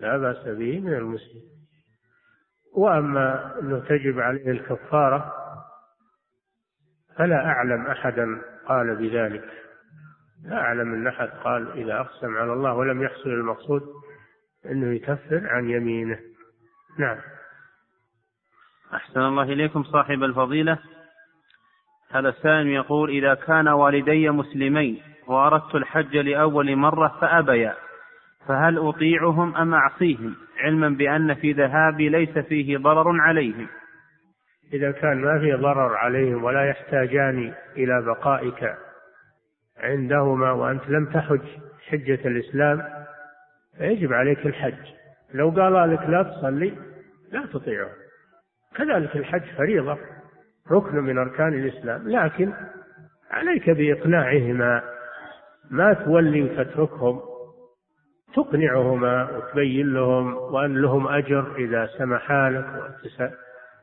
لا 0.00 0.16
بأس 0.16 0.48
به 0.48 0.80
من 0.80 0.94
المسلم. 0.94 1.42
وأما 2.76 3.58
أنه 3.60 3.78
تجب 3.78 4.20
عليه 4.20 4.50
الكفارة 4.50 5.32
فلا 7.16 7.46
أعلم 7.46 7.86
أحدا 7.86 8.42
قال 8.66 8.96
بذلك. 8.96 9.44
لا 10.44 10.56
أعلم 10.56 10.94
أن 10.94 11.06
أحد 11.06 11.28
قال 11.28 11.70
إذا 11.72 12.00
أقسم 12.00 12.36
على 12.36 12.52
الله 12.52 12.74
ولم 12.74 13.02
يحصل 13.02 13.30
المقصود 13.30 13.82
أنه 14.66 14.94
يكفر 14.94 15.46
عن 15.48 15.70
يمينه. 15.70 16.18
نعم. 16.98 17.18
أحسن 18.94 19.20
الله 19.20 19.42
إليكم 19.42 19.82
صاحب 19.82 20.22
الفضيلة. 20.22 20.78
هذا 22.12 22.28
السائل 22.28 22.68
يقول 22.68 23.10
إذا 23.10 23.34
كان 23.34 23.68
والدي 23.68 24.30
مسلمين 24.30 25.02
وأردت 25.26 25.74
الحج 25.74 26.16
لأول 26.16 26.76
مرة 26.76 27.18
فأبيا 27.20 27.74
فهل 28.46 28.78
أطيعهم 28.78 29.56
أم 29.56 29.74
أعصيهم؟ 29.74 30.36
علما 30.58 30.88
بأن 30.88 31.34
في 31.34 31.52
ذهابي 31.52 32.08
ليس 32.08 32.38
فيه 32.38 32.78
ضرر 32.78 33.20
عليهم. 33.20 33.66
إذا 34.72 34.90
كان 34.90 35.20
ما 35.20 35.38
في 35.38 35.52
ضرر 35.52 35.96
عليهم 35.96 36.44
ولا 36.44 36.64
يحتاجان 36.64 37.54
إلى 37.76 38.02
بقائك 38.02 38.74
عندهما 39.78 40.52
وأنت 40.52 40.88
لم 40.88 41.06
تحج 41.06 41.46
حجة 41.88 42.28
الإسلام 42.28 42.82
فيجب 43.78 44.12
عليك 44.12 44.46
الحج. 44.46 44.86
لو 45.34 45.50
قال 45.50 45.92
لك 45.92 46.02
لا 46.08 46.22
تصلي 46.22 46.74
لا 47.32 47.46
تطيعه. 47.52 47.90
كذلك 48.74 49.16
الحج 49.16 49.44
فريضة. 49.58 49.98
ركن 50.70 50.96
من 50.96 51.18
أركان 51.18 51.48
الإسلام 51.48 52.08
لكن 52.08 52.52
عليك 53.30 53.70
بإقناعهما. 53.70 54.82
ما 55.70 55.92
تولي 55.92 56.42
وتتركهم 56.42 57.20
تقنعهما 58.34 59.30
وتبين 59.36 59.94
لهم 59.94 60.34
وأن 60.34 60.76
لهم 60.76 61.08
أجر 61.08 61.56
إذا 61.56 61.86
سمحا 61.86 62.50
لك 62.50 63.32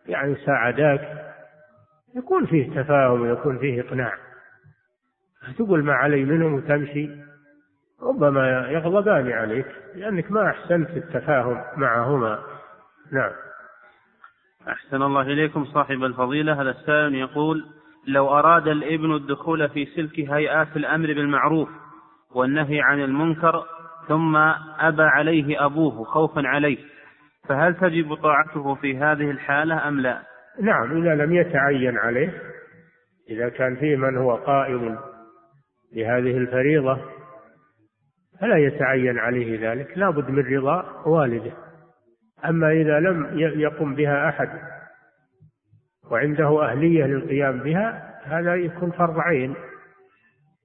يعني 0.07 0.35
ساعداك. 0.45 1.33
يكون 2.15 2.45
فيه 2.45 2.81
تفاهم 2.81 3.21
ويكون 3.21 3.57
فيه 3.57 3.81
إقناع. 3.81 4.13
تقول 5.57 5.83
ما 5.83 5.93
علي 5.93 6.25
منهم 6.25 6.53
وتمشي. 6.53 7.09
ربما 8.01 8.67
يغضبان 8.69 9.31
عليك 9.31 9.67
لأنك 9.95 10.31
ما 10.31 10.49
أحسنت 10.49 10.89
التفاهم 10.89 11.63
معهما. 11.77 12.39
نعم. 13.11 13.31
أحسن 14.69 15.01
الله 15.01 15.21
إليكم 15.21 15.65
صاحب 15.65 16.03
الفضيلة 16.03 16.61
هذا 16.61 16.69
السائل 16.69 17.15
يقول 17.15 17.65
لو 18.07 18.29
أراد 18.29 18.67
الإبن 18.67 19.15
الدخول 19.15 19.69
في 19.69 19.85
سلك 19.85 20.19
هيئات 20.19 20.77
الأمر 20.77 21.07
بالمعروف 21.07 21.69
والنهي 22.35 22.81
عن 22.81 23.03
المنكر 23.03 23.63
ثم 24.07 24.35
أبى 24.79 25.03
عليه 25.03 25.65
أبوه 25.65 26.03
خوفا 26.03 26.47
عليه 26.47 26.77
فهل 27.49 27.75
تجب 27.75 28.13
طاعته 28.13 28.75
في 28.75 28.97
هذه 28.97 29.31
الحالة 29.31 29.87
أم 29.87 29.99
لا؟ 29.99 30.21
نعم 30.61 31.01
إذا 31.01 31.15
لم 31.15 31.33
يتعين 31.33 31.97
عليه 31.97 32.41
إذا 33.29 33.49
كان 33.49 33.75
فيه 33.75 33.95
من 33.95 34.17
هو 34.17 34.35
قائم 34.35 34.97
بهذه 35.95 36.37
الفريضة 36.37 36.99
فلا 38.41 38.57
يتعين 38.57 39.19
عليه 39.19 39.71
ذلك 39.71 39.97
لا 39.97 40.09
بد 40.09 40.29
من 40.29 40.57
رضا 40.57 41.03
والده 41.05 41.66
أما 42.45 42.71
إذا 42.71 42.99
لم 42.99 43.39
يقم 43.39 43.95
بها 43.95 44.29
أحد 44.29 44.49
وعنده 46.11 46.63
أهلية 46.63 47.05
للقيام 47.05 47.59
بها 47.59 48.17
هذا 48.23 48.55
يكون 48.55 48.91
فرض 48.91 49.19
عين. 49.19 49.55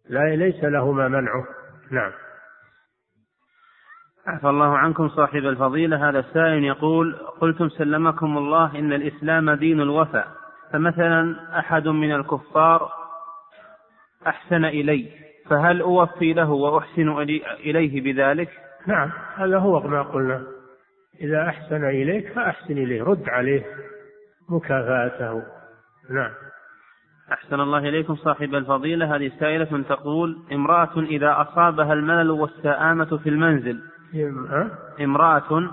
لا 0.08 0.36
ليس 0.36 0.64
له 0.64 0.92
ما 0.92 1.08
منعه. 1.08 1.44
نعم. 1.90 2.12
عفى 4.26 4.48
الله 4.48 4.78
عنكم 4.78 5.08
صاحب 5.08 5.46
الفضيلة. 5.46 6.08
هذا 6.08 6.18
السائل 6.18 6.64
يقول 6.64 7.16
قلتم 7.40 7.68
سلمكم 7.68 8.38
الله 8.38 8.78
إن 8.78 8.92
الإسلام 8.92 9.50
دين 9.50 9.80
الوفاء 9.80 10.28
فمثلا 10.72 11.36
أحد 11.58 11.88
من 11.88 12.14
الكفار 12.14 12.92
أحسن 14.26 14.64
إلي 14.64 15.10
فهل 15.50 15.80
أوفي 15.80 16.32
له 16.32 16.50
وأحسن 16.50 17.18
إليه 17.60 18.00
بذلك؟ 18.00 18.48
نعم 18.86 19.10
هذا 19.36 19.58
هو 19.58 19.80
ما 19.80 20.02
قلنا. 20.02 20.46
إذا 21.20 21.48
أحسن 21.48 21.84
إليك 21.84 22.32
فأحسن 22.32 22.78
إليه 22.78 23.02
رد 23.02 23.28
عليه 23.28 23.62
مكافأته. 24.50 25.42
نعم. 26.10 26.30
أحسن 27.32 27.60
الله 27.60 27.78
إليكم 27.78 28.16
صاحب 28.16 28.54
الفضيلة. 28.54 29.16
هذه 29.16 29.32
سائلة 29.40 29.82
تقول 29.88 30.38
امرأة 30.52 30.98
إذا 30.98 31.40
أصابها 31.40 31.92
الملل 31.92 32.30
والسآمة 32.30 33.18
في 33.18 33.28
المنزل. 33.28 33.80
امرأة 35.00 35.70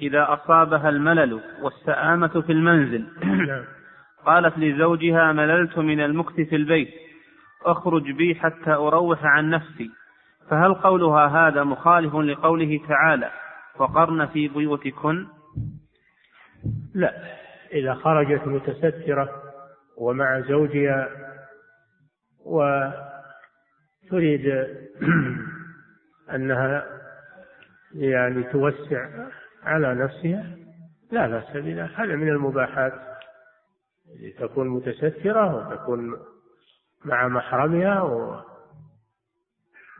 إذا 0.00 0.26
أصابها 0.32 0.88
الملل 0.88 1.40
والسآمة 1.62 2.40
في 2.40 2.52
المنزل. 2.52 3.06
نعم. 3.24 3.64
قالت 4.26 4.58
لزوجها 4.58 5.32
مللت 5.32 5.78
من 5.78 6.00
المكث 6.00 6.34
في 6.34 6.56
البيت. 6.56 6.90
أخرج 7.64 8.10
بي 8.10 8.34
حتى 8.34 8.72
أروح 8.72 9.24
عن 9.24 9.50
نفسي. 9.50 9.90
فهل 10.50 10.74
قولها 10.74 11.26
هذا 11.26 11.64
مخالف 11.64 12.16
لقوله 12.16 12.80
تعالى؟ 12.88 13.30
وقرن 13.78 14.26
في 14.26 14.48
بيوتكن؟ 14.48 15.26
لا. 16.94 17.34
إذا 17.72 17.94
خرجت 17.94 18.46
متسترة 18.46 19.42
ومع 19.96 20.40
زوجها 20.40 21.08
وتريد 24.04 24.46
أنها 26.34 26.86
يعني 27.94 28.42
توسع 28.42 29.08
على 29.62 29.94
نفسها 29.94 30.56
لا 31.12 31.26
بأس 31.26 31.56
بذلك. 31.56 31.90
هذا 31.94 32.14
من 32.16 32.28
المباحات. 32.28 32.92
تكون 34.38 34.68
متسترة 34.68 35.54
وتكون 35.56 36.16
مع 37.04 37.28
محرمها 37.28 38.02
و 38.02 38.40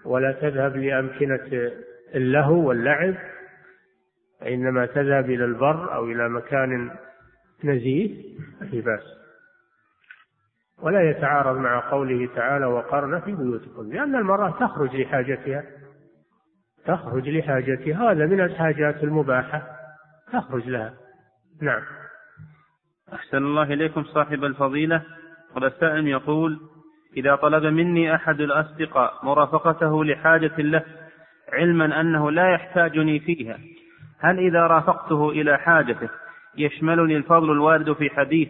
ولا 0.05 0.33
تذهب 0.33 0.77
لأمكنة 0.77 1.73
اللهو 2.15 2.69
واللعب. 2.69 3.15
إنما 4.47 4.87
تذهب 4.87 5.31
إلى 5.31 5.45
البر 5.45 5.95
أو 5.95 6.05
إلى 6.05 6.29
مكان 6.29 6.91
نزيه 7.65 8.23
في 8.71 8.81
بأس. 8.81 9.25
ولا 10.83 11.11
يتعارض 11.11 11.57
مع 11.57 11.91
قوله 11.91 12.29
تعالى 12.37 12.66
وقرن 12.66 13.21
في 13.21 13.33
بيوتكم 13.33 13.93
لأن 13.93 14.15
المرأة 14.15 14.51
تخرج 14.51 14.97
لحاجتها. 14.97 15.65
تخرج 16.87 17.29
لحاجتها 17.29 18.12
هذا 18.12 18.27
من 18.27 18.41
الحاجات 18.41 19.05
المباحة. 19.05 19.66
تخرج 20.33 20.69
لها. 20.69 20.95
نعم. 21.62 21.83
أحسن 23.12 23.37
الله 23.37 23.62
إليكم 23.62 24.05
صاحب 24.05 24.45
الفضيلة. 24.45 25.03
والسائل 25.57 26.09
يقول 26.09 26.61
إذا 27.16 27.37
طلب 27.37 27.65
مني 27.65 28.15
أحد 28.15 28.41
الأصدقاء 28.41 29.25
مرافقته 29.25 30.05
لحاجة 30.05 30.59
له 30.59 30.85
علما 31.53 32.01
أنه 32.01 32.31
لا 32.31 32.55
يحتاجني 32.55 33.21
فيها. 33.21 33.59
هل 34.25 34.39
إذا 34.39 34.61
رافقته 34.67 35.31
إلى 35.31 35.59
حاجته 35.59 36.09
يشملني 36.57 37.17
الفضل 37.17 37.53
الوارد 37.53 37.93
في 37.93 38.11
حديث 38.11 38.49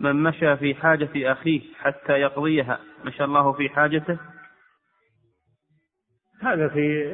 من 0.00 0.22
مشى 0.22 0.56
في 0.56 0.74
حاجة 0.74 1.32
أخيه 1.32 1.60
حتى 1.78 2.12
يقضيها 2.12 2.78
مشى 3.04 3.24
الله 3.24 3.52
في 3.52 3.68
حاجته؟ 3.68 4.18
هذا 6.42 6.68
في 6.68 7.06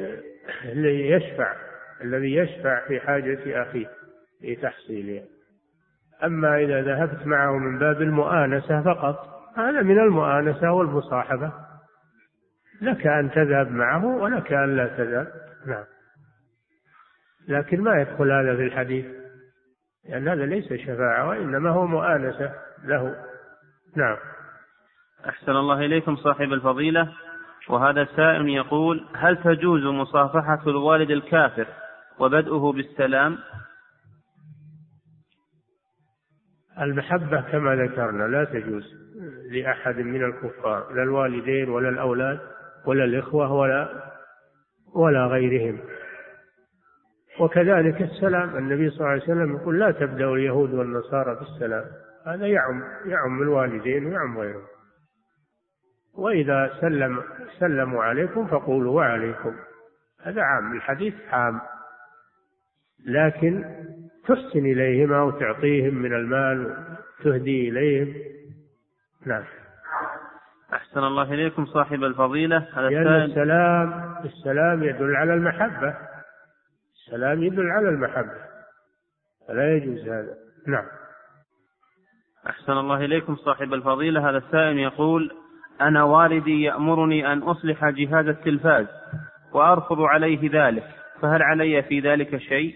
اللي 0.65 1.09
يشفع 1.09 1.55
الذي 2.03 2.35
يشفع 2.35 2.87
في 2.87 2.99
حاجة 2.99 3.61
أخيه 3.61 3.89
في 4.41 4.55
تحصيلها 4.55 5.23
أما 6.23 6.57
إذا 6.57 6.81
ذهبت 6.81 7.27
معه 7.27 7.57
من 7.57 7.79
باب 7.79 8.01
المؤانسة 8.01 8.81
فقط 8.81 9.31
هذا 9.57 9.81
من 9.81 9.99
المؤانسة 9.99 10.71
والمصاحبة. 10.71 11.51
لك 12.81 13.07
أن 13.07 13.31
تذهب 13.31 13.71
معه 13.71 14.05
ولك 14.05 14.53
أن 14.53 14.75
لا 14.75 14.87
تذهب. 14.87 15.27
نعم. 15.67 15.83
لكن 17.47 17.81
ما 17.81 18.01
يدخل 18.01 18.31
هذا 18.31 18.55
في 18.55 18.63
الحديث 18.63 19.05
لأن 20.09 20.27
هذا 20.27 20.45
ليس 20.45 20.73
شفاعة 20.73 21.27
وإنما 21.29 21.69
هو 21.69 21.85
مؤانسة 21.85 22.53
له. 22.83 23.15
نعم. 23.95 24.17
أحسن 25.29 25.51
الله 25.51 25.79
إليكم 25.79 26.15
صاحب 26.15 26.53
الفضيلة. 26.53 27.13
وهذا 27.69 28.07
سائل 28.15 28.49
يقول 28.49 29.07
هل 29.15 29.37
تجوز 29.43 29.83
مصافحة 29.83 30.61
الوالد 30.67 31.11
الكافر 31.11 31.67
وبدءه 32.19 32.71
بالسلام؟ 32.71 33.37
المحبة 36.81 37.41
كما 37.41 37.75
ذكرنا 37.75 38.23
لا 38.23 38.43
تجوز 38.43 38.93
لأحد 39.51 39.95
من 39.95 40.23
الكفار 40.23 40.93
لا 40.93 41.03
الوالدين 41.03 41.69
ولا 41.69 41.89
الأولاد 41.89 42.39
ولا 42.85 43.03
الإخوة 43.03 43.53
ولا 43.53 44.11
ولا 44.95 45.25
غيرهم. 45.25 45.79
وكذلك 47.41 48.01
السلام 48.01 48.57
النبي 48.57 48.89
صلى 48.89 48.99
الله 48.99 49.09
عليه 49.09 49.23
وسلم 49.23 49.55
يقول 49.55 49.79
لا 49.79 49.91
تبدأ 49.91 50.25
اليهود 50.25 50.73
والنصارى 50.73 51.35
بالسلام. 51.35 51.85
هذا 52.27 52.47
يعم 52.47 52.83
يعم 53.05 53.41
الوالدين 53.41 54.05
ويعم 54.05 54.37
غيرهم. 54.37 54.63
وإذا 56.17 56.71
سلم 56.81 57.23
سلموا 57.59 58.03
عليكم 58.03 58.47
فقولوا 58.47 58.95
وعليكم. 58.95 59.55
هذا 60.23 60.41
عام 60.41 60.75
الحديث 60.75 61.13
عام. 61.31 61.61
لكن 63.05 63.65
تحسن 64.27 64.59
إليهم 64.59 65.13
أو 65.13 65.31
تعطيهم 65.31 65.95
من 65.95 66.13
المال 66.13 66.75
تهدي 67.23 67.69
إليهم. 67.69 68.13
نعم. 69.25 69.43
أحسن 70.73 70.99
الله 70.99 71.33
إليكم 71.33 71.65
صاحب 71.65 72.03
الفضيلة. 72.03 72.67
لأن 72.75 73.07
السلام 73.07 74.15
السلام 74.25 74.83
يدل 74.83 75.15
على 75.15 75.33
المحبة. 75.33 76.10
السلام 77.05 77.43
يدل 77.43 77.71
على 77.71 77.89
المحبة. 77.89 78.51
فلا 79.47 79.75
يجوز 79.75 79.99
هذا. 79.99 80.35
نعم. 80.67 80.85
أحسن 82.49 82.71
الله 82.71 83.05
إليكم 83.05 83.35
صاحب 83.35 83.73
الفضيلة. 83.73 84.29
هذا 84.29 84.37
السائل 84.37 84.79
يقول 84.79 85.31
أنا 85.81 86.03
والدي 86.03 86.61
يأمرني 86.61 87.33
أن 87.33 87.39
أصلح 87.43 87.89
جهاز 87.89 88.27
التلفاز 88.27 88.87
وأرفض 89.53 90.01
عليه 90.01 90.49
ذلك 90.53 90.87
فهل 91.21 91.41
علي 91.41 91.83
في 91.83 91.99
ذلك 91.99 92.37
شيء؟ 92.37 92.75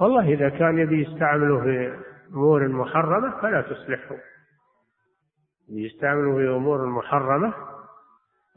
والله 0.00 0.28
إذا 0.32 0.48
كان 0.48 0.78
يبي 0.78 1.02
يستعمله 1.02 1.60
في 1.60 1.98
أمور 2.32 2.68
محرمة 2.68 3.40
فلا 3.40 3.62
تصلحه. 3.62 4.16
يستعمله 5.68 6.36
في 6.36 6.48
أمور 6.48 6.86
محرمة 6.86 7.54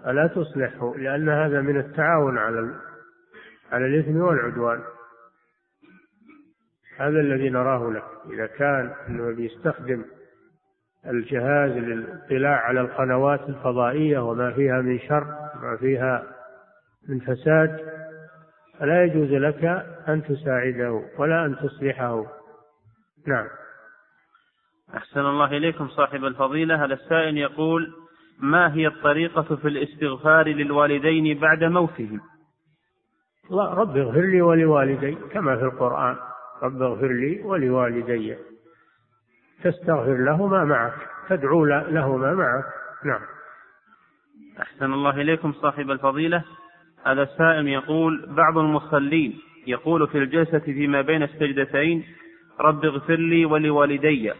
فلا 0.03 0.27
تصلحه 0.27 0.95
لأن 0.97 1.29
هذا 1.29 1.61
من 1.61 1.77
التعاون 1.77 2.37
على 2.37 2.75
على 3.71 3.85
الإثم 3.85 4.17
والعدوان. 4.17 4.79
هذا 6.97 7.19
الذي 7.19 7.49
نراه 7.49 7.91
لك. 7.91 8.03
إذا 8.33 8.45
كان 8.45 8.93
أنه 9.07 9.35
بيستخدم 9.35 10.05
الجهاز 11.05 11.71
للاطلاع 11.71 12.59
على 12.59 12.81
القنوات 12.81 13.49
الفضائية 13.49 14.19
وما 14.19 14.51
فيها 14.51 14.81
من 14.81 14.99
شر 14.99 15.27
وما 15.55 15.77
فيها 15.77 16.23
من 17.09 17.19
فساد 17.19 17.93
فلا 18.79 19.03
يجوز 19.03 19.29
لك 19.29 19.65
أن 20.07 20.23
تساعده 20.23 21.03
ولا 21.17 21.45
أن 21.45 21.55
تصلحه. 21.55 22.25
نعم. 23.27 23.47
أحسن 24.95 25.19
الله 25.19 25.57
إليكم 25.57 25.87
صاحب 25.87 26.25
الفضيلة. 26.25 26.85
هذا 26.85 26.93
السائل 26.93 27.37
يقول 27.37 28.02
ما 28.39 28.73
هي 28.73 28.87
الطريقة 28.87 29.55
في 29.55 29.67
الاستغفار 29.67 30.47
للوالدين 30.47 31.39
بعد 31.39 31.63
موتهم؟ 31.63 32.21
الله 33.51 33.73
رب 33.73 33.97
اغفر 33.97 34.21
لي 34.21 34.41
ولوالدي 34.41 35.17
كما 35.31 35.55
في 35.57 35.63
القرآن 35.63 36.15
رب 36.63 36.81
اغفر 36.81 37.11
لي 37.11 37.41
ولوالدي. 37.41 38.35
تستغفر 39.63 40.17
لهما 40.17 40.63
معك 40.63 40.93
تدعو 41.29 41.65
لهما 41.65 42.33
معك. 42.33 42.65
نعم. 43.05 43.21
أحسن 44.61 44.93
الله 44.93 45.21
إليكم 45.21 45.53
صاحب 45.53 45.91
الفضيلة. 45.91 46.43
هذا 47.05 47.23
السائل 47.23 47.67
يقول 47.67 48.25
بعض 48.29 48.57
المصلين 48.57 49.39
يقول 49.67 50.07
في 50.07 50.17
الجلسة 50.17 50.59
فيما 50.59 51.01
بين 51.01 51.23
السجدتين 51.23 52.03
رب 52.59 52.85
اغفر 52.85 53.15
لي 53.15 53.45
ولوالدي 53.45 54.33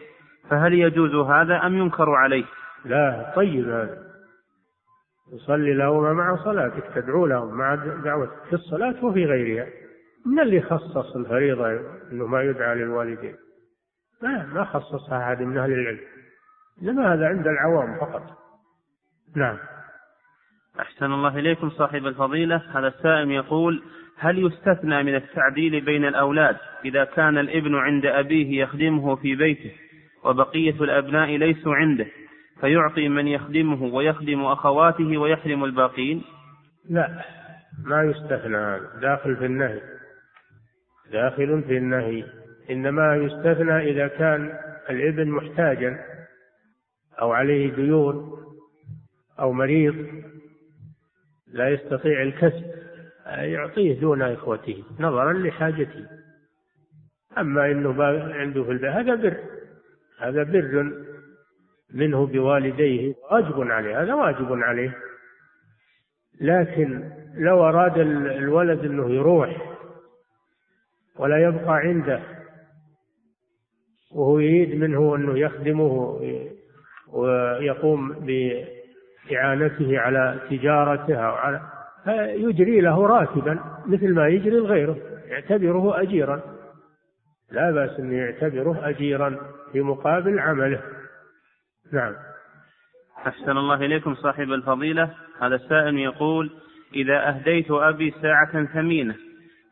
فهل 0.49 0.73
يجوز 0.73 1.15
هذا 1.15 1.65
أم 1.65 1.77
ينكر 1.77 2.09
عليه؟ 2.09 2.45
لا 2.85 3.33
طيب. 3.35 3.69
هذا 3.69 4.03
تصلي 5.31 5.73
لهما 5.73 6.13
مع 6.13 6.43
صلاتك 6.43 6.83
تدعو 6.95 7.25
لهم 7.25 7.57
مع 7.57 7.75
دعوتك. 7.75 8.43
في 8.49 8.53
الصلاة 8.53 9.05
وفي 9.05 9.25
غيرها. 9.25 9.67
من 10.25 10.39
اللي 10.39 10.61
خصص 10.61 11.15
الفريضة 11.15 11.71
أنه 12.11 12.27
ما 12.27 12.41
يدعى 12.41 12.75
للوالدين؟ 12.75 13.35
ما 14.21 14.45
ما 14.45 14.63
خصصها 14.63 15.23
أحد 15.23 15.41
من 15.41 15.57
أهل 15.57 15.71
العلم. 15.71 15.99
إنما 16.81 17.13
هذا 17.13 17.27
عند 17.27 17.47
العوام 17.47 17.99
فقط. 17.99 18.23
نعم. 19.35 19.57
أحسن 20.79 21.05
الله 21.05 21.39
إليكم 21.39 21.69
صاحب 21.69 22.05
الفضيلة. 22.05 22.55
هذا 22.55 22.87
السائل 22.87 23.31
يقول 23.31 23.83
هل 24.17 24.45
يستثنى 24.45 25.03
من 25.03 25.15
التعديل 25.15 25.81
بين 25.81 26.05
الأولاد 26.05 26.57
إذا 26.85 27.03
كان 27.03 27.37
الابن 27.37 27.75
عند 27.75 28.05
أبيه 28.05 28.63
يخدمه 28.63 29.15
في 29.15 29.35
بيته 29.35 29.71
وبقية 30.23 30.83
الأبناء 30.83 31.37
ليسوا 31.37 31.75
عنده؟ 31.75 32.07
فيعطي 32.63 33.09
من 33.09 33.27
يخدمه 33.27 33.83
ويخدم 33.83 34.45
أخواته 34.45 35.17
ويحرم 35.17 35.63
الباقين؟ 35.63 36.23
لا 36.89 37.23
ما 37.83 38.03
يستثنى 38.03 38.57
هذا. 38.57 38.89
داخل 39.01 39.35
في 39.35 39.45
النهي. 39.45 39.81
داخل 41.11 41.63
في 41.63 41.77
النهي. 41.77 42.25
إنما 42.69 43.15
يستثنى 43.15 43.91
إذا 43.91 44.07
كان 44.07 44.59
الإبن 44.89 45.29
محتاجا 45.29 45.99
أو 47.21 47.31
عليه 47.31 47.75
ديون 47.75 48.31
أو 49.39 49.53
مريض. 49.53 50.07
لا 51.47 51.69
يستطيع 51.69 52.21
الكسب. 52.21 52.63
يعطيه 53.27 53.99
دون 53.99 54.21
إخوته 54.21 54.83
نظرا 54.99 55.33
لحاجته. 55.33 56.07
أما 57.37 57.71
إنه 57.71 58.03
عنده 58.33 58.63
في 58.63 58.71
البيت 58.71 58.91
هذا 58.91 59.15
بر. 59.15 59.37
هذا 60.19 60.43
بر 60.43 61.12
منه 61.93 62.25
بوالديه 62.25 63.13
واجب 63.31 63.71
عليه 63.71 64.01
هذا 64.01 64.13
واجب 64.13 64.53
عليه. 64.53 64.97
لكن 66.41 67.09
لو 67.37 67.69
أراد 67.69 67.97
الولد 67.97 68.85
أنه 68.85 69.09
يروح 69.09 69.75
ولا 71.15 71.37
يبقى 71.37 71.75
عنده 71.75 72.19
وهو 74.11 74.39
يريد 74.39 74.75
منه 74.75 75.15
أنه 75.15 75.39
يخدمه 75.39 76.19
ويقوم 77.13 78.15
بإعانته 79.29 79.99
على 79.99 80.39
تجارته 80.49 81.15
أو 81.15 81.31
على 81.31 81.61
يجري 82.35 82.81
له 82.81 83.07
راتبا 83.07 83.59
مثل 83.85 84.13
ما 84.13 84.27
يجري 84.27 84.55
لغيره 84.55 84.97
يعتبره 85.27 86.01
أجيرا. 86.01 86.41
لا 87.51 87.71
بأس 87.71 87.99
أن 87.99 88.13
يعتبره 88.13 88.89
أجيرا 88.89 89.37
في 89.71 89.81
مقابل 89.81 90.39
عمله. 90.39 90.81
نعم. 91.93 92.13
أحسن 93.27 93.57
الله 93.57 93.75
إليكم 93.75 94.15
صاحب 94.15 94.51
الفضيلة. 94.51 95.09
هذا 95.41 95.55
السائل 95.55 95.99
يقول 95.99 96.51
إذا 96.95 97.29
أهديت 97.29 97.71
أبي 97.71 98.13
ساعة 98.21 98.65
ثمينة 98.65 99.15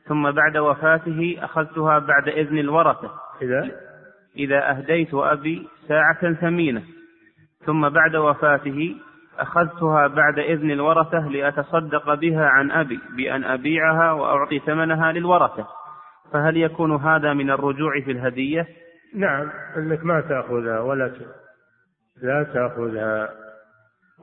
ثم 0.07 0.31
بعد 0.31 0.57
وفاته 0.57 1.37
أخذتها 1.41 1.99
بعد 1.99 2.27
إذن 2.27 2.57
الورثة. 2.57 3.11
إذا؟ 3.41 3.71
إذا 4.37 4.69
أهديت 4.71 5.13
أبي 5.13 5.67
ساعة 5.87 6.33
ثمينة 6.33 6.83
ثم 7.65 7.89
بعد 7.89 8.15
وفاته 8.15 8.95
أخذتها 9.39 10.07
بعد 10.07 10.39
إذن 10.39 10.71
الورثة 10.71 11.27
لأتصدق 11.29 12.13
بها 12.13 12.45
عن 12.45 12.71
أبي 12.71 12.99
بأن 13.17 13.43
أبيعها 13.43 14.11
وأعطي 14.11 14.59
ثمنها 14.59 15.11
للورثة. 15.11 15.67
فهل 16.33 16.57
يكون 16.57 16.95
هذا 16.95 17.33
من 17.33 17.51
الرجوع 17.51 18.01
في 18.05 18.11
الهدية؟ 18.11 18.67
نعم 19.15 19.49
أنك 19.77 20.05
ما 20.05 20.21
تأخذها 20.21 20.79
ولا 20.79 21.07
لا 22.21 22.43
تأخذها. 22.43 23.29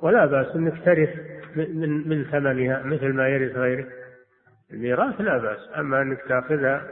ولا 0.03 0.27
بأس 0.27 0.57
أنك 0.57 0.85
ترث 0.85 1.11
من, 1.57 2.09
من 2.09 2.25
ثمنها 2.25 2.83
مثل 2.83 3.13
ما 3.13 3.29
يرث 3.29 3.57
غيرك. 3.57 3.89
الميراث 4.73 5.21
لا 5.21 5.39
بأس 5.39 5.59
أما 5.77 6.03
أنك 6.03 6.19
تأخذها 6.29 6.83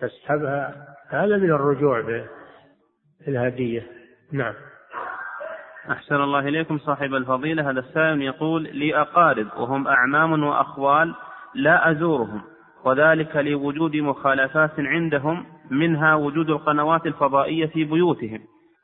تسحبها 0.00 0.94
هذا 1.08 1.36
من 1.36 1.50
الرجوع 1.50 2.02
في 2.02 2.24
الهدية. 3.28 3.86
نعم. 4.32 4.54
أحسن 5.90 6.14
الله 6.14 6.38
إليكم 6.38 6.78
صاحب 6.78 7.14
الفضيلة. 7.14 7.70
هذا 7.70 7.80
السائل 7.80 8.22
يقول 8.22 8.62
لي 8.62 9.00
أقارب 9.00 9.46
وهم 9.56 9.88
أعمام 9.88 10.42
وأخوال 10.42 11.14
لا 11.54 11.90
أزورهم 11.90 12.42
وذلك 12.84 13.36
لوجود 13.36 13.96
مخالفات 13.96 14.70
عندهم 14.78 15.46
منها 15.70 16.14
وجود 16.14 16.50
القنوات 16.50 17.06
الفضائية 17.06 17.66
في 17.66 17.84
بيوتهم. 17.84 18.40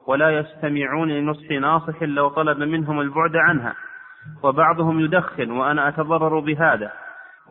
ولا 0.06 0.30
يستمعون 0.30 1.08
لنصح 1.08 1.50
ناصح 1.50 2.02
لو 2.02 2.28
طلب 2.28 2.58
منهم 2.58 3.00
البعد 3.00 3.36
عنها. 3.36 3.74
وبعضهم 4.42 5.00
يدخن 5.00 5.50
وأنا 5.50 5.88
أتضرر 5.88 6.38
بهذا. 6.38 6.92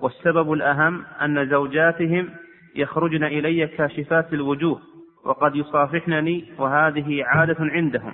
والسبب 0.02 0.54
الأهم 0.54 1.06
أن 1.22 1.50
زوجاتهم 1.50 2.30
يخرجن 2.76 3.24
إلي 3.24 3.68
كاشفات 3.68 4.34
الوجوه 4.34 4.80
وقد 5.26 5.56
يصافحنني 5.56 6.46
وهذه 6.58 7.24
عادة 7.26 7.58
عندهم. 7.60 8.14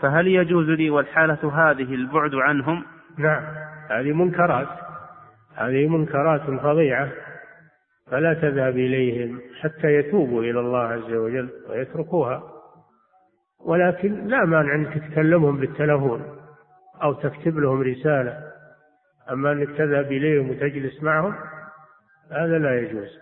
فهل 0.00 0.26
يجوز 0.26 0.68
لي 0.68 0.90
والحالة 0.90 1.70
هذه 1.70 1.94
البعد 1.94 2.34
عنهم؟ 2.34 2.84
نعم. 3.18 3.42
هذه 3.90 4.12
منكرات. 4.12 4.68
هذه 5.56 5.86
منكرات 5.86 6.40
فظيعة. 6.40 7.08
فلا 8.10 8.34
تذهب 8.34 8.76
إليهم 8.76 9.40
حتى 9.60 9.94
يتوبوا 9.94 10.42
إلى 10.42 10.60
الله 10.60 10.82
عز 10.82 11.12
وجل 11.12 11.48
ويتركوها. 11.70 12.53
ولكن 13.64 14.26
لا 14.26 14.44
مانع 14.44 14.74
أنك 14.74 15.10
تكلمهم 15.10 15.56
بالتلفون 15.56 16.22
أو 17.02 17.12
تكتب 17.12 17.58
لهم 17.58 17.82
رسالة. 17.82 18.38
أما 19.30 19.52
أنك 19.52 19.68
تذهب 19.68 20.12
إليهم 20.12 20.50
وتجلس 20.50 21.02
معهم 21.02 21.34
هذا 22.30 22.58
لا 22.58 22.80
يجوز. 22.80 23.18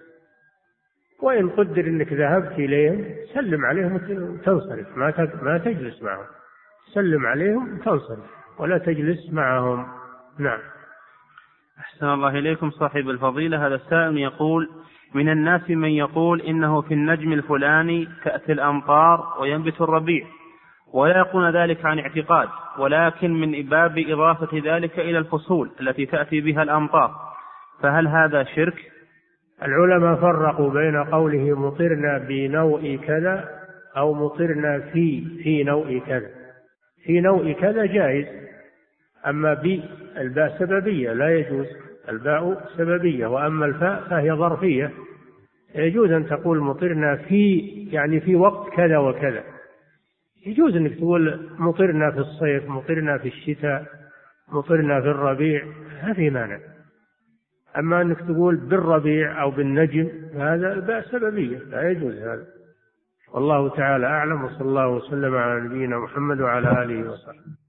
وإن 1.23 1.51
قدر 1.51 1.87
أنك 1.87 2.13
ذهبت 2.13 2.53
إليهم 2.53 3.15
سلم 3.35 3.65
عليهم 3.65 3.95
وتنصرف. 3.95 4.97
ما 4.97 5.29
ما 5.43 5.59
تجلس 5.59 6.03
معهم. 6.03 6.27
سلم 6.95 7.27
عليهم 7.27 7.75
وتنصرف. 7.75 8.27
ولا 8.59 8.79
تجلس 8.79 9.33
معهم. 9.33 9.87
نعم. 10.39 10.61
أحسن 11.79 12.07
الله 12.07 12.39
إليكم 12.39 12.71
صاحب 12.71 13.09
الفضيلة. 13.09 13.67
هذا 13.67 13.75
السائل 13.75 14.19
يقول 14.19 14.69
من 15.15 15.29
الناس 15.29 15.71
من 15.71 15.91
يقول 15.91 16.41
إنه 16.41 16.81
في 16.81 16.95
النجم 16.95 17.33
الفلاني 17.33 18.09
تأتي 18.25 18.53
الأمطار 18.53 19.37
وينبت 19.41 19.81
الربيع 19.81 20.27
ولا 20.93 21.19
يقول 21.19 21.57
ذلك 21.57 21.85
عن 21.85 21.99
اعتقاد 21.99 22.49
ولكن 22.79 23.31
من 23.41 23.63
باب 23.63 23.99
إضافة 23.99 24.63
ذلك 24.65 24.99
إلى 24.99 25.19
الفصول 25.19 25.71
التي 25.81 26.07
تأتي 26.07 26.41
بها 26.41 26.63
الأمطار. 26.63 27.11
فهل 27.83 28.09
هذا 28.09 28.45
شرك؟ 28.45 28.75
العلماء 29.63 30.17
فرقوا 30.17 30.71
بين 30.71 31.05
قوله 31.05 31.61
مطرنا 31.61 32.19
بنوء 32.19 32.97
كذا 33.07 33.49
أو 33.97 34.15
مطرنا 34.15 34.81
في 34.93 35.25
في 35.43 35.65
نوء 35.65 35.99
كذا. 35.99 36.29
في 37.05 37.21
نوء 37.21 37.53
كذا 37.53 37.87
جائز 37.87 38.27
أما 39.27 39.55
بي 39.55 39.83
الباء 40.17 40.59
سببية 40.59 41.13
لا 41.13 41.39
يجوز. 41.39 41.67
الباء 42.09 42.69
سببية 42.77 43.27
وأما 43.27 43.67
الفاء 43.67 44.09
فهي 44.11 44.33
ظرفية. 44.33 44.91
يجوز 45.75 46.11
أن 46.11 46.27
تقول 46.27 46.61
مطرنا 46.61 47.17
في 47.17 47.59
يعني 47.93 48.21
في 48.21 48.37
وقت 48.37 48.73
كذا 48.73 48.99
وكذا. 48.99 49.45
يجوز 50.47 50.77
أنك 50.77 50.95
تقول 50.95 51.49
مطرنا 51.59 52.11
في 52.11 52.19
الصيف 52.19 52.69
مطرنا 52.69 53.19
في 53.19 53.29
الشتاء 53.29 53.87
مطرنا 54.53 55.01
في 55.01 55.07
الربيع 55.07 55.65
ما 56.03 56.13
في 56.13 56.31
مانع. 56.31 56.59
أما 57.79 58.03
أنك 58.03 58.19
تقول 58.19 58.57
بالربيع 58.57 59.43
أو 59.43 59.51
بالنجم 59.51 60.09
هذا 60.35 60.81
باء 60.81 61.03
سببية 61.03 61.59
لا 61.59 61.91
يجوز 61.91 62.15
هذا. 62.15 62.47
والله 63.35 63.69
تعالى 63.69 64.07
أعلم 64.07 64.45
وصلى 64.45 64.69
الله 64.69 64.89
وسلم 64.89 65.35
على 65.35 65.61
نبينا 65.61 65.99
محمد 65.99 66.41
وعلى 66.41 66.83
آله 66.83 67.11
وصحبه. 67.11 67.62